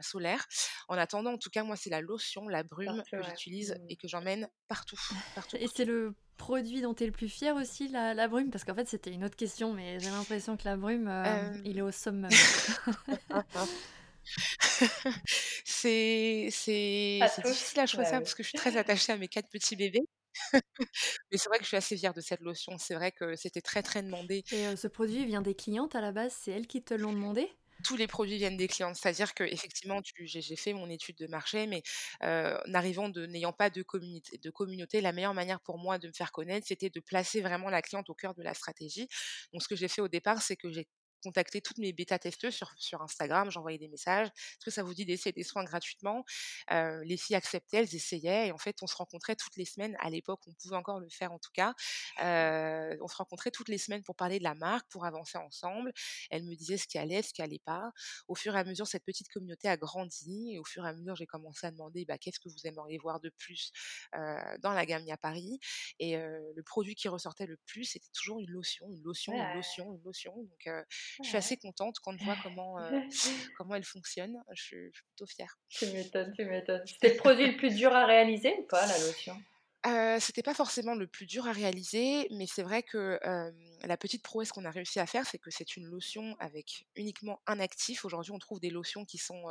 solaire. 0.00 0.46
En 0.88 0.96
attendant, 0.96 1.34
en 1.34 1.38
tout 1.38 1.50
cas, 1.50 1.62
moi, 1.62 1.76
c'est 1.76 1.90
la 1.90 2.00
lotion, 2.00 2.48
la 2.48 2.62
brume 2.62 3.02
que 3.10 3.22
j'utilise 3.22 3.72
mmh. 3.72 3.86
et 3.90 3.96
que 3.96 4.08
j'emmène 4.08 4.48
partout, 4.68 5.00
partout. 5.34 5.56
Et 5.56 5.68
c'est 5.74 5.84
le 5.84 6.14
produit 6.42 6.80
dont 6.80 6.92
tu 6.92 7.04
es 7.04 7.06
le 7.06 7.12
plus 7.12 7.28
fier 7.28 7.54
aussi, 7.54 7.86
la, 7.86 8.14
la 8.14 8.26
brume? 8.26 8.50
Parce 8.50 8.64
qu'en 8.64 8.74
fait, 8.74 8.88
c'était 8.88 9.12
une 9.12 9.22
autre 9.22 9.36
question, 9.36 9.72
mais 9.72 10.00
j'ai 10.00 10.10
l'impression 10.10 10.56
que 10.56 10.64
la 10.64 10.76
brume, 10.76 11.06
euh, 11.06 11.52
il 11.64 11.78
est 11.78 11.82
au 11.82 11.92
summum. 11.92 12.28
c'est 15.64 16.48
c'est 16.50 17.20
c'est 17.28 17.42
difficile 17.44 17.80
à 17.80 17.86
choisir 17.86 18.18
parce 18.18 18.34
que 18.34 18.42
je 18.42 18.48
suis 18.48 18.58
très 18.58 18.76
attachée 18.76 19.12
à 19.12 19.16
mes 19.16 19.28
quatre 19.28 19.48
petits 19.50 19.76
bébés. 19.76 20.02
Mais 21.30 21.38
c'est 21.38 21.48
vrai 21.48 21.58
que 21.58 21.64
je 21.64 21.68
suis 21.68 21.76
assez 21.76 21.96
fière 21.96 22.14
de 22.14 22.20
cette 22.20 22.40
lotion. 22.40 22.76
C'est 22.78 22.94
vrai 22.94 23.12
que 23.12 23.36
c'était 23.36 23.60
très, 23.60 23.82
très 23.82 24.02
demandé. 24.02 24.42
Et 24.50 24.74
ce 24.76 24.88
produit 24.88 25.24
vient 25.24 25.42
des 25.42 25.54
clientes 25.54 25.94
à 25.94 26.00
la 26.00 26.10
base? 26.10 26.34
C'est 26.36 26.50
elles 26.50 26.66
qui 26.66 26.82
te 26.82 26.94
l'ont 26.94 27.12
demandé? 27.12 27.48
Tous 27.84 27.96
les 27.96 28.06
produits 28.06 28.36
viennent 28.36 28.56
des 28.56 28.68
clientes. 28.68 28.96
C'est-à-dire 28.96 29.34
qu'effectivement, 29.34 30.00
j'ai 30.20 30.56
fait 30.56 30.72
mon 30.72 30.88
étude 30.88 31.16
de 31.16 31.26
marché, 31.26 31.66
mais 31.66 31.82
n'arrivant 32.66 33.08
de 33.08 33.26
n'ayant 33.26 33.52
pas 33.52 33.70
de 33.70 33.82
communauté 33.82 34.38
de 34.38 34.50
communauté, 34.50 35.00
la 35.00 35.12
meilleure 35.12 35.34
manière 35.34 35.60
pour 35.60 35.78
moi 35.78 35.98
de 35.98 36.08
me 36.08 36.12
faire 36.12 36.32
connaître, 36.32 36.66
c'était 36.66 36.90
de 36.90 37.00
placer 37.00 37.40
vraiment 37.40 37.70
la 37.70 37.82
cliente 37.82 38.08
au 38.10 38.14
cœur 38.14 38.34
de 38.34 38.42
la 38.42 38.54
stratégie. 38.54 39.08
Donc 39.52 39.62
ce 39.62 39.68
que 39.68 39.76
j'ai 39.76 39.88
fait 39.88 40.00
au 40.00 40.08
départ, 40.08 40.42
c'est 40.42 40.56
que 40.56 40.70
j'ai 40.70 40.86
contacté 41.22 41.60
toutes 41.60 41.78
mes 41.78 41.92
bêta-testeuses 41.92 42.54
sur, 42.54 42.72
sur 42.76 43.02
Instagram, 43.02 43.50
j'envoyais 43.50 43.78
des 43.78 43.88
messages. 43.88 44.28
Est-ce 44.28 44.64
que 44.64 44.70
ça 44.70 44.82
vous 44.82 44.94
dit 44.94 45.04
d'essayer 45.06 45.32
des 45.32 45.44
soins 45.44 45.64
gratuitement? 45.64 46.24
Les 46.70 47.16
filles 47.16 47.36
acceptaient, 47.36 47.78
elles 47.78 47.94
essayaient. 47.94 48.48
Et 48.48 48.52
en 48.52 48.58
fait, 48.58 48.76
on 48.82 48.86
se 48.86 48.96
rencontrait 48.96 49.36
toutes 49.36 49.56
les 49.56 49.64
semaines. 49.64 49.96
À 50.00 50.10
l'époque, 50.10 50.40
on 50.46 50.52
pouvait 50.54 50.76
encore 50.76 51.00
le 51.00 51.08
faire 51.08 51.32
en 51.32 51.38
tout 51.38 51.50
cas. 51.52 51.74
on 52.18 53.08
se 53.08 53.16
rencontrait 53.16 53.50
toutes 53.50 53.68
les 53.68 53.78
semaines 53.78 54.02
pour 54.02 54.16
parler 54.16 54.38
de 54.38 54.44
la 54.44 54.54
marque, 54.54 54.88
pour 54.90 55.04
avancer 55.04 55.38
ensemble. 55.38 55.92
Elles 56.30 56.44
me 56.44 56.54
disaient 56.54 56.78
ce 56.78 56.86
qui 56.86 56.98
allait, 56.98 57.22
ce 57.22 57.32
qui 57.32 57.42
allait 57.42 57.62
pas. 57.64 57.92
Au 58.28 58.34
fur 58.34 58.54
et 58.56 58.58
à 58.58 58.64
mesure, 58.64 58.86
cette 58.86 59.04
petite 59.04 59.28
communauté 59.28 59.68
a 59.68 59.76
grandi. 59.76 60.52
Et 60.54 60.58
au 60.58 60.64
fur 60.64 60.84
et 60.84 60.88
à 60.88 60.92
mesure, 60.92 61.16
j'ai 61.16 61.26
commencé 61.26 61.66
à 61.66 61.70
demander 61.70 62.04
bah, 62.04 62.18
qu'est-ce 62.18 62.40
que 62.40 62.48
vous 62.48 62.66
aimeriez 62.66 62.98
voir 62.98 63.20
de 63.20 63.30
plus 63.30 63.72
dans 64.12 64.72
la 64.72 64.86
gamme 64.86 65.08
à 65.10 65.16
Paris? 65.16 65.58
Et 65.98 66.16
le 66.16 66.62
produit 66.62 66.94
qui 66.94 67.08
ressortait 67.08 67.46
le 67.46 67.56
plus, 67.66 67.84
c'était 67.84 68.10
toujours 68.12 68.40
une 68.40 68.50
lotion, 68.50 68.86
une 68.90 69.02
lotion, 69.02 69.32
une 69.32 69.56
lotion, 69.56 69.94
une 69.94 70.02
lotion. 70.04 70.34
Donc, 70.36 70.84
je 71.22 71.28
suis 71.28 71.36
assez 71.36 71.56
contente 71.56 71.96
quand 72.02 72.16
je 72.16 72.24
vois 72.24 72.36
comment, 72.42 72.76
comment 73.58 73.74
elle 73.74 73.84
fonctionne. 73.84 74.36
Je 74.52 74.62
suis, 74.62 74.90
plutôt 74.90 75.26
fière. 75.26 75.58
Tu 75.68 75.86
m'étonnes, 75.86 76.32
tu 76.36 76.44
m'étonnes. 76.44 76.82
C'était 76.86 77.10
le 77.10 77.16
produit 77.16 77.50
le 77.50 77.56
plus 77.56 77.74
dur 77.74 77.94
à 77.94 78.06
réaliser 78.06 78.54
ou 78.58 78.66
pas, 78.66 78.86
la 78.86 78.98
lotion? 78.98 79.36
C'était 80.20 80.42
pas 80.42 80.54
forcément 80.54 80.94
le 80.94 81.06
plus 81.06 81.26
dur 81.26 81.46
à 81.46 81.52
réaliser, 81.52 82.28
mais 82.30 82.46
c'est 82.46 82.62
vrai 82.62 82.82
que 82.82 83.18
la 83.82 83.96
petite 83.96 84.22
prouesse 84.22 84.52
qu'on 84.52 84.64
a 84.64 84.70
réussi 84.70 85.00
à 85.00 85.06
faire, 85.06 85.26
c'est 85.26 85.38
que 85.38 85.50
c'est 85.50 85.76
une 85.76 85.86
lotion 85.86 86.36
avec 86.38 86.86
uniquement 86.94 87.40
un 87.46 87.58
actif. 87.58 88.04
Aujourd'hui, 88.04 88.32
on 88.32 88.38
trouve 88.38 88.60
des 88.60 88.70
lotions 88.70 89.04
qui 89.04 89.18
sont, 89.18 89.42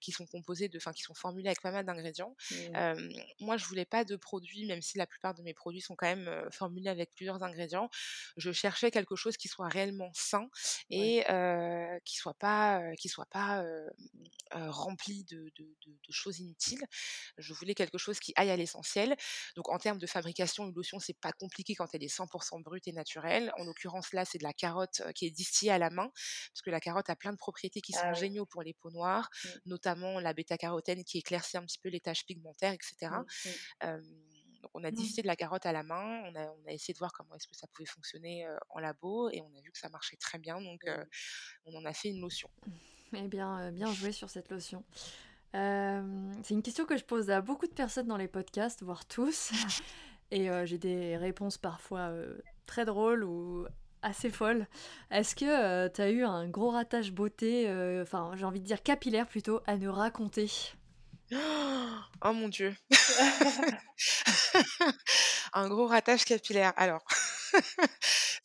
qui 0.00 0.12
sont 0.12 0.26
composées 0.26 0.68
de, 0.68 0.78
enfin, 0.78 0.92
qui 0.92 1.02
sont 1.02 1.14
formulées 1.14 1.48
avec 1.48 1.60
pas 1.60 1.72
mal 1.72 1.84
d'ingrédients. 1.84 2.34
Mmh. 2.50 3.08
moi, 3.40 3.56
je 3.56 3.66
voulais 3.66 3.84
pas 3.84 4.04
de 4.04 4.16
produits, 4.16 4.66
même 4.66 4.80
si 4.80 4.96
la 4.96 5.06
plupart 5.06 5.34
de 5.34 5.42
mes 5.42 5.54
produits 5.54 5.82
sont 5.82 5.96
quand 5.96 6.06
même 6.06 6.30
formulés 6.50 6.88
avec 6.88 7.14
plusieurs 7.14 7.42
ingrédients. 7.42 7.90
Je 8.36 8.52
cherchais 8.52 8.90
quelque 8.90 9.16
chose 9.16 9.36
qui 9.36 9.48
soit 9.48 9.68
réellement 9.68 10.10
sain 10.14 10.48
et 10.90 11.24
qui 12.04 12.16
soit 12.16 12.38
pas, 12.38 12.80
qui 12.96 13.08
soit 13.08 13.26
pas 13.26 13.64
rempli 14.52 15.24
de, 15.24 15.50
de, 15.56 15.76
de, 15.86 16.12
choses 16.12 16.38
inutiles. 16.38 16.84
Je 17.36 17.52
voulais 17.52 17.74
quelque 17.74 17.98
chose 17.98 18.20
qui 18.20 18.32
aille 18.36 18.50
à 18.50 18.56
l'essentiel. 18.56 19.16
Donc, 19.54 19.65
en 19.68 19.78
termes 19.78 19.98
de 19.98 20.06
fabrication, 20.06 20.66
une 20.66 20.74
lotion, 20.74 20.98
c'est 20.98 21.18
pas 21.18 21.32
compliqué 21.32 21.74
quand 21.74 21.94
elle 21.94 22.02
est 22.02 22.14
100% 22.14 22.62
brute 22.62 22.88
et 22.88 22.92
naturelle 22.92 23.52
l'occurrence 23.66 24.12
là, 24.12 24.24
c'est 24.24 24.38
de 24.38 24.44
la 24.44 24.54
carotte 24.54 25.02
qui 25.14 25.26
est 25.26 25.30
distillée 25.30 25.72
à 25.72 25.78
la 25.78 25.90
main, 25.90 26.08
parce 26.08 26.62
que 26.64 26.70
la 26.70 26.80
carotte 26.80 27.10
a 27.10 27.16
plein 27.16 27.32
de 27.32 27.36
propriétés 27.36 27.82
qui 27.82 27.92
sont 27.92 28.00
ah 28.02 28.14
géniaux 28.14 28.46
pour 28.46 28.62
les 28.62 28.72
peaux 28.72 28.90
noires, 28.90 29.28
mmh. 29.32 29.48
notamment 29.66 30.20
la 30.20 30.32
bêta-carotène 30.32 31.04
qui 31.04 31.18
éclaircit 31.18 31.58
un 31.58 31.64
petit 31.64 31.78
peu 31.78 31.90
les 31.90 32.00
taches 32.00 32.24
pigmentaires, 32.24 32.72
etc. 32.72 33.12
Mmh, 33.12 33.86
mmh. 33.86 34.60
donc 34.62 34.70
on 34.74 34.84
a 34.84 34.90
distillé 34.90 35.22
de 35.22 35.26
la 35.26 35.36
carotte 35.36 35.66
à 35.66 35.72
la 35.72 35.82
main, 35.82 36.22
on 36.24 36.34
a, 36.34 36.46
on 36.46 36.66
a 36.68 36.72
essayé 36.72 36.94
de 36.94 36.98
voir 36.98 37.12
comment 37.12 37.34
est-ce 37.34 37.48
que 37.48 37.56
ça 37.56 37.66
pouvait 37.66 37.86
fonctionner 37.86 38.46
en 38.70 38.78
labo 38.78 39.28
et 39.30 39.42
on 39.42 39.54
a 39.54 39.60
vu 39.60 39.70
que 39.70 39.78
ça 39.78 39.90
marchait 39.90 40.16
très 40.16 40.38
bien, 40.38 40.60
donc 40.60 40.80
on 41.66 41.74
en 41.74 41.84
a 41.84 41.92
fait 41.92 42.08
une 42.08 42.20
lotion. 42.20 42.48
Eh 43.12 43.28
bien, 43.28 43.70
bien 43.72 43.92
joué 43.92 44.12
sur 44.12 44.30
cette 44.30 44.50
lotion. 44.50 44.84
C'est 45.52 46.54
une 46.54 46.62
question 46.62 46.84
que 46.84 46.96
je 46.96 47.04
pose 47.04 47.30
à 47.30 47.40
beaucoup 47.40 47.66
de 47.66 47.72
personnes 47.72 48.06
dans 48.06 48.16
les 48.16 48.28
podcasts, 48.28 48.82
voire 48.82 49.06
tous. 49.06 49.52
Et 50.30 50.48
j'ai 50.64 50.78
des 50.78 51.16
réponses 51.16 51.56
parfois 51.56 52.12
très 52.66 52.84
drôle 52.84 53.24
ou 53.24 53.66
assez 54.06 54.30
folle. 54.30 54.66
Est-ce 55.10 55.34
que 55.34 55.44
euh, 55.44 55.88
tu 55.92 56.00
as 56.00 56.10
eu 56.10 56.24
un 56.24 56.46
gros 56.48 56.70
ratage 56.70 57.12
beauté, 57.12 57.68
euh, 57.68 58.02
enfin 58.02 58.32
j'ai 58.36 58.44
envie 58.44 58.60
de 58.60 58.66
dire 58.66 58.82
capillaire 58.82 59.26
plutôt, 59.26 59.60
à 59.66 59.76
nous 59.76 59.92
raconter? 59.92 60.50
Oh 62.24 62.32
mon 62.32 62.48
dieu 62.48 62.74
Un 65.52 65.68
gros 65.68 65.86
ratage 65.86 66.24
capillaire. 66.24 66.72
Alors, 66.76 67.04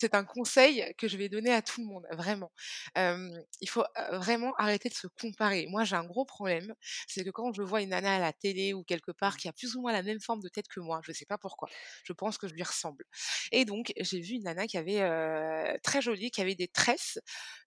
c'est 0.02 0.16
un 0.16 0.24
conseil 0.26 0.94
que 0.98 1.08
je 1.08 1.16
vais 1.16 1.30
donner 1.30 1.54
à 1.54 1.62
tout 1.62 1.80
le 1.82 1.88
monde, 1.88 2.08
vraiment. 2.12 2.52
il 2.96 3.70
faut 3.70 3.86
vraiment 4.14 4.54
arrêter 4.58 4.90
de 4.90 4.96
se 4.96 5.08
comparer. 5.08 5.68
Moi, 5.68 5.84
j'ai 5.84 5.96
un 5.96 6.06
gros 6.06 6.26
problème, 6.26 6.74
c'est 7.08 7.24
que 7.24 7.30
quand 7.30 7.54
je 7.54 7.62
vois 7.62 7.82
une 7.82 7.90
nana 7.90 8.16
à 8.16 8.20
la 8.20 8.34
télé 8.34 8.74
ou 8.74 8.84
quelque 8.84 9.12
part 9.12 9.38
qui 9.38 9.48
a 9.48 9.54
plus 9.54 9.76
ou 9.76 9.82
moins 9.82 9.94
la 9.94 10.02
même 10.02 10.20
forme 10.20 10.42
de 10.42 10.50
tête 10.50 10.68
que 10.68 10.80
moi, 10.80 11.02
je 11.04 11.12
ne 11.12 11.16
sais 11.16 11.26
pas 11.26 11.38
pourquoi, 11.38 11.70
je 12.04 12.14
pense 12.14 12.38
que 12.40 12.48
je 12.48 12.54
lui 12.54 12.64
ressemble. 12.64 13.06
Et 13.52 13.64
donc, 13.64 13.94
j'ai 13.98 14.20
vu 14.22 14.36
une 14.36 14.44
nana 14.44 14.66
qui 14.66 14.78
avait 14.78 15.80
très 15.84 16.02
jolie, 16.02 16.32
qui 16.32 16.42
avait 16.42 16.56
des 16.56 16.68
tresses, 16.68 17.20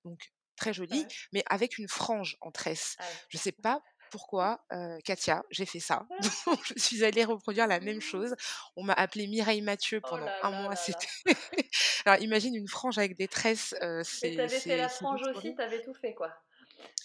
donc 0.04 0.32
très 0.56 0.72
jolie, 0.72 1.06
mais 1.32 1.42
avec 1.46 1.78
une 1.78 1.88
frange 1.88 2.36
en 2.40 2.50
tresse. 2.50 2.96
Je 2.98 3.04
ah 3.04 3.08
je 3.28 3.38
sais 3.38 3.52
pas 3.52 3.80
pourquoi, 4.14 4.60
Katia, 5.04 5.42
j'ai 5.50 5.66
fait 5.66 5.80
ça. 5.80 6.06
je 6.64 6.80
suis 6.80 7.04
allée 7.04 7.24
reproduire 7.24 7.66
la 7.66 7.80
même 7.80 8.00
chose. 8.00 8.36
On 8.76 8.84
m'a 8.84 8.92
appelée 8.92 9.26
Mireille 9.26 9.60
Mathieu 9.60 10.00
oh 10.04 10.06
pendant 10.08 10.30
un 10.44 10.62
mois. 10.62 10.76
C'était. 10.76 11.08
Alors 12.06 12.22
imagine 12.22 12.54
une 12.54 12.68
frange 12.68 12.96
avec 12.96 13.16
des 13.16 13.26
tresses. 13.26 13.74
c'est, 14.04 14.30
Mais 14.30 14.36
t'avais 14.36 14.60
fait 14.60 14.76
la 14.76 14.88
frange 14.88 15.22
aussi, 15.34 15.56
t'avais 15.56 15.82
tout 15.82 15.94
fait 15.94 16.14
quoi. 16.14 16.30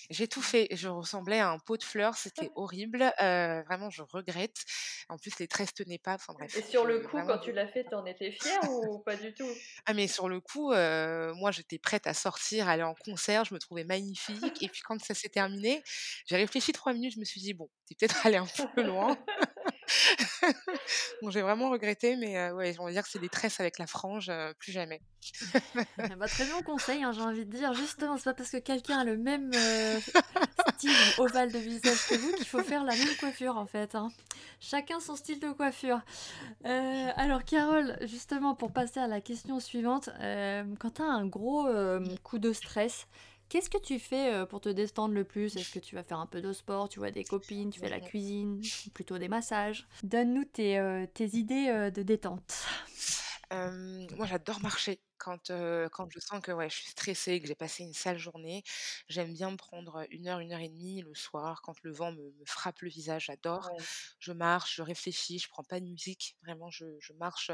J'ai 0.09 0.27
tout 0.27 0.41
fait. 0.41 0.67
Je 0.71 0.87
ressemblais 0.87 1.39
à 1.39 1.49
un 1.49 1.59
pot 1.59 1.77
de 1.77 1.83
fleurs. 1.83 2.15
C'était 2.15 2.51
horrible. 2.55 3.11
vraiment, 3.19 3.89
je 3.89 4.01
regrette. 4.01 4.65
En 5.07 5.17
plus, 5.17 5.37
les 5.39 5.47
tresses 5.47 5.73
tenaient 5.73 5.99
pas. 5.99 6.15
Enfin 6.15 6.33
bref. 6.33 6.55
Et 6.57 6.63
sur 6.63 6.85
le 6.85 6.99
coup, 7.01 7.17
quand 7.27 7.37
tu 7.39 7.51
l'as 7.51 7.67
fait, 7.67 7.83
t'en 7.83 8.05
étais 8.05 8.31
fière 8.31 8.59
ou 8.71 8.99
pas 8.99 9.15
du 9.15 9.33
tout? 9.33 9.49
Ah 9.85 9.93
mais 9.93 10.07
sur 10.07 10.27
le 10.27 10.39
coup, 10.39 10.69
moi, 10.69 11.51
j'étais 11.51 11.77
prête 11.77 12.07
à 12.07 12.13
sortir, 12.13 12.67
aller 12.67 12.83
en 12.83 12.95
concert. 12.95 13.45
Je 13.45 13.53
me 13.53 13.59
trouvais 13.59 13.83
magnifique. 13.83 14.63
Et 14.63 14.69
puis 14.69 14.81
quand 14.81 14.99
ça 15.01 15.13
s'est 15.13 15.29
terminé, 15.29 15.83
j'ai 16.25 16.37
réfléchi 16.37 16.71
trois 16.71 16.93
minutes. 16.93 17.13
Je 17.13 17.19
me 17.19 17.25
suis 17.25 17.41
dit 17.41 17.53
bon, 17.53 17.69
t'es 17.87 17.95
peut-être 17.95 18.25
allé 18.25 18.37
un 18.37 18.47
peu 18.75 18.81
loin. 18.81 19.17
Bon, 21.21 21.29
j'ai 21.29 21.41
vraiment 21.41 21.69
regretté, 21.69 22.15
mais 22.15 22.51
ouais, 22.51 22.75
on 22.79 22.85
va 22.85 22.91
dire 22.91 23.03
que 23.03 23.09
c'est 23.09 23.19
des 23.19 23.29
tresses 23.29 23.59
avec 23.59 23.77
la 23.77 23.87
frange, 23.87 24.31
plus 24.59 24.71
jamais. 24.71 25.01
bah, 26.17 26.27
très 26.27 26.45
bon 26.45 26.61
conseil, 26.63 27.03
hein, 27.03 27.11
j'ai 27.11 27.21
envie 27.21 27.45
de 27.45 27.55
dire. 27.55 27.73
Justement, 27.73 28.17
c'est 28.17 28.25
pas 28.25 28.33
parce 28.33 28.51
que 28.51 28.57
quelqu'un 28.57 28.99
a 28.99 29.03
le 29.03 29.17
même 29.17 29.51
style 30.75 30.91
ovale 31.17 31.51
de 31.51 31.59
visage 31.59 32.07
que 32.07 32.15
vous 32.15 32.31
qu'il 32.33 32.45
faut 32.45 32.63
faire 32.63 32.83
la 32.83 32.95
même 32.95 33.15
coiffure 33.19 33.57
en 33.57 33.65
fait. 33.65 33.95
Hein. 33.95 34.09
Chacun 34.59 34.99
son 34.99 35.15
style 35.15 35.39
de 35.39 35.51
coiffure. 35.51 36.01
alors, 36.63 37.43
Carole, 37.43 37.97
justement, 38.01 38.55
pour 38.55 38.71
passer 38.71 38.99
à 38.99 39.07
la 39.07 39.21
question 39.21 39.59
suivante, 39.59 40.09
quand 40.79 40.91
tu 40.95 41.01
as 41.01 41.05
un 41.05 41.25
gros 41.25 41.67
coup 42.23 42.39
de 42.39 42.53
stress, 42.53 43.07
Qu'est-ce 43.49 43.69
que 43.71 43.79
tu 43.79 43.97
fais 43.97 44.31
euh, 44.31 44.45
pour 44.45 44.61
te 44.61 44.69
détendre 44.69 45.15
le 45.15 45.23
plus? 45.23 45.55
Est-ce 45.55 45.73
que 45.73 45.79
tu 45.79 45.95
vas 45.95 46.03
faire 46.03 46.19
un 46.19 46.27
peu 46.27 46.39
de 46.39 46.53
sport, 46.53 46.87
tu 46.87 46.99
vois 46.99 47.09
des 47.09 47.23
copines, 47.23 47.71
tu 47.71 47.79
fais 47.79 47.89
la 47.89 47.99
cuisine, 47.99 48.61
plutôt 48.93 49.17
des 49.17 49.27
massages? 49.27 49.87
Donne-nous 50.03 50.45
tes, 50.45 50.77
euh, 50.77 51.05
idées 51.19 51.67
euh, 51.69 51.89
de 51.89 52.03
détente. 52.03 52.65
moi, 53.51 54.27
j'adore 54.27 54.61
marcher. 54.61 54.99
Quand, 55.19 55.51
quand 55.91 56.07
je 56.11 56.19
sens 56.19 56.41
que 56.41 56.51
ouais, 56.51 56.69
je 56.69 56.75
suis 56.75 56.87
stressée, 56.87 57.39
que 57.39 57.47
j'ai 57.47 57.55
passé 57.55 57.83
une 57.83 57.93
sale 57.93 58.17
journée, 58.17 58.63
j'aime 59.07 59.33
bien 59.33 59.51
me 59.51 59.57
prendre 59.57 60.05
une 60.09 60.27
heure, 60.27 60.39
une 60.39 60.53
heure 60.53 60.59
et 60.59 60.69
demie 60.69 61.01
le 61.01 61.13
soir 61.13 61.61
quand 61.61 61.75
le 61.83 61.91
vent 61.91 62.11
me, 62.11 62.33
frappe 62.45 62.81
le 62.81 62.89
visage. 62.89 63.25
J'adore. 63.25 63.69
Je 64.19 64.31
marche, 64.31 64.75
je 64.77 64.81
réfléchis, 64.81 65.39
je 65.39 65.49
prends 65.49 65.63
pas 65.63 65.79
de 65.79 65.85
musique. 65.85 66.37
Vraiment, 66.43 66.69
je, 66.69 66.85
je 66.99 67.13
marche 67.13 67.51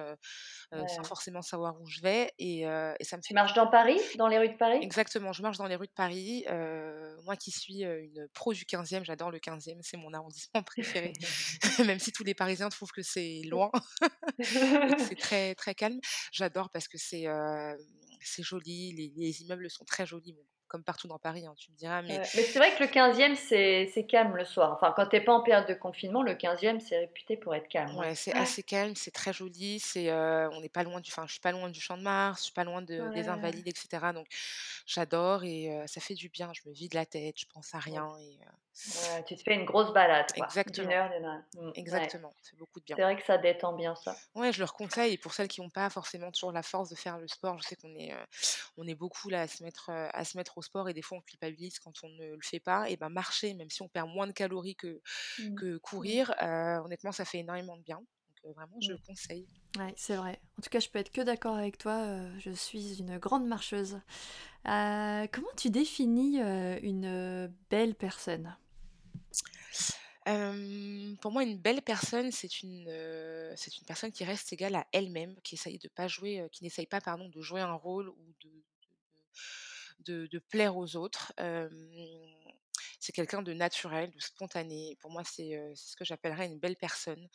sans 0.72 1.04
forcément 1.04 1.42
savoir 1.42 1.82
où 1.82 1.88
je 1.88 2.02
vais. 2.02 2.32
Et, 2.40 2.62
et 2.62 3.04
ça 3.04 3.18
me 3.18 3.22
fait. 3.22 3.30
Tu 3.30 3.34
marches 3.34 3.54
dans 3.54 3.68
Paris, 3.68 4.00
dans 4.18 4.28
les 4.28 4.38
rues 4.38 4.50
de 4.50 4.58
Paris? 4.58 4.80
Exactement, 4.82 5.34
je 5.34 5.42
marche 5.42 5.58
dans 5.58 5.68
les 5.68 5.76
rues 5.76 5.88
de 5.88 5.92
Paris. 5.92 6.46
moi 7.24 7.36
qui 7.36 7.52
suis 7.52 7.84
une 7.84 8.28
pro 8.34 8.54
du 8.54 8.66
15e, 8.66 9.04
j'adore 9.04 9.32
le 9.32 9.40
15e, 9.40 9.80
c'est 9.82 9.98
mon 9.98 10.14
arrondissement 10.14 10.64
préféré. 10.66 11.14
Même 11.86 12.00
si 12.00 12.12
tous 12.12 12.24
les 12.24 12.34
Parisiens 12.34 12.70
trouvent 12.70 12.92
que 12.92 13.02
c'est 13.02 13.42
loin, 13.46 13.72
c'est 15.10 15.18
très, 15.18 15.56
très 15.56 15.76
calme. 15.76 16.00
J'adore 16.32 16.70
parce 16.70 16.88
que 16.88 16.98
c'est 16.98 17.26
c'est 18.22 18.44
joli, 18.44 18.92
les, 19.16 19.42
immeubles 19.42 19.70
sont 19.70 19.86
très 19.86 20.06
jolis 20.06 20.36
comme 20.68 20.84
partout 20.84 21.08
dans 21.08 21.20
Paris, 21.20 21.46
hein, 21.46 21.54
tu 21.58 21.72
me 21.72 21.78
diras, 21.78 22.02
mais 22.02 22.20
c'est 22.26 22.58
vrai 22.58 22.76
que 22.76 22.84
le 22.84 22.90
15e, 22.90 23.36
c'est 23.36 24.08
calme 24.08 24.36
le 24.36 24.44
soir. 24.44 24.74
Enfin, 24.74 24.94
quand 24.96 25.06
tu 25.06 25.16
es 25.16 25.22
pas 25.22 25.34
en 25.34 25.42
période 25.42 25.68
de 25.68 25.76
confinement, 25.76 26.24
le 26.24 26.34
15e, 26.34 26.80
c'est 26.80 26.98
réputé 26.98 27.38
pour 27.38 27.54
être 27.54 27.68
calme, 27.68 27.96
ouais. 27.96 28.08
Ouais, 28.08 28.16
c'est 28.16 28.34
assez 28.34 28.64
calme, 28.64 28.96
c'est 28.96 29.12
très 29.12 29.32
joli, 29.32 29.80
c'est, 29.80 30.10
heu, 30.10 30.50
on 30.52 30.62
n'est 30.62 30.70
pas 30.70 30.84
loin 30.84 31.00
du 31.00 31.12
enfin, 31.12 31.26
je 31.28 31.34
suis 31.34 31.40
pas 31.40 31.52
loin 31.52 31.70
du 31.70 31.80
Champ 31.80 31.98
de 31.98 32.04
Mars, 32.04 32.40
je 32.40 32.44
suis 32.46 32.54
pas 32.54 32.64
loin 32.64 32.82
de 32.82 33.14
des 33.14 33.30
Invalides 33.30 33.68
et 33.68 33.74
cetera, 33.76 34.12
donc 34.12 34.28
j'adore 34.88 35.44
et 35.44 35.70
ça 35.86 36.02
fait 36.02 36.16
du 36.16 36.30
bien. 36.30 36.52
Je 36.54 36.68
me 36.68 36.74
vide 36.74 36.96
la 36.96 37.06
tête, 37.06 37.40
je 37.40 37.46
pense 37.46 37.76
à 37.76 37.80
rien 37.80 38.12
et 38.20 38.40
Ouais, 38.96 39.24
tu 39.26 39.36
te 39.36 39.44
fais 39.44 39.54
une 39.56 39.66
grosse 39.66 39.94
balade, 39.94 40.34
quoi, 40.36 40.56
exactement, 40.56 41.00
heure. 41.24 41.44
Mmh, 41.56 41.72
exactement, 41.76 42.36
fait 42.44 42.58
beaucoup 42.58 42.80
de 42.80 42.86
bien. 42.86 42.98
C'est 42.98 43.04
vrai 43.04 43.16
que 43.16 43.24
ça 43.24 43.38
détend 43.38 43.74
bien 43.74 43.96
ça. 43.96 44.24
Ouais, 44.36 44.52
je 44.54 44.60
leur 44.60 44.74
conseille 44.74 45.14
et 45.14 45.18
pour 45.18 45.34
celles 45.34 45.48
qui 45.48 45.62
ont 45.62 45.70
pas 45.70 45.90
forcément 45.90 46.32
toujours 46.32 46.52
la 46.52 46.62
force 46.64 46.90
de 46.90 46.96
faire 46.96 47.18
le 47.18 47.28
sport, 47.28 47.58
je 47.58 47.64
sais 47.68 47.76
qu'on 47.76 47.96
est, 47.96 48.14
heu, 48.14 48.26
on 48.78 48.86
est 48.88 48.96
beaucoup 48.96 49.30
là 49.30 49.42
à 49.42 49.48
se 49.48 49.64
mettre, 49.64 49.90
heu, 49.92 50.10
à 50.14 50.26
se 50.26 50.38
mettre 50.38 50.58
au 50.58 50.62
sport 50.62 50.90
et 50.90 50.94
des 50.94 51.02
fois 51.02 51.18
on 51.18 51.22
culpabilise 51.22 51.80
quand 51.80 51.94
on 52.04 52.10
ne 52.10 52.26
le 52.36 52.40
fait 52.44 52.60
pas 52.60 52.90
et 52.90 52.98
ben 52.98 53.10
marcher, 53.10 53.54
même 53.54 53.70
si 53.70 53.82
on 53.82 53.88
perd 53.90 54.10
moins 54.10 54.28
de 54.28 54.32
calories 54.34 54.76
que 54.76 55.02
Mmh. 55.38 55.46
que 55.56 55.78
Mmh. 55.78 55.80
courir, 55.80 56.34
heu, 56.42 56.80
honnêtement 56.86 57.12
ça 57.14 57.26
fait 57.26 57.40
énormément 57.40 57.78
de 57.78 57.84
bien. 57.84 58.00
Donc 58.44 58.56
vraiment 58.56 58.80
je 58.82 58.94
le 58.94 59.00
conseille. 59.00 59.48
Ouais, 59.78 59.94
c'est 59.98 60.16
vrai. 60.16 60.40
En 60.58 60.62
tout 60.62 60.70
cas, 60.70 60.80
je 60.80 60.88
peux 60.90 61.00
être 61.00 61.12
que 61.12 61.20
d'accord 61.22 61.56
avec 61.58 61.78
toi. 61.78 61.94
euh, 62.06 62.40
je 62.40 62.52
suis 62.52 63.00
une 63.00 63.18
grande 63.18 63.46
marcheuse. 63.46 64.00
Euh, 64.68 65.28
comment 65.32 65.48
tu 65.58 65.70
définis 65.72 66.42
euh, 66.42 66.80
une 66.84 67.06
euh, 67.06 67.50
belle 67.70 67.96
personne? 67.96 68.58
Pour 70.26 71.32
moi 71.32 71.44
une 71.44 71.60
belle 71.60 71.84
personne 71.84 72.32
c'est 72.32 72.64
une, 72.64 72.90
c'est 73.56 73.78
une 73.78 73.86
personne 73.86 74.12
qui 74.12 74.24
reste 74.24 74.52
égale 74.54 74.76
à 74.76 74.88
elle-même, 74.92 75.40
qui 75.44 75.56
essaye 75.56 75.78
de 75.78 75.88
pas 75.88 76.08
jouer, 76.08 76.48
qui 76.52 76.64
n'essaye 76.64 76.88
pas 76.88 77.00
pardon 77.02 77.30
de 77.30 77.42
jouer 77.42 77.62
un 77.62 77.74
rôle 77.74 78.10
ou 78.10 78.34
de 78.44 78.64
de 80.00 80.28
de 80.28 80.40
plaire 80.40 80.78
aux 80.78 80.96
autres. 80.96 81.34
C'est 83.00 83.12
quelqu'un 83.12 83.44
de 83.44 83.54
naturel, 83.54 84.10
de 84.10 84.20
spontané. 84.20 84.98
Pour 85.00 85.12
moi, 85.12 85.24
c'est, 85.24 85.62
ce 85.76 85.96
que 85.96 86.04
j'appellerais 86.04 86.48
une 86.48 86.60
belle 86.60 86.76
personne. 86.76 87.30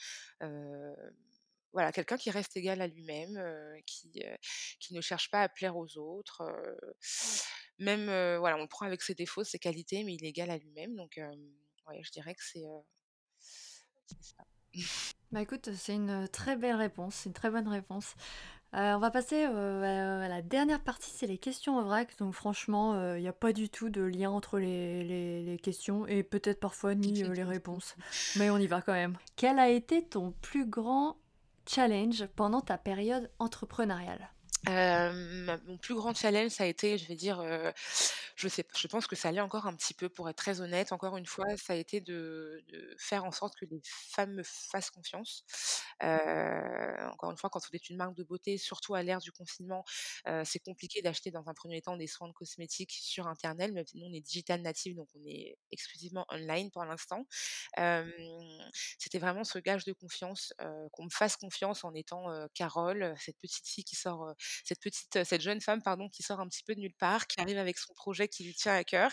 Voilà, 1.72 1.92
quelqu'un 1.92 2.16
qui 2.16 2.32
reste 2.32 2.56
égal 2.56 2.80
à 2.80 2.88
lui-même, 2.88 3.40
qui, 3.86 4.20
qui 4.80 4.94
ne 4.94 5.00
cherche 5.00 5.30
pas 5.30 5.42
à 5.42 5.48
plaire 5.48 5.76
aux 5.76 5.96
autres, 5.96 6.42
même, 7.78 8.06
voilà, 8.38 8.56
on 8.56 8.62
le 8.62 8.68
prend 8.68 8.86
avec 8.86 9.00
ses 9.02 9.14
défauts, 9.14 9.44
ses 9.44 9.60
qualités, 9.60 10.02
mais 10.02 10.14
il 10.14 10.24
est 10.24 10.30
égal 10.30 10.50
à 10.50 10.58
lui-même 10.58 10.96
donc 10.96 11.20
ouais, 11.90 12.00
je 12.02 12.10
dirais 12.10 12.34
que 12.34 12.42
c'est, 12.42 12.64
heu, 12.64 12.80
c'est 14.06 14.22
ça. 14.22 14.44
Bah 15.32 15.42
écoute, 15.42 15.70
c'est 15.74 15.94
une 15.94 16.28
très 16.28 16.56
belle 16.56 16.76
réponse, 16.76 17.14
c'est 17.14 17.28
une 17.28 17.34
très 17.34 17.50
bonne 17.50 17.68
réponse. 17.68 18.14
Euh, 18.74 18.94
on 18.94 18.98
va 19.00 19.10
passer 19.10 19.46
euh, 19.46 20.22
à 20.22 20.28
la 20.28 20.42
dernière 20.42 20.80
partie, 20.80 21.10
c'est 21.10 21.26
les 21.26 21.38
questions 21.38 21.76
en 21.78 21.82
vrac. 21.82 22.16
Donc 22.18 22.34
franchement, 22.34 23.14
il 23.16 23.20
n'y 23.20 23.28
a 23.28 23.32
pas 23.32 23.52
du 23.52 23.68
tout 23.68 23.90
de 23.90 24.00
lien 24.02 24.30
entre 24.30 24.58
les, 24.58 25.02
les- 25.04 25.42
les 25.42 25.58
questions 25.58 26.06
et 26.06 26.22
peut-être 26.22 26.60
parfois 26.60 26.94
ni 26.94 27.24
euh, 27.24 27.32
les 27.34 27.42
réponses. 27.44 27.96
Mais 28.36 28.48
on 28.50 28.58
y 28.58 28.68
va 28.68 28.80
quand 28.80 28.92
même. 28.92 29.18
Quel 29.36 29.58
a 29.58 29.68
été 29.68 30.04
ton 30.06 30.32
plus 30.40 30.66
grand 30.66 31.16
challenge 31.68 32.26
pendant 32.36 32.60
ta 32.60 32.78
période 32.78 33.30
entrepreneuriale? 33.40 34.30
Mon 34.66 35.76
plus 35.78 35.94
grand 35.94 36.14
challenge, 36.14 36.50
ça 36.52 36.64
a 36.64 36.66
été, 36.66 36.96
je 36.98 37.06
vais 37.08 37.16
dire, 37.16 37.40
je 38.36 38.48
sais 38.48 38.64
je 38.76 38.86
pense 38.88 39.06
que 39.06 39.16
ça 39.16 39.32
l'est 39.32 39.40
encore 39.40 39.66
un 39.66 39.74
petit 39.74 39.94
peu 39.94 40.08
pour 40.08 40.28
être 40.28 40.36
très 40.36 40.60
honnête. 40.60 40.92
Encore 40.92 41.16
une 41.16 41.26
fois, 41.26 41.46
ça 41.56 41.72
a 41.74 41.76
été 41.76 42.00
de 42.00 42.62
de 42.68 42.96
faire 42.98 43.24
en 43.24 43.32
sorte 43.32 43.54
que 43.56 43.64
les 43.66 43.80
femmes 43.84 44.32
me 44.34 44.42
fassent 44.44 44.90
confiance. 44.90 45.44
Heu, 46.02 46.96
encore 47.12 47.30
une 47.30 47.36
fois, 47.38 47.50
quand 47.50 47.60
on 47.70 47.74
est 47.76 47.88
une 47.90 47.96
marque 47.96 48.14
de 48.16 48.24
beauté, 48.24 48.58
surtout 48.58 48.94
à 48.94 49.02
l'ère 49.02 49.20
du 49.20 49.32
confinement, 49.32 49.84
c'est 50.44 50.60
compliqué 50.60 51.02
d'acheter 51.02 51.30
dans 51.30 51.48
un 51.48 51.54
premier 51.54 51.82
temps 51.82 51.96
des 51.96 52.06
soins 52.06 52.28
de 52.28 52.32
cosmétiques 52.32 52.92
sur 52.92 53.26
internet, 53.28 53.72
si 53.88 53.98
nous 53.98 54.06
on 54.06 54.12
est 54.12 54.20
digital 54.20 54.62
native, 54.62 54.96
donc 54.96 55.08
on 55.14 55.24
est 55.26 55.56
exclusivement 55.72 56.26
online 56.30 56.70
pour 56.70 56.84
l'instant. 56.84 57.26
C'était 58.98 59.18
vraiment 59.18 59.44
ce 59.44 59.58
gage 59.58 59.84
de 59.84 59.92
confiance, 59.92 60.52
qu'on 60.92 61.04
me 61.04 61.10
fasse 61.10 61.36
confiance 61.36 61.84
en 61.84 61.94
étant, 61.94 62.26
Carole, 62.54 63.14
cette 63.18 63.38
petite 63.38 63.66
fille 63.68 63.84
qui 63.84 63.96
sort, 63.96 64.34
cette 64.64 64.80
petite, 64.80 65.24
cette 65.24 65.40
jeune 65.40 65.60
femme 65.60 65.82
pardon, 65.82 66.08
qui 66.08 66.22
sort 66.22 66.40
un 66.40 66.48
petit 66.48 66.62
peu 66.64 66.74
de 66.74 66.80
nulle 66.80 66.94
part, 66.94 67.26
qui 67.26 67.40
arrive 67.40 67.58
avec 67.58 67.78
son 67.78 67.92
projet 67.94 68.28
qui 68.30 68.44
lui 68.44 68.54
tient 68.54 68.74
à 68.74 68.84
cœur. 68.84 69.12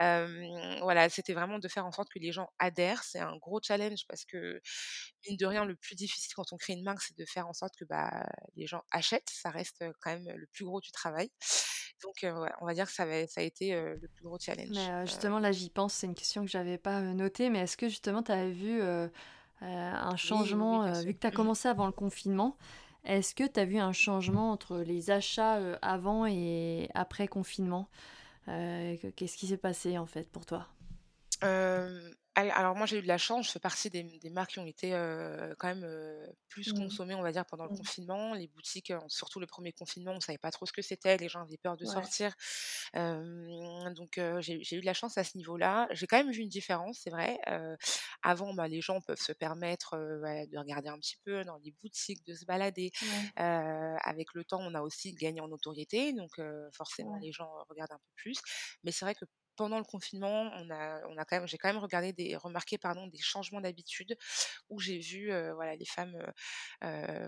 Voilà, 0.00 1.08
c'était 1.10 1.34
vraiment 1.34 1.58
de 1.58 1.68
faire 1.68 1.86
en 1.86 1.92
sorte 1.92 2.08
que 2.12 2.18
les 2.18 2.32
gens 2.32 2.48
adhèrent. 2.58 3.04
C'est 3.04 3.20
un 3.20 3.36
gros 3.36 3.60
challenge 3.62 4.06
parce 4.08 4.24
que, 4.24 4.60
mine 5.28 5.36
de 5.36 5.46
rien, 5.46 5.64
le 5.64 5.76
plus 5.76 5.94
difficile 5.96 6.34
quand 6.34 6.52
on 6.52 6.56
crée 6.56 6.74
une 6.74 6.84
marque, 6.84 7.02
c'est 7.02 7.16
de 7.18 7.24
faire 7.26 7.48
en 7.48 7.52
sorte 7.52 7.74
que, 7.78 7.84
bah, 7.84 8.26
les 8.56 8.66
gens 8.66 8.82
achètent. 8.90 9.30
Ça 9.30 9.50
reste, 9.50 9.84
quand 10.00 10.10
même 10.12 10.28
le 10.36 10.46
plus 10.48 10.64
gros 10.64 10.80
du 10.80 10.90
travail. 10.92 11.30
Donc, 12.02 12.16
ouais, 12.22 12.50
on 12.60 12.66
va 12.66 12.74
dire 12.74 12.86
que 12.86 12.92
ça 12.92 13.06
va 13.06 13.26
ça 13.26 13.40
a 13.40 13.44
été, 13.44 13.72
le 13.74 14.08
plus 14.14 14.24
gros 14.24 14.38
Mais 14.68 14.78
challenge. 14.78 14.92
Heu, 15.02 15.06
justement, 15.06 15.38
là, 15.38 15.52
j'y 15.52 15.70
pense, 15.70 15.94
c'est 15.94 16.06
une 16.06 16.14
question 16.14 16.42
que 16.44 16.50
j'avais 16.50 16.78
pas 16.78 17.00
notée, 17.02 17.50
mais 17.50 17.60
est-ce 17.60 17.76
que 17.76 17.88
justement, 17.88 18.22
tu 18.22 18.32
avais 18.32 18.50
vu 18.52 18.80
un 19.60 20.16
oui, 20.24 20.48
oui, 20.50 20.64
oui, 20.70 20.78
changement, 20.78 21.02
vu 21.02 21.14
que 21.14 21.20
tu 21.20 21.26
as 21.26 21.30
Mmh 21.30 21.32
commencé 21.32 21.68
avant 21.68 21.86
le 21.86 21.92
confinement, 21.92 22.56
est-ce 23.04 23.34
que 23.34 23.44
tu 23.46 23.60
as 23.60 23.64
vu 23.66 23.78
un 23.78 23.92
changement 23.92 24.52
entre 24.52 24.78
les 24.78 25.10
achats 25.10 25.58
avant 25.82 26.26
et 26.26 26.88
après 26.94 27.28
confinement? 27.28 27.88
Euh, 28.48 28.96
que- 28.98 29.08
qu'est-ce 29.08 29.36
qui 29.36 29.46
s'est 29.46 29.56
passé 29.56 29.96
en 29.98 30.06
fait 30.06 30.28
pour 30.30 30.44
toi? 30.46 30.66
Alors 32.36 32.74
moi 32.74 32.84
j'ai 32.86 32.98
eu 32.98 33.02
de 33.02 33.06
la 33.06 33.16
chance, 33.16 33.46
je 33.46 33.52
fais 33.52 33.60
partie 33.60 33.90
des 33.90 34.02
des 34.02 34.30
marques 34.30 34.52
qui 34.52 34.58
ont 34.58 34.66
été, 34.66 34.90
quand 35.58 35.68
même, 35.68 35.86
plus 36.48 36.72
Mmh. 36.72 36.72
consommées, 36.72 37.14
on 37.14 37.22
va 37.22 37.30
dire, 37.30 37.46
pendant 37.46 37.62
le 37.64 37.70
Mmh. 37.70 37.76
confinement. 37.76 38.34
Les 38.34 38.48
boutiques, 38.48 38.92
surtout 39.06 39.38
le 39.38 39.46
premier 39.46 39.72
confinement, 39.72 40.12
on 40.12 40.20
savait 40.20 40.38
pas 40.38 40.50
trop 40.50 40.66
ce 40.66 40.72
que 40.72 40.82
c'était, 40.82 41.16
les 41.16 41.28
gens 41.28 41.42
avaient 41.42 41.58
peur 41.58 41.76
de 41.76 41.84
Ouais. 41.84 41.84
sortir. 41.84 42.34
Donc 42.94 44.20
j'ai 44.40 44.76
eu 44.76 44.80
de 44.80 44.86
la 44.86 44.94
chance 44.94 45.16
à 45.16 45.22
ce 45.24 45.36
niveau-là. 45.38 45.86
J'ai 45.92 46.08
quand 46.08 46.16
même 46.16 46.32
vu 46.32 46.40
une 46.42 46.48
différence, 46.48 46.98
c'est 47.04 47.10
vrai. 47.10 47.38
Avant, 48.24 48.52
bah, 48.54 48.66
les 48.66 48.80
gens 48.80 49.00
peuvent 49.00 49.20
se 49.20 49.32
permettre, 49.32 49.96
ouais, 50.22 50.48
de 50.48 50.58
regarder 50.58 50.88
un 50.88 50.98
petit 50.98 51.16
peu 51.24 51.44
dans 51.44 51.58
les 51.58 51.70
boutiques, 51.82 52.24
de 52.26 52.34
se 52.34 52.44
balader. 52.46 52.90
Avec 53.36 54.34
le 54.34 54.44
temps, 54.44 54.60
on 54.60 54.74
a 54.74 54.80
aussi 54.82 55.14
gagné 55.14 55.40
en 55.40 55.46
notoriété, 55.48 56.12
donc 56.12 56.32
forcément 56.72 57.16
les 57.16 57.30
gens, 57.32 57.50
regardent 57.70 57.92
un 57.92 57.98
peu 57.98 58.12
plus. 58.16 58.40
Mais 58.82 58.90
c'est 58.90 59.04
vrai 59.04 59.14
que 59.14 59.24
pendant 59.56 59.78
le 59.78 59.84
confinement, 59.84 60.50
on 60.54 60.70
a 60.70 61.00
on 61.08 61.16
a 61.18 61.24
quand 61.24 61.36
même 61.38 61.48
j'ai 61.48 61.58
quand 61.58 61.68
même 61.68 61.78
regardé 61.82 62.12
des 62.12 62.36
remarqué 62.36 62.78
pardon, 62.78 63.06
des 63.08 63.18
changements 63.20 63.60
d'habitude 63.60 64.16
où 64.70 64.80
j'ai 64.80 64.98
vu, 64.98 65.28
voilà, 65.54 65.76
les 65.76 65.86
femmes, 65.86 66.16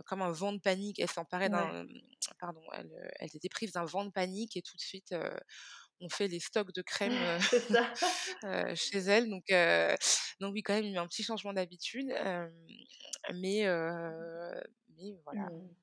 comme 0.06 0.22
un 0.22 0.32
vent 0.32 0.52
de 0.52 0.60
panique, 0.60 0.98
elles 1.00 1.10
s'emparaient 1.10 1.50
Ouais. 1.50 1.50
d'un 1.50 1.86
pardon, 2.40 2.62
elles, 2.74 2.90
étaient 3.34 3.48
prises 3.50 3.72
d'un 3.72 3.84
vent 3.84 4.04
de 4.04 4.10
panique 4.10 4.56
et 4.56 4.62
tout 4.62 4.76
de 4.76 4.82
suite, 4.82 5.14
on 6.00 6.08
fait 6.10 6.28
les 6.28 6.40
stocks 6.40 6.72
de 6.74 6.82
crème, 6.82 7.38
chez 8.76 8.98
elles 8.98 9.28
donc 9.30 9.44
donc 10.40 10.54
oui, 10.54 10.62
quand 10.62 10.74
même, 10.74 10.84
il 10.84 10.92
y 10.92 10.96
a 10.98 11.00
eu 11.00 11.04
un 11.04 11.06
petit 11.08 11.24
changement 11.24 11.52
d'habitude, 11.54 12.12
mais 13.34 13.66
heu, 13.66 14.62
mais 14.96 15.12
voilà. 15.24 15.50
Mmh. 15.52 15.76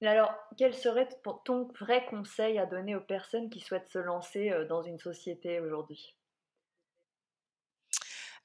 Mais 0.00 0.08
alors, 0.08 0.34
quel 0.56 0.74
serait 0.74 1.08
ton 1.44 1.68
vrai 1.78 2.04
conseil 2.06 2.58
à 2.58 2.66
donner 2.66 2.96
aux 2.96 3.00
personnes 3.00 3.48
qui 3.48 3.60
souhaitent 3.60 3.86
se 3.86 4.00
lancer, 4.00 4.50
heu, 4.50 4.64
dans 4.64 4.82
une 4.82 4.98
société 4.98 5.60
aujourd'hui? 5.60 6.16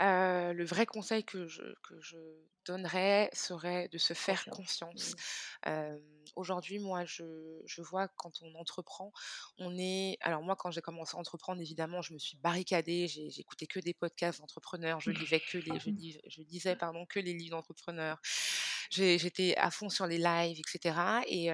Heu, 0.01 0.53
le 0.53 0.65
vrai 0.65 0.85
conseil 0.85 1.23
que 1.23 1.47
je 1.47 1.61
que 1.83 1.99
je 2.01 2.17
donnerais 2.65 3.29
serait 3.33 3.89
de 3.89 3.97
se 3.97 4.13
faire 4.13 4.47
Confiance. 4.49 5.15
Mmh. 5.15 5.21
Hem, 5.65 6.01
aujourd'hui, 6.35 6.79
moi, 6.79 7.05
je 7.05 7.61
je 7.65 7.81
vois 7.81 8.07
quand 8.07 8.41
on 8.41 8.55
entreprend, 8.55 9.11
on 9.57 9.77
est 9.77 10.17
alors 10.21 10.41
moi, 10.43 10.55
quand 10.55 10.71
j'ai 10.71 10.81
commencé 10.81 11.15
à 11.15 11.19
entreprendre, 11.19 11.61
évidemment, 11.61 12.01
je 12.01 12.13
me 12.13 12.19
suis 12.19 12.37
barricadée, 12.37 13.07
j'ai 13.07 13.29
j'écoutais 13.29 13.67
que 13.67 13.79
des 13.79 13.93
podcasts 13.93 14.39
d'entrepreneurs, 14.39 14.99
je 15.01 15.11
lisais 15.11 15.41
que 15.41 15.57
les 15.57 15.79
je 15.79 15.89
lis 15.89 16.19
je 16.27 16.41
lisais, 16.41 16.75
pardon, 16.75 17.05
que 17.05 17.19
les 17.19 17.33
livres 17.33 17.57
d'entrepreneurs. 17.57 18.19
J'étais 18.93 19.55
à 19.57 19.71
fond 19.71 19.89
sur 19.89 20.07
les 20.07 20.17
lives 20.17 20.59
et 20.59 20.63
cetera 20.69 21.21
et 21.27 21.49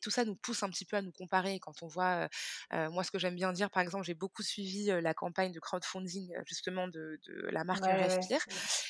tout 0.00 0.10
ça 0.10 0.24
nous 0.24 0.36
pousse 0.36 0.62
un 0.62 0.70
petit 0.70 0.84
peu 0.84 0.96
à 0.96 1.02
nous 1.02 1.12
comparer. 1.12 1.58
Quand 1.60 1.82
on 1.82 1.88
voit, 1.88 2.28
moi, 2.72 3.04
ce 3.04 3.10
que 3.10 3.18
j'aime 3.18 3.34
bien 3.36 3.52
dire, 3.52 3.70
par 3.70 3.82
exemple, 3.82 4.04
j'ai 4.04 4.14
beaucoup 4.14 4.42
suivi, 4.42 4.86
la 4.86 5.14
campagne 5.14 5.52
de 5.52 5.60
crowdfunding, 5.60 6.34
justement 6.46 6.88
de 6.88 7.18
de 7.26 7.48
la 7.50 7.64
marque 7.64 7.84
Ouais, 7.84 8.06
ouais. 8.08 8.26
Respire 8.26 8.40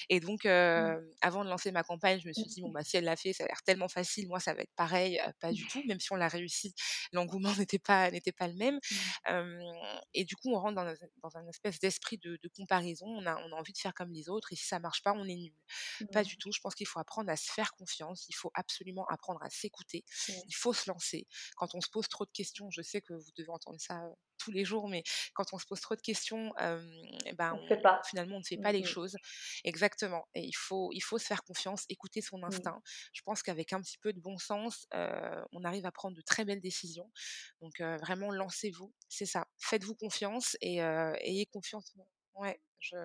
et 0.08 0.20
donc 0.20 0.46
Mmh. 0.76 0.96
avant 1.22 1.44
de 1.44 1.48
lancer 1.50 1.72
ma 1.72 1.82
campagne, 1.82 2.20
je 2.20 2.28
me 2.28 2.32
suis 2.32 2.48
dit: 2.48 2.60
«Bon, 2.62 2.68
Mmh. 2.68 2.72
bah, 2.72 2.82
si 2.84 2.96
elle 2.96 3.04
l'a 3.04 3.16
fait, 3.16 3.32
ça 3.32 3.44
a 3.44 3.46
l'air 3.46 3.62
tellement 3.64 3.88
facile, 3.88 4.28
moi, 4.28 4.40
ça 4.40 4.54
va 4.54 4.62
être 4.62 4.74
pareil». 4.76 5.20
Pas 5.40 5.52
du 5.52 5.66
tout, 5.66 5.82
même 5.86 6.00
si 6.00 6.12
on 6.12 6.16
l'a 6.16 6.28
réussi, 6.28 6.74
l'engouement 7.12 7.52
n'était 7.66 7.78
pas 7.78 8.10
n'était 8.10 8.32
pas 8.32 8.48
le 8.48 8.54
même. 8.54 8.78
Mmh. 8.90 9.16
Et 10.14 10.24
du 10.24 10.36
coup, 10.36 10.50
on 10.54 10.58
rentre 10.60 10.74
dans 10.76 10.86
un 10.86 10.94
dans 11.22 11.36
un 11.36 11.46
espèce 11.48 11.78
d'esprit 11.78 12.18
de 12.18 12.38
de 12.42 12.48
comparaison. 12.48 13.06
On 13.06 13.26
a 13.26 13.36
on 13.36 13.52
a 13.52 13.56
envie 13.56 13.72
de 13.72 13.78
faire 13.78 13.94
comme 13.94 14.12
les 14.12 14.28
autres 14.28 14.52
et 14.52 14.56
si 14.56 14.66
ça 14.66 14.78
marche 14.78 15.02
pas, 15.02 15.12
on 15.12 15.24
est 15.24 15.36
nul. 15.36 15.52
Pas 16.12 16.22
Mmh. 16.22 16.24
du 16.24 16.36
tout, 16.36 16.52
je 16.52 16.60
pense 16.60 16.74
qu'il 16.74 16.86
faut 16.86 16.98
apprendre 17.00 17.30
à 17.30 17.36
se 17.36 17.50
faire 17.52 17.72
confiance, 17.72 17.85
il 18.28 18.34
faut 18.34 18.50
absolument 18.54 19.06
apprendre 19.08 19.42
à 19.42 19.50
s'écouter, 19.50 20.04
il 20.48 20.54
faut 20.54 20.72
se 20.72 20.88
lancer. 20.90 21.26
Quand 21.56 21.74
on 21.74 21.80
se 21.80 21.88
pose 21.90 22.08
trop 22.08 22.24
de 22.26 22.30
questions, 22.32 22.70
je 22.70 22.82
sais 22.82 23.00
que 23.00 23.14
vous 23.14 23.30
devez 23.36 23.50
entendre 23.50 23.80
ça, 23.80 24.04
heu, 24.06 24.12
tous 24.38 24.50
les 24.52 24.64
jours, 24.64 24.88
mais 24.88 25.02
quand 25.34 25.46
on 25.52 25.58
se 25.58 25.66
pose 25.66 25.80
trop 25.80 25.96
de 25.96 26.00
questions, 26.02 26.52
et 27.24 27.32
ben, 27.34 27.52
On 27.52 27.58
fait 27.66 27.80
on 27.80 27.82
pas. 27.82 28.00
finalement, 28.02 28.36
on 28.36 28.40
ne 28.40 28.44
fait 28.44 28.56
Mmh 28.56 28.62
pas 28.62 28.72
les 28.72 28.84
choses. 28.84 29.16
Exactement 29.64 30.26
et 30.34 30.42
il 30.44 30.52
faut 30.56 30.90
il 30.92 31.00
faut 31.00 31.18
se 31.18 31.26
faire 31.26 31.42
confiance, 31.44 31.84
écouter 31.88 32.20
son 32.20 32.42
Mmh. 32.46 32.66
instinct. 32.66 32.80
Je 33.12 33.22
pense 33.24 33.42
qu'avec 33.42 33.72
un 33.72 33.80
petit 33.80 33.98
peu 33.98 34.12
de 34.12 34.20
bon 34.20 34.38
sens, 34.38 34.86
heu, 34.94 35.44
on 35.52 35.64
arrive 35.64 35.86
à 35.86 35.92
prendre 35.92 36.16
de 36.16 36.22
très 36.22 36.44
belles 36.44 36.60
décisions. 36.60 37.10
Donc 37.60 37.80
heu, 37.80 37.96
vraiment 37.98 38.30
lancez-vous, 38.30 38.94
c'est 39.08 39.26
ça. 39.26 39.46
Faites-vous 39.58 39.94
confiance 39.94 40.56
et 40.60 40.76
ayez 40.78 41.46
confiance 41.46 41.92
ouais, 42.36 42.60
je 42.80 42.96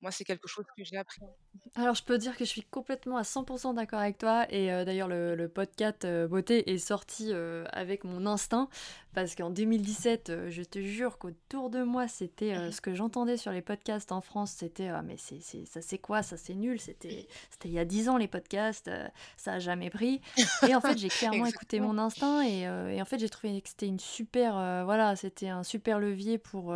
moi, 0.00 0.10
c'est 0.12 0.24
quelque 0.24 0.48
chose 0.48 0.64
que 0.76 0.84
j'ai 0.84 0.96
appris, 0.96 1.22
hein. 1.24 1.34
Alors 1.74 1.94
je 1.94 2.02
peux 2.02 2.16
dire 2.16 2.32
que 2.36 2.44
je 2.44 2.50
suis 2.50 2.62
complètement 2.62 3.18
à 3.18 3.24
100 3.24 3.74
d'accord 3.74 4.00
avec 4.00 4.16
toi 4.18 4.46
et 4.50 4.70
heu, 4.72 4.84
d'ailleurs 4.86 5.08
le 5.08 5.34
le 5.34 5.48
podcast, 5.48 6.04
heu, 6.06 6.26
beauté 6.26 6.70
est 6.72 6.78
sorti, 6.78 7.32
heu, 7.32 7.64
avec 7.70 8.04
mon 8.04 8.24
instinct 8.26 8.68
parce 9.14 9.34
qu'en 9.34 9.50
2017, 9.50 10.30
heu, 10.30 10.48
je 10.50 10.62
te 10.62 10.78
jure 10.80 11.18
qu'autour 11.18 11.68
de 11.70 11.82
moi, 11.82 12.08
c'était, 12.08 12.54
ce 12.70 12.80
que 12.80 12.94
j'entendais 12.94 13.36
sur 13.36 13.52
les 13.52 13.60
podcasts 13.62 14.12
en 14.12 14.20
France, 14.22 14.52
c'était: 14.52 14.88
«Ah 14.88 15.02
mais 15.02 15.16
c'est 15.18 15.40
c'est 15.40 15.66
ça 15.66 15.82
c'est 15.82 15.98
quoi? 15.98 16.22
Ça 16.22 16.36
c'est 16.38 16.54
nul, 16.54 16.80
c'était 16.80 17.26
c'était 17.50 17.68
il 17.68 17.74
y 17.74 17.78
a 17.78 17.84
10 17.84 18.08
ans 18.08 18.16
les 18.16 18.28
podcasts, 18.28 18.90
ça 19.36 19.52
a 19.54 19.58
jamais 19.58 19.90
pris» 19.90 20.20
et 20.62 20.74
en 20.74 20.80
fait, 20.80 20.96
j'ai 20.96 21.10
clairement 21.10 21.46
écouté 21.46 21.80
mon 21.80 21.98
instinct 21.98 22.42
et 22.46 22.62
et 22.96 23.02
en 23.02 23.04
fait, 23.04 23.18
j'ai 23.18 23.28
trouvé 23.28 23.60
que 23.60 23.68
c'était 23.68 23.86
une 23.88 24.00
super, 24.00 24.54
voilà, 24.84 25.14
c'était 25.16 25.48
un 25.48 25.62
super 25.62 25.98
levier 26.00 26.38
pour, 26.38 26.74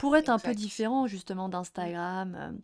pour 0.00 0.16
être 0.16 0.30
un 0.30 0.38
peu 0.38 0.50
Exact. 0.50 0.62
différent 0.62 1.06
justement 1.06 1.50
d'Instagram, 1.50 2.34
hem, 2.34 2.60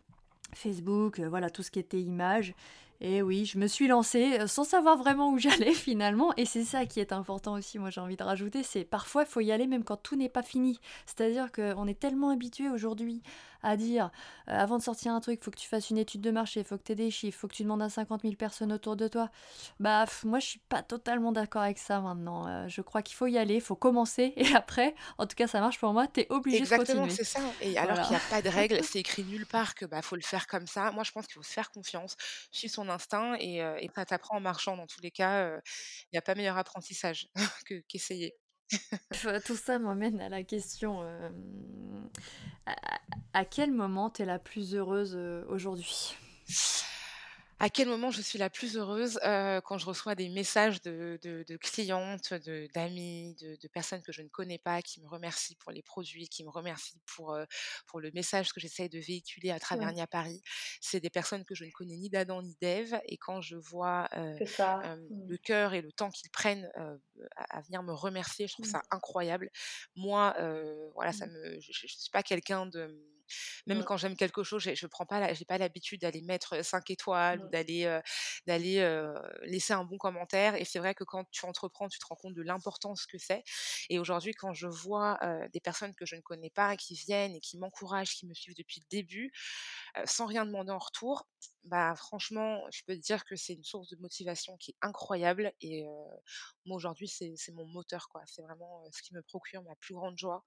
Facebook, 0.53 1.19
heu, 1.19 1.27
voilà 1.27 1.51
tout 1.51 1.61
ce 1.61 1.69
qui 1.69 1.77
était 1.79 2.01
images 2.01 2.55
et 2.99 3.21
oui, 3.21 3.45
je 3.45 3.59
me 3.59 3.67
suis 3.67 3.87
lancée, 3.87 4.39
heu, 4.41 4.47
sans 4.47 4.63
savoir 4.63 4.97
vraiment 4.97 5.29
où 5.29 5.37
j'allais 5.37 5.73
finalement 5.73 6.33
et 6.35 6.45
c'est 6.45 6.63
ça 6.63 6.87
qui 6.87 6.99
est 6.99 7.13
important 7.13 7.53
aussi, 7.53 7.77
moi 7.77 7.91
j'ai 7.91 8.01
envie 8.01 8.17
de 8.17 8.23
rajouter, 8.23 8.63
c'est 8.63 8.85
parfois 8.85 9.21
il 9.21 9.27
faut 9.27 9.41
y 9.41 9.51
aller 9.51 9.67
même 9.67 9.83
quand 9.83 9.97
tout 9.97 10.15
n'est 10.15 10.29
pas 10.29 10.41
fini. 10.41 10.79
C'est-à-dire 11.05 11.51
qu'on 11.51 11.85
est 11.87 11.99
tellement 11.99 12.29
habitué 12.31 12.69
aujourd'hui 12.69 13.21
à 13.63 13.77
dire, 13.77 14.11
heu: 14.47 14.53
«Avant 14.53 14.77
de 14.77 14.83
sortir 14.83 15.13
un 15.13 15.19
truc, 15.21 15.39
il 15.41 15.43
faut 15.43 15.51
que 15.51 15.57
tu 15.59 15.67
fasses 15.67 15.89
une 15.89 15.97
étude 15.97 16.21
de 16.21 16.31
marché, 16.31 16.61
il 16.61 16.65
faut 16.65 16.77
que 16.77 16.83
tu 16.83 16.91
aies 16.93 16.95
des 16.95 17.11
chiffres, 17.11 17.37
il 17.37 17.39
faut 17.39 17.47
que 17.47 17.55
tu 17.55 17.63
demandes 17.63 17.81
à 17.81 17.89
50 17.89 18.23
000 18.23 18.37
personnes 18.37 18.71
autour 18.73 18.95
de 18.95 19.07
toi». 19.07 19.29
Bah, 19.79 20.05
pff, 20.05 20.23
moi 20.25 20.39
je 20.39 20.45
suis 20.47 20.59
pas 20.69 20.83
totalement 20.83 21.31
d'accord 21.31 21.61
avec 21.63 21.77
ça 21.79 22.01
maintenant, 22.01 22.47
heu, 22.65 22.67
je 22.67 22.81
crois 22.81 23.01
qu'il 23.01 23.15
faut 23.15 23.27
y 23.27 23.37
aller, 23.37 23.55
il 23.55 23.61
faut 23.61 23.75
commencer 23.75 24.33
et 24.37 24.55
après, 24.55 24.95
en 25.17 25.25
tout 25.27 25.35
cas 25.35 25.47
ça 25.47 25.59
marche 25.61 25.79
pour 25.79 25.93
moi, 25.93 26.07
tu 26.07 26.21
es 26.21 26.27
obligé 26.31 26.65
de 26.65 26.69
Exactement, 26.69 26.69
continuer. 26.71 27.17
c'est 27.17 27.25
ça 27.25 27.53
et 27.59 27.77
alors 27.77 27.99
Voilà. 27.99 27.99
qu'il 27.99 28.13
y 28.13 28.15
a 28.17 28.21
pas 28.21 28.41
de 28.41 28.47
règle, 28.47 28.81
c'est 28.81 28.99
écrit 28.99 29.25
nulle 29.25 29.45
part 29.45 29.75
que, 29.75 29.85
bah, 29.85 30.01
faut 30.01 30.15
le 30.15 30.21
faire 30.21 30.47
comme 30.47 30.65
ça. 30.65 30.91
Moi, 30.91 31.03
je 31.03 31.11
pense 31.11 31.25
qu'il 31.27 31.33
faut 31.33 31.43
se 31.43 31.51
faire 31.51 31.71
confiance, 31.71 32.15
suivre 32.51 32.73
son 32.73 32.87
instinct 32.87 33.35
et 33.37 33.61
heu 33.61 33.75
et 33.83 33.89
ça 33.93 34.05
t'apprend 34.05 34.37
en 34.37 34.39
marchant 34.39 34.77
dans 34.77 34.87
tous 34.87 35.01
les 35.01 35.11
cas, 35.11 35.57
il 36.11 36.15
y 36.15 36.17
a 36.17 36.21
pas 36.21 36.35
meilleur 36.35 36.57
apprentissage 36.57 37.27
que 37.65 37.81
qu'essayer. 37.89 38.35
Tout 39.45 39.55
ça 39.55 39.79
m'emmène 39.79 40.19
à 40.21 40.29
la 40.29 40.43
question, 40.43 41.03
hem, 41.03 42.09
à 43.33 43.45
quel 43.45 43.71
moment 43.71 44.09
tu 44.09 44.23
la 44.25 44.39
plus 44.39 44.75
heureuse, 44.75 45.15
heu, 45.15 45.45
aujourd'hui? 45.49 46.15
À 47.59 47.69
quel 47.71 47.87
moment 47.87 48.11
je 48.11 48.21
suis 48.21 48.37
la 48.37 48.51
plus 48.51 48.77
heureuse? 48.77 49.19
Heu, 49.25 49.61
quand 49.65 49.79
je 49.79 49.85
reçois 49.87 50.13
des 50.13 50.29
messages 50.29 50.79
de 50.81 51.17
de 51.23 51.43
de 51.47 51.57
clientes, 51.57 52.33
de 52.35 52.67
d'amis, 52.73 53.35
de 53.41 53.55
de 53.59 53.67
personnes 53.67 54.03
que 54.03 54.11
je 54.11 54.21
ne 54.21 54.27
connais 54.29 54.59
pas, 54.59 54.83
qui 54.83 55.01
me 55.01 55.07
remercient 55.07 55.55
pour 55.55 55.71
les 55.71 55.81
produits, 55.81 56.29
qui 56.29 56.43
me 56.43 56.49
remercient 56.51 56.99
pour, 57.07 57.35
pour 57.87 57.99
le 57.99 58.11
message 58.13 58.53
que 58.53 58.59
j'essaye 58.59 58.89
de 58.89 58.99
véhiculer 58.99 59.49
à 59.49 59.59
travers 59.59 59.91
Ouais, 59.91 60.07
Paris. 60.07 60.41
C'est 60.81 60.99
des 60.99 61.09
personnes 61.09 61.45
que 61.45 61.55
je 61.55 61.65
ne 61.65 61.71
connais 61.71 61.97
ni 61.97 62.09
d'Adam 62.09 62.43
ni 62.43 62.55
d'Ève 62.61 62.99
et 63.05 63.17
quand 63.17 63.41
je 63.41 63.55
vois, 63.57 64.07
Mmh. 65.09 65.27
le 65.27 65.37
cœur 65.37 65.73
et 65.73 65.81
le 65.81 65.91
temps 65.91 66.09
qu'ils 66.11 66.29
prennent, 66.31 66.69
à 67.35 67.57
à 67.57 67.61
venir 67.61 67.83
me 67.83 67.93
remercier, 67.93 68.47
je 68.47 68.53
trouve 68.53 68.65
Mmh. 68.65 68.77
ça 68.77 68.81
incroyable. 68.91 69.49
Moi, 69.95 70.35
voilà, 70.93 71.11
ça 71.13 71.25
Mmh. 71.25 71.29
me 71.29 71.59
je 71.59 71.71
je 71.73 71.87
suis 71.87 72.09
pas 72.11 72.23
quelqu'un 72.23 72.65
de 72.67 73.03
même 73.67 73.83
Mmh. 73.83 73.85
quand 73.85 73.97
j'aime 73.97 74.15
quelque 74.15 74.43
chose, 74.43 74.63
je 74.73 74.87
prends 74.87 75.05
pas 75.05 75.19
la 75.19 75.33
pas 75.47 75.57
l'habitude 75.57 76.01
d'aller 76.01 76.21
mettre, 76.21 76.63
5 76.65 76.89
étoiles 76.91 77.41
ou 77.41 77.47
d'aller, 77.49 78.01
laisser 79.43 79.73
un 79.73 79.83
bon 79.83 79.97
commentaire 79.97 80.55
et 80.55 80.65
c'est 80.65 80.79
vrai 80.79 80.93
que 80.95 81.03
quand 81.03 81.25
tu 81.31 81.45
entreprends, 81.45 81.87
tu 81.89 81.99
te 81.99 82.05
rends 82.07 82.15
compte 82.15 82.33
de 82.33 82.41
l'importance 82.41 83.05
que 83.05 83.17
c'est 83.17 83.43
et 83.89 83.99
aujourd'hui 83.99 84.33
quand 84.33 84.53
je 84.53 84.67
vois, 84.67 85.19
des 85.53 85.59
personnes 85.61 85.95
que 85.95 86.05
je 86.05 86.15
ne 86.15 86.21
connais 86.21 86.49
pas 86.49 86.75
qui 86.77 86.95
viennent 86.95 87.35
et 87.35 87.39
qui 87.41 87.57
m'encouragent, 87.57 88.15
qui 88.15 88.27
me 88.27 88.33
suivent 88.33 88.55
depuis 88.57 88.81
le 88.81 88.87
début, 88.89 89.31
sans 90.05 90.25
rien 90.27 90.45
demander 90.45 90.71
en 90.71 90.77
retour, 90.79 91.27
bah, 91.63 91.95
franchement, 91.97 92.61
je 92.71 92.81
peux 92.85 92.95
te 92.95 93.01
dire 93.01 93.25
que 93.25 93.35
c'est 93.35 93.53
une 93.53 93.63
source 93.63 93.89
de 93.89 93.97
motivation 93.97 94.57
qui 94.57 94.71
est 94.71 94.77
incroyable 94.81 95.53
et 95.61 95.85
moi 96.65 96.75
aujourd'hui 96.77 97.07
c'est 97.07 97.33
c'est 97.37 97.51
mon 97.53 97.65
moteur 97.67 98.09
quoi. 98.09 98.21
C'est 98.25 98.41
vraiment, 98.41 98.83
ce 98.93 99.01
qui 99.01 99.13
me 99.15 99.21
procure 99.23 99.63
ma 99.63 99.75
plus 99.77 99.95
grande 99.95 100.17
joie, 100.17 100.43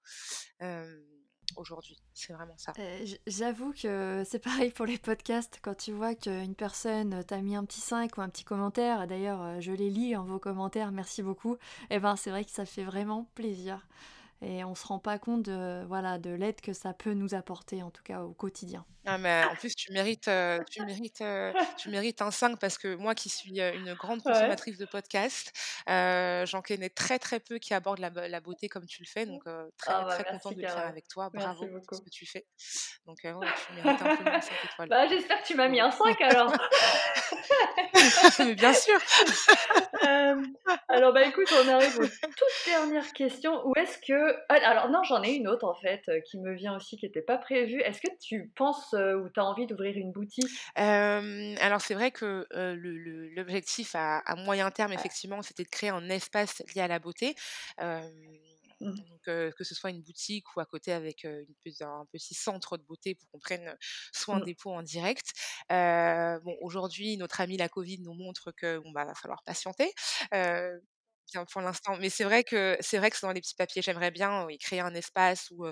aujourd'hui. 1.57 1.97
C'est 2.13 2.33
vraiment 2.33 2.57
ça. 2.57 2.73
Heu, 2.79 3.05
j 3.05 3.17
j'avoue 3.27 3.73
que 3.73 4.23
c'est 4.25 4.39
pareil 4.39 4.71
pour 4.71 4.85
les 4.85 4.97
podcasts, 4.97 5.59
quand 5.61 5.75
tu 5.75 5.91
vois 5.91 6.15
qu'une 6.15 6.55
personne, 6.55 7.23
t'a 7.25 7.41
mis 7.41 7.55
un 7.55 7.65
petit 7.65 7.81
5 7.81 8.17
ou 8.17 8.21
un 8.21 8.29
petit 8.29 8.43
commentaire, 8.43 9.07
d'ailleurs, 9.07 9.41
heu, 9.41 9.61
je 9.61 9.71
les 9.71 9.89
lis, 9.89 10.13
hein, 10.15 10.25
vos 10.27 10.39
commentaires, 10.39 10.91
merci 10.91 11.23
beaucoup 11.23 11.57
et 11.89 11.99
ben, 11.99 12.15
c'est 12.15 12.29
vrai 12.31 12.45
que 12.45 12.51
ça 12.51 12.65
fait 12.65 12.83
vraiment 12.83 13.29
plaisir 13.35 13.87
et 14.41 14.63
on 14.63 14.75
se 14.75 14.85
rend 14.87 14.99
pas 14.99 15.19
compte 15.19 15.43
de, 15.43 15.85
voilà, 15.87 16.17
de 16.19 16.31
l'aide 16.31 16.61
que 16.61 16.73
ça 16.73 16.93
peut 16.93 17.13
nous 17.13 17.33
apporter, 17.35 17.83
en 17.83 17.91
tout 17.91 18.03
cas 18.03 18.23
au 18.23 18.33
quotidien. 18.33 18.85
Ah 19.07 19.17
mais 19.17 19.45
en 19.45 19.55
plus 19.55 19.73
tu 19.75 19.91
mérites, 19.91 20.27
heu, 20.27 20.63
tu 20.69 20.83
mérites, 20.83 21.21
heu, 21.21 21.55
tu 21.75 21.89
mérites 21.89 22.21
un 22.21 22.29
5 22.29 22.59
parce 22.59 22.77
que 22.77 22.93
moi 22.93 23.15
qui 23.15 23.29
suis, 23.29 23.59
heu, 23.59 23.73
une 23.73 23.95
grande 23.95 24.21
Ouais. 24.25 24.55
consommatrice 24.61 24.77
de 24.77 24.85
podcasts, 24.85 25.51
j'en 25.87 26.61
connais 26.61 26.89
très, 26.91 27.17
très 27.17 27.39
peu 27.39 27.57
qui 27.57 27.73
abordent 27.73 27.97
la 27.99 28.11
be 28.11 28.17
la 28.29 28.39
beauté 28.41 28.69
comme 28.69 28.85
tu 28.85 29.01
le 29.01 29.07
fais 29.07 29.25
donc 29.25 29.47
heu, 29.47 29.71
Ah 29.85 30.01
très, 30.01 30.05
bah, 30.05 30.19
très 30.19 30.23
contente 30.23 30.55
de 30.55 30.61
le 30.61 30.67
faire 30.67 30.85
avec 30.85 31.07
toi. 31.07 31.31
Merci 31.33 31.65
Bravo 31.65 31.81
pour 31.83 31.95
ce 31.95 32.01
que 32.01 32.09
tu 32.11 32.27
fais. 32.27 32.45
Donc 33.07 33.17
ouais, 33.23 33.51
tu 33.53 33.73
mérites 33.73 34.03
amplement 34.03 34.39
5 34.41 34.63
étoiles. 34.63 34.91
Bah, 34.91 35.07
j'espère 35.07 35.41
que 35.41 35.47
tu 35.47 35.55
m'as 35.55 35.67
mis 35.69 35.79
un 35.79 35.91
5 35.91 36.19
alors. 36.21 36.53
Mais 38.39 38.55
bien 38.55 38.73
sûr! 38.73 38.99
Alors, 40.89 41.13
bah, 41.13 41.23
écoute, 41.25 41.51
on 41.53 41.67
arrive 41.67 41.97
aux 41.97 42.07
toutes 42.07 42.65
dernières 42.65 43.13
questions. 43.13 43.65
Où 43.67 43.73
est-ce 43.77 43.97
que 43.99 44.30
ah, 44.49 44.55
alors 44.63 44.89
non, 44.89 45.03
j'en 45.03 45.23
ai 45.23 45.33
une 45.35 45.47
autre 45.47 45.65
en 45.67 45.75
fait, 45.75 46.01
heu, 46.09 46.21
qui 46.21 46.39
me 46.39 46.53
vient 46.53 46.75
aussi, 46.75 46.97
qui 46.97 47.05
était 47.05 47.21
pas 47.21 47.37
prévue. 47.37 47.81
Est-ce 47.81 48.01
que 48.01 48.07
tu 48.21 48.51
penses, 48.55 48.93
heu, 48.93 49.17
ou 49.21 49.29
tu 49.29 49.39
as 49.39 49.45
envie 49.45 49.67
d'ouvrir 49.67 49.97
une 49.97 50.11
boutique? 50.11 50.61
Alors 50.75 51.81
c'est 51.81 51.93
vrai 51.93 52.11
que, 52.11 52.45
le 52.51 53.29
l'objectif 53.29 53.95
à 53.95 54.19
à 54.19 54.35
moyen 54.35 54.71
terme 54.71 54.93
effectivement, 54.93 55.41
c'était 55.41 55.63
de 55.63 55.69
créer 55.69 55.89
un 55.89 56.09
espace 56.09 56.63
lié 56.75 56.81
à 56.81 56.87
la 56.87 56.99
beauté. 56.99 57.35
Mmh, 58.81 59.01
donc 59.09 59.21
que 59.55 59.63
ce 59.63 59.75
soit 59.75 59.89
une 59.91 60.01
boutique 60.01 60.55
ou 60.55 60.59
à 60.59 60.65
côté 60.65 60.91
avec, 60.93 61.23
une 61.25 61.45
un 61.81 62.05
petit 62.11 62.33
centre 62.33 62.77
de 62.77 62.83
beauté 62.83 63.15
pour 63.15 63.29
qu'on 63.31 63.39
prenne, 63.39 63.75
soin 64.13 64.39
mmh, 64.39 64.45
des 64.45 64.55
peaux 64.55 64.71
en 64.73 64.83
direct. 64.83 65.31
Bon 65.69 66.55
aujourd'hui, 66.61 67.17
notre 67.17 67.41
ami 67.41 67.57
la 67.57 67.69
covid 67.69 67.99
nous 68.01 68.13
montre 68.13 68.51
que, 68.51 68.79
bon, 68.79 68.91
bah, 68.91 69.05
va 69.05 69.15
falloir 69.15 69.43
patienter. 69.43 69.93
Bien 71.31 71.45
pour 71.45 71.61
l'instant, 71.61 71.95
mais 71.97 72.09
c'est 72.09 72.25
vrai 72.25 72.43
que 72.43 72.75
c'est 72.81 72.97
vrai 72.97 73.09
que 73.09 73.15
c'est 73.17 73.25
dans 73.25 73.31
les 73.31 73.39
petits 73.39 73.55
papiers. 73.55 73.81
J'aimerais 73.81 74.11
bien, 74.11 74.43
oui, 74.45 74.57
créer 74.57 74.81
un 74.81 74.93
espace 74.93 75.49
où, 75.51 75.65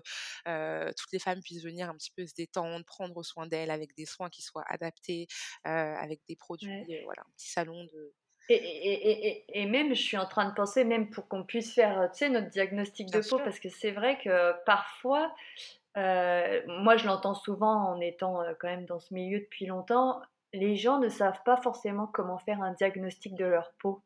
toutes 0.45 1.11
les 1.11 1.19
femmes 1.19 1.41
puissent 1.41 1.63
venir 1.63 1.89
un 1.89 1.95
petit 1.95 2.11
peu 2.15 2.25
se 2.25 2.33
détendre, 2.33 2.85
prendre 2.85 3.21
soin 3.23 3.45
d'elles 3.47 3.71
avec 3.71 3.93
des 3.95 4.05
soins 4.05 4.29
qui 4.29 4.41
soient 4.41 4.63
adaptés, 4.67 5.27
avec 5.63 6.21
des 6.29 6.35
produits, 6.37 6.69
ouais. 6.87 7.03
voilà, 7.03 7.23
un 7.27 7.31
petit 7.37 7.49
salon 7.49 7.83
de 7.85 8.13
Et 8.51 8.55
et 8.55 9.09
et 9.11 9.27
et 9.27 9.61
et 9.61 9.65
même, 9.67 9.89
je 9.93 10.01
suis 10.01 10.17
en 10.17 10.25
train 10.25 10.49
de 10.49 10.55
penser, 10.55 10.83
même 10.83 11.09
pour 11.11 11.27
qu'on 11.27 11.43
puisse 11.43 11.73
faire, 11.75 12.09
tu 12.11 12.17
sais, 12.19 12.29
notre 12.29 12.49
diagnostic 12.49 13.11
de 13.11 13.21
peau, 13.21 13.39
parce 13.39 13.59
que 13.59 13.69
c'est 13.69 13.91
vrai 13.91 14.17
que 14.19 14.53
parfois, 14.65 15.35
moi 15.95 16.97
je 16.97 17.05
l'entends 17.07 17.35
souvent 17.35 17.89
en 17.89 17.99
étant, 18.01 18.43
quand 18.59 18.67
même 18.69 18.85
dans 18.85 18.99
ce 18.99 19.13
milieu 19.13 19.39
depuis 19.41 19.65
longtemps, 19.67 20.21
les 20.53 20.75
gens 20.77 20.99
ne 20.99 21.09
savent 21.09 21.43
pas 21.45 21.57
forcément 21.57 22.07
comment 22.07 22.39
faire 22.39 22.61
un 22.61 22.73
diagnostic 22.73 23.35
de 23.35 23.45
leur 23.45 23.73
peau. 23.79 24.01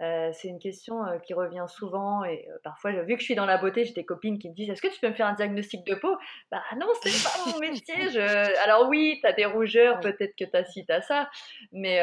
Heu, 0.00 0.30
c'est 0.32 0.48
une 0.48 0.58
question, 0.60 1.04
heu, 1.06 1.18
qui 1.24 1.34
revient 1.34 1.64
souvent 1.68 2.24
et 2.24 2.46
heu, 2.48 2.58
parfois, 2.62 2.92
vu 3.02 3.14
que 3.14 3.20
je 3.20 3.24
suis 3.24 3.34
dans 3.34 3.46
la 3.46 3.58
beauté, 3.58 3.84
j'ai 3.84 3.92
des 3.94 4.04
copines 4.04 4.38
qui 4.38 4.48
me 4.48 4.54
disent: 4.54 4.70
«Est-ce 4.70 4.82
que 4.82 4.88
tu 4.92 5.00
peux 5.00 5.08
me 5.08 5.14
faire 5.14 5.26
un 5.26 5.34
diagnostic 5.34 5.84
de 5.86 5.94
peau?» 5.96 6.16
«Bah 6.50 6.62
non, 6.78 6.86
c'est 7.02 7.22
pas 7.22 7.38
mon 7.46 7.58
métier, 7.60 8.10
je» 8.10 8.20
alors 8.64 8.88
oui, 8.88 9.18
tu 9.20 9.26
as 9.26 9.32
des 9.32 9.46
rougeurs, 9.46 10.00
peut-être 10.00 10.34
que 10.38 10.44
tu 10.44 10.56
as 10.56 10.64
ci, 10.64 10.86
tu 10.86 10.92
ça, 11.02 11.28
mais 11.72 11.98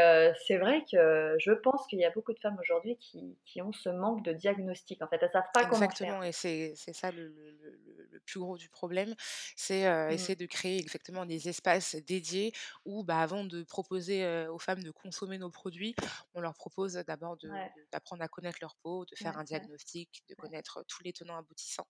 c'est 0.45 0.57
vrai 0.57 0.83
que 0.91 1.35
je 1.39 1.51
pense 1.51 1.85
qu'il 1.87 1.99
y 1.99 2.05
a 2.05 2.11
beaucoup 2.11 2.33
de 2.33 2.39
femmes 2.39 2.57
aujourd'hui 2.59 2.97
qui 2.99 3.37
qui 3.45 3.61
ont 3.61 3.71
ce 3.71 3.89
manque 3.89 4.23
de 4.23 4.33
diagnostic. 4.33 5.01
En 5.01 5.07
fait, 5.07 5.19
elles 5.21 5.29
savent 5.31 5.51
pas 5.53 5.65
comment 5.65 5.95
Exactement 5.97 6.21
et 6.21 6.33
c'est 6.33 6.73
c'est 6.75 6.91
ça 6.93 7.11
le 7.11 7.29
le 7.29 7.51
le 7.51 7.94
le 8.15 8.21
plus 8.21 8.39
gros 8.39 8.57
du 8.57 8.69
problème, 8.69 9.15
c'est, 9.55 9.83
Mmh, 10.09 10.11
essayer 10.13 10.35
de 10.35 10.45
créer 10.47 10.77
exactement 10.79 11.25
des 11.25 11.49
espaces 11.49 11.95
dédiés 11.95 12.53
où, 12.85 13.03
bah, 13.03 13.19
avant 13.21 13.43
de 13.45 13.63
proposer, 13.63 14.25
aux 14.47 14.59
femmes 14.59 14.83
de 14.83 14.91
consommer 14.91 15.37
nos 15.37 15.51
produits, 15.51 15.95
on 16.33 16.41
leur 16.41 16.53
propose 16.55 16.93
d'abord 16.93 17.37
ouais, 17.43 17.71
d'apprendre 17.91 18.23
à 18.23 18.27
connaître 18.27 18.59
leur 18.61 18.75
peau, 18.77 19.05
de 19.05 19.15
faire 19.15 19.35
ouais, 19.35 19.39
un 19.39 19.43
diagnostic, 19.43 20.23
de 20.29 20.35
connaître 20.35 20.83
tous 20.87 21.03
les 21.03 21.13
tenants 21.13 21.37
aboutissants 21.37 21.87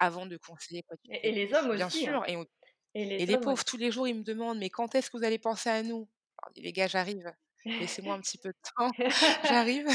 avant 0.00 0.26
de 0.26 0.36
conseiller 0.38 0.82
quoi 0.84 0.96
et 1.22 1.32
les 1.32 1.54
hommes 1.54 1.70
Bien 1.72 1.88
aussi, 1.88 2.06
hein, 2.08 2.20
sûr 2.20 2.24
et 2.26 2.36
on 2.36 2.46
et 2.94 3.04
et 3.18 3.26
les 3.26 3.38
pauvres 3.38 3.64
tous 3.64 3.76
les 3.78 3.90
jours, 3.92 4.08
ils 4.08 4.16
me 4.16 4.22
demandent: 4.24 4.58
«Mais 4.58 4.70
quand 4.70 4.94
est-ce 4.96 5.10
que 5.10 5.16
vous 5.18 5.24
allez 5.24 5.38
penser 5.38 5.70
à 5.70 5.82
nous?» 5.82 6.08
les 6.56 6.72
gars, 6.72 6.88
j'arrive. 6.88 7.32
Laissez-moi 7.64 8.14
un 8.14 8.20
petit 8.20 8.38
peu 8.38 8.50
de 8.50 8.58
temps, 8.76 8.90
j'arrive. 9.44 9.86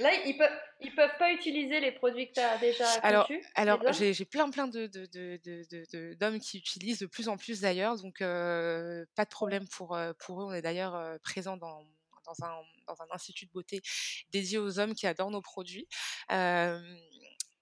Là, 0.00 0.10
ils 0.26 0.36
peuvent, 0.36 0.58
ils 0.80 0.94
peuvent 0.94 1.16
pas 1.18 1.32
utiliser 1.32 1.80
les 1.80 1.92
produits 1.92 2.28
que 2.28 2.34
tu 2.34 2.40
as 2.40 2.56
déjà 2.58 2.88
Alors, 3.02 3.26
conçus 3.26 3.42
alors 3.54 3.80
j'ai 3.92 4.24
plein 4.24 4.50
plein 4.50 4.68
de, 4.68 4.86
de, 4.86 5.06
de, 5.06 5.38
de- 5.44 5.66
de- 5.70 5.84
de- 5.92 6.14
d'hommes 6.14 6.40
qui 6.40 6.58
utilisent 6.58 7.00
de 7.00 7.06
plus 7.06 7.28
en 7.28 7.36
plus 7.36 7.60
d'ailleurs, 7.60 7.96
donc 8.00 8.20
euh, 8.22 9.04
pas 9.14 9.24
de 9.24 9.30
problème 9.30 9.66
pour, 9.68 9.98
pour 10.18 10.42
eux. 10.42 10.46
On 10.46 10.52
est 10.52 10.62
d'ailleurs 10.62 11.18
présent 11.22 11.56
dans, 11.56 11.84
dans, 12.24 12.44
un, 12.44 12.54
dans 12.86 13.00
un 13.02 13.06
institut 13.12 13.46
de 13.46 13.52
beauté 13.52 13.82
dédié 14.32 14.58
aux 14.58 14.78
hommes 14.78 14.94
qui 14.94 15.06
adorent 15.06 15.30
nos 15.30 15.42
produits. 15.42 15.86
Euh, 16.32 16.80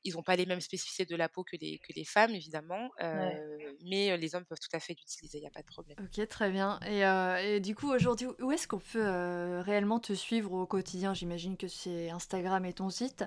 ils 0.04 0.14
n'ont 0.14 0.22
pas 0.22 0.36
les 0.36 0.46
mêmes 0.46 0.60
spécificités 0.60 1.04
de 1.04 1.16
la 1.16 1.28
peau 1.28 1.44
que 1.44 1.56
les, 1.56 1.78
que 1.78 1.92
les 1.94 2.04
femmes, 2.04 2.32
évidemment, 2.34 2.90
euh, 3.00 3.26
Ouais. 3.28 3.76
mais 3.84 4.10
euh, 4.10 4.16
les 4.16 4.34
hommes 4.34 4.44
peuvent 4.44 4.58
tout 4.58 4.74
à 4.76 4.80
fait 4.80 4.94
l'utiliser, 4.94 5.38
il 5.38 5.42
n'y 5.42 5.46
a 5.46 5.50
pas 5.50 5.62
de 5.62 5.66
problème. 5.66 5.96
Ok, 6.00 6.26
très 6.28 6.50
bien. 6.50 6.80
Et, 6.86 7.04
euh, 7.04 7.36
et 7.38 7.60
du 7.60 7.74
coup, 7.74 7.92
aujourd'hui, 7.92 8.26
où 8.40 8.50
est-ce 8.52 8.66
qu'on 8.66 8.78
peut 8.80 9.04
euh, 9.06 9.62
réellement 9.62 10.00
te 10.00 10.12
suivre 10.12 10.52
au 10.52 10.66
quotidien? 10.66 11.14
J'imagine 11.14 11.56
que 11.56 11.68
c'est 11.68 12.10
Instagram 12.10 12.64
et 12.64 12.72
ton 12.72 12.90
site. 12.90 13.24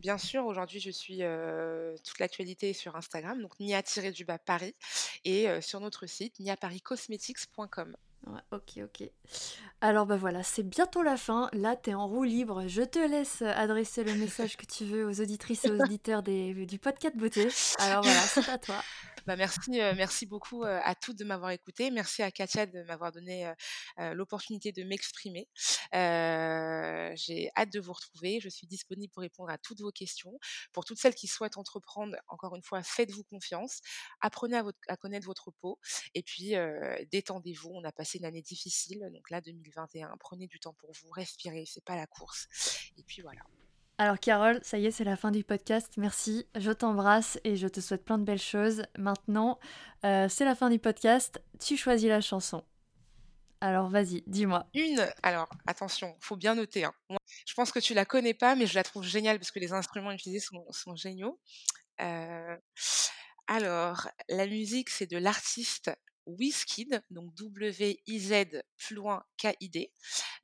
Bien 0.00 0.18
sûr, 0.18 0.44
aujourd'hui, 0.44 0.78
je 0.78 0.90
suis 0.90 1.22
toute 2.04 2.18
l'actualité 2.18 2.70
est 2.70 2.74
sur 2.74 2.94
Instagram, 2.96 3.40
donc 3.40 3.58
nia-du-bas 3.58 4.38
Paris, 4.38 4.74
et 5.24 5.48
sur 5.60 5.80
notre 5.80 6.06
site 6.06 6.38
niaparicscosmetics.com. 6.38 7.96
Ok, 8.50 8.78
ok. 8.82 9.08
Alors 9.80 10.06
bah 10.06 10.16
voilà, 10.16 10.42
c'est 10.42 10.62
bientôt 10.62 11.02
la 11.02 11.16
fin. 11.16 11.48
Là, 11.52 11.76
t'es 11.76 11.94
en 11.94 12.08
roue 12.08 12.24
libre. 12.24 12.64
Je 12.66 12.82
te 12.82 12.98
laisse 12.98 13.42
adresser 13.42 14.04
le 14.04 14.14
message 14.14 14.56
que 14.56 14.66
tu 14.66 14.84
veux 14.84 15.06
aux 15.06 15.20
auditrices 15.20 15.64
et 15.64 15.70
aux 15.70 15.80
auditeurs 15.80 16.22
des, 16.22 16.66
du 16.66 16.78
podcast 16.78 17.16
beauté. 17.16 17.48
Alors 17.78 18.02
voilà, 18.02 18.20
c'est 18.20 18.48
à 18.48 18.58
toi. 18.58 18.82
Bah, 19.26 19.34
merci, 19.34 19.80
euh, 19.80 19.92
merci 19.96 20.24
beaucoup 20.24 20.62
euh, 20.62 20.78
à 20.84 20.94
toutes 20.94 21.18
de 21.18 21.24
m'avoir 21.24 21.50
écouté. 21.50 21.90
Merci 21.90 22.22
à 22.22 22.30
Katia 22.30 22.64
de 22.64 22.82
m'avoir 22.84 23.10
donné 23.10 23.52
euh, 23.98 24.14
l'opportunité 24.14 24.70
de 24.70 24.84
m'exprimer. 24.84 25.48
J'ai 25.92 27.50
hâte 27.56 27.72
de 27.72 27.80
vous 27.80 27.92
retrouver. 27.92 28.38
Je 28.40 28.48
suis 28.48 28.68
disponible 28.68 29.12
pour 29.12 29.22
répondre 29.22 29.50
à 29.50 29.58
toutes 29.58 29.80
vos 29.80 29.90
questions. 29.90 30.38
Pour 30.72 30.84
toutes 30.84 30.98
celles 30.98 31.16
qui 31.16 31.26
souhaitent 31.26 31.56
entreprendre, 31.56 32.16
encore 32.28 32.54
une 32.54 32.62
fois, 32.62 32.84
faites-vous 32.84 33.24
confiance. 33.24 33.80
Apprenez 34.20 34.58
à, 34.58 34.64
à 34.86 34.96
connaître 34.96 35.26
votre 35.26 35.50
peau. 35.50 35.80
Et 36.14 36.22
puis, 36.22 36.54
détendez-vous. 37.10 37.70
On 37.70 37.82
a 37.82 37.90
passé 37.90 38.18
une 38.18 38.26
année 38.26 38.42
difficile. 38.42 39.00
Donc 39.12 39.28
là, 39.30 39.40
2021, 39.40 40.16
prenez 40.20 40.46
du 40.46 40.60
temps 40.60 40.74
pour 40.74 40.92
vous. 40.92 41.10
Respirez. 41.10 41.64
C'est 41.66 41.84
pas 41.84 41.96
la 41.96 42.06
course. 42.06 42.46
Et 42.96 43.02
puis 43.02 43.22
voilà. 43.22 43.42
Alors 43.98 44.18
Carole, 44.20 44.60
ça 44.62 44.78
y 44.78 44.86
est, 44.86 44.90
c'est 44.90 45.04
la 45.04 45.16
fin 45.16 45.30
du 45.30 45.42
podcast. 45.42 45.94
Merci, 45.96 46.46
je 46.54 46.70
t'embrasse 46.70 47.38
et 47.44 47.56
je 47.56 47.66
te 47.66 47.80
souhaite 47.80 48.04
plein 48.04 48.18
de 48.18 48.24
belles 48.24 48.38
choses. 48.38 48.82
Maintenant, 48.98 49.58
euh, 50.04 50.28
c'est 50.28 50.44
la 50.44 50.54
fin 50.54 50.68
du 50.68 50.78
podcast. 50.78 51.40
Tu 51.60 51.78
choisis 51.78 52.08
la 52.08 52.20
chanson. 52.20 52.62
Alors 53.62 53.88
vas-y, 53.88 54.22
dis-moi. 54.26 54.66
Une, 54.74 55.06
alors 55.22 55.48
attention, 55.66 56.14
faut 56.20 56.36
bien 56.36 56.54
noter. 56.54 56.84
hein. 56.84 56.92
Je 57.46 57.54
pense 57.54 57.72
que 57.72 57.78
tu 57.78 57.94
la 57.94 58.04
connais 58.04 58.34
pas, 58.34 58.54
mais 58.54 58.66
je 58.66 58.74
la 58.74 58.82
trouve 58.82 59.02
géniale 59.02 59.38
parce 59.38 59.50
que 59.50 59.58
les 59.60 59.72
instruments 59.72 60.12
utilisés 60.12 60.40
sont, 60.40 60.66
sont 60.72 60.94
géniaux. 60.94 61.40
Euh, 62.02 62.56
alors, 63.46 64.08
la 64.28 64.46
musique, 64.46 64.90
c'est 64.90 65.06
de 65.10 65.16
l'artiste 65.16 65.90
Wizkid, 66.26 67.02
donc 67.10 67.34
W-I-Z 67.34 68.62
plus 68.76 68.94
loin 68.94 69.22
K-I-D. 69.38 69.90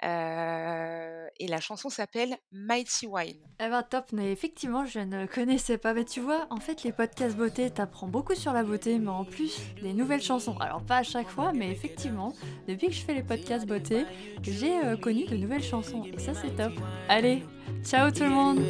Euh, 0.04 1.26
et 1.38 1.46
la 1.46 1.60
chanson 1.60 1.88
s'appelle 1.88 2.36
Mighty 2.50 3.06
Wine. 3.06 3.38
Eh 3.60 3.68
ben 3.68 3.82
top, 3.82 4.06
mais 4.12 4.32
effectivement, 4.32 4.84
je 4.86 5.00
ne 5.00 5.26
connaissais 5.26 5.78
pas. 5.78 5.94
Mais 5.94 6.04
tu 6.04 6.20
vois, 6.20 6.46
en 6.50 6.58
fait, 6.58 6.82
les 6.82 6.92
podcasts 6.92 7.36
beauté, 7.36 7.70
t'apprends 7.70 8.08
beaucoup 8.08 8.34
sur 8.34 8.52
la 8.52 8.64
beauté, 8.64 8.98
mais 8.98 9.10
en 9.10 9.24
plus, 9.24 9.60
des 9.82 9.92
nouvelles 9.92 10.22
chansons. 10.22 10.56
Alors 10.58 10.82
pas 10.82 10.98
à 10.98 11.02
chaque 11.02 11.28
fois, 11.28 11.52
mais 11.52 11.70
effectivement, 11.70 12.32
depuis 12.66 12.88
que 12.88 12.94
je 12.94 13.02
fais 13.02 13.14
les 13.14 13.22
podcasts 13.22 13.66
beauté, 13.66 14.04
j'ai 14.42 14.78
euh, 14.78 14.96
connu 14.96 15.26
de 15.26 15.36
nouvelles 15.36 15.62
chansons. 15.62 16.04
Et 16.04 16.18
ça, 16.18 16.32
c'est 16.34 16.56
top. 16.56 16.72
Allez, 17.08 17.42
ciao 17.84 18.10
tout 18.10 18.24
le 18.24 18.30
monde 18.30 18.60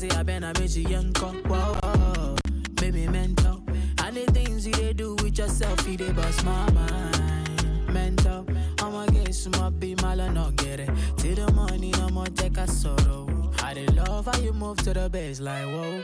say 0.00 0.08
I 0.16 0.22
been 0.22 0.44
a 0.44 0.52
she 0.66 0.80
young 0.80 1.12
whoa, 1.46 2.34
baby 2.76 3.06
mentor. 3.06 3.60
And 4.02 4.16
the 4.16 4.24
things 4.32 4.66
you 4.66 4.94
do 4.94 5.14
with 5.16 5.36
yourself, 5.36 5.86
you 5.86 5.98
they 5.98 6.10
bust 6.12 6.42
my 6.42 6.70
mind, 6.70 7.92
mentor. 7.92 8.46
I'ma 8.78 9.04
get 9.06 9.34
some 9.34 9.52
be 9.78 9.94
mal 9.96 10.16
not 10.32 10.56
get 10.56 10.80
it. 10.80 10.90
Till 11.18 11.34
the 11.34 11.52
money, 11.52 11.92
more 12.12 12.24
take 12.28 12.56
a 12.56 12.66
sorrow. 12.66 13.52
I 13.62 13.74
they 13.74 13.86
love 13.88 14.24
how 14.24 14.40
you 14.40 14.54
move 14.54 14.78
to 14.84 14.94
the 14.94 15.10
bass 15.10 15.38
like 15.38 15.66
whoa. 15.66 16.02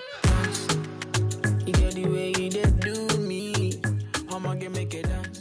You 1.65 1.73
get 1.73 1.95
the 1.95 2.07
way 2.07 2.35
you 2.39 2.51
they 2.51 2.71
do 2.81 3.19
me. 3.19 3.81
I'ma 4.31 4.55
get 4.57 4.73
make 4.73 4.93
it 4.93 5.09
dance. 5.09 5.36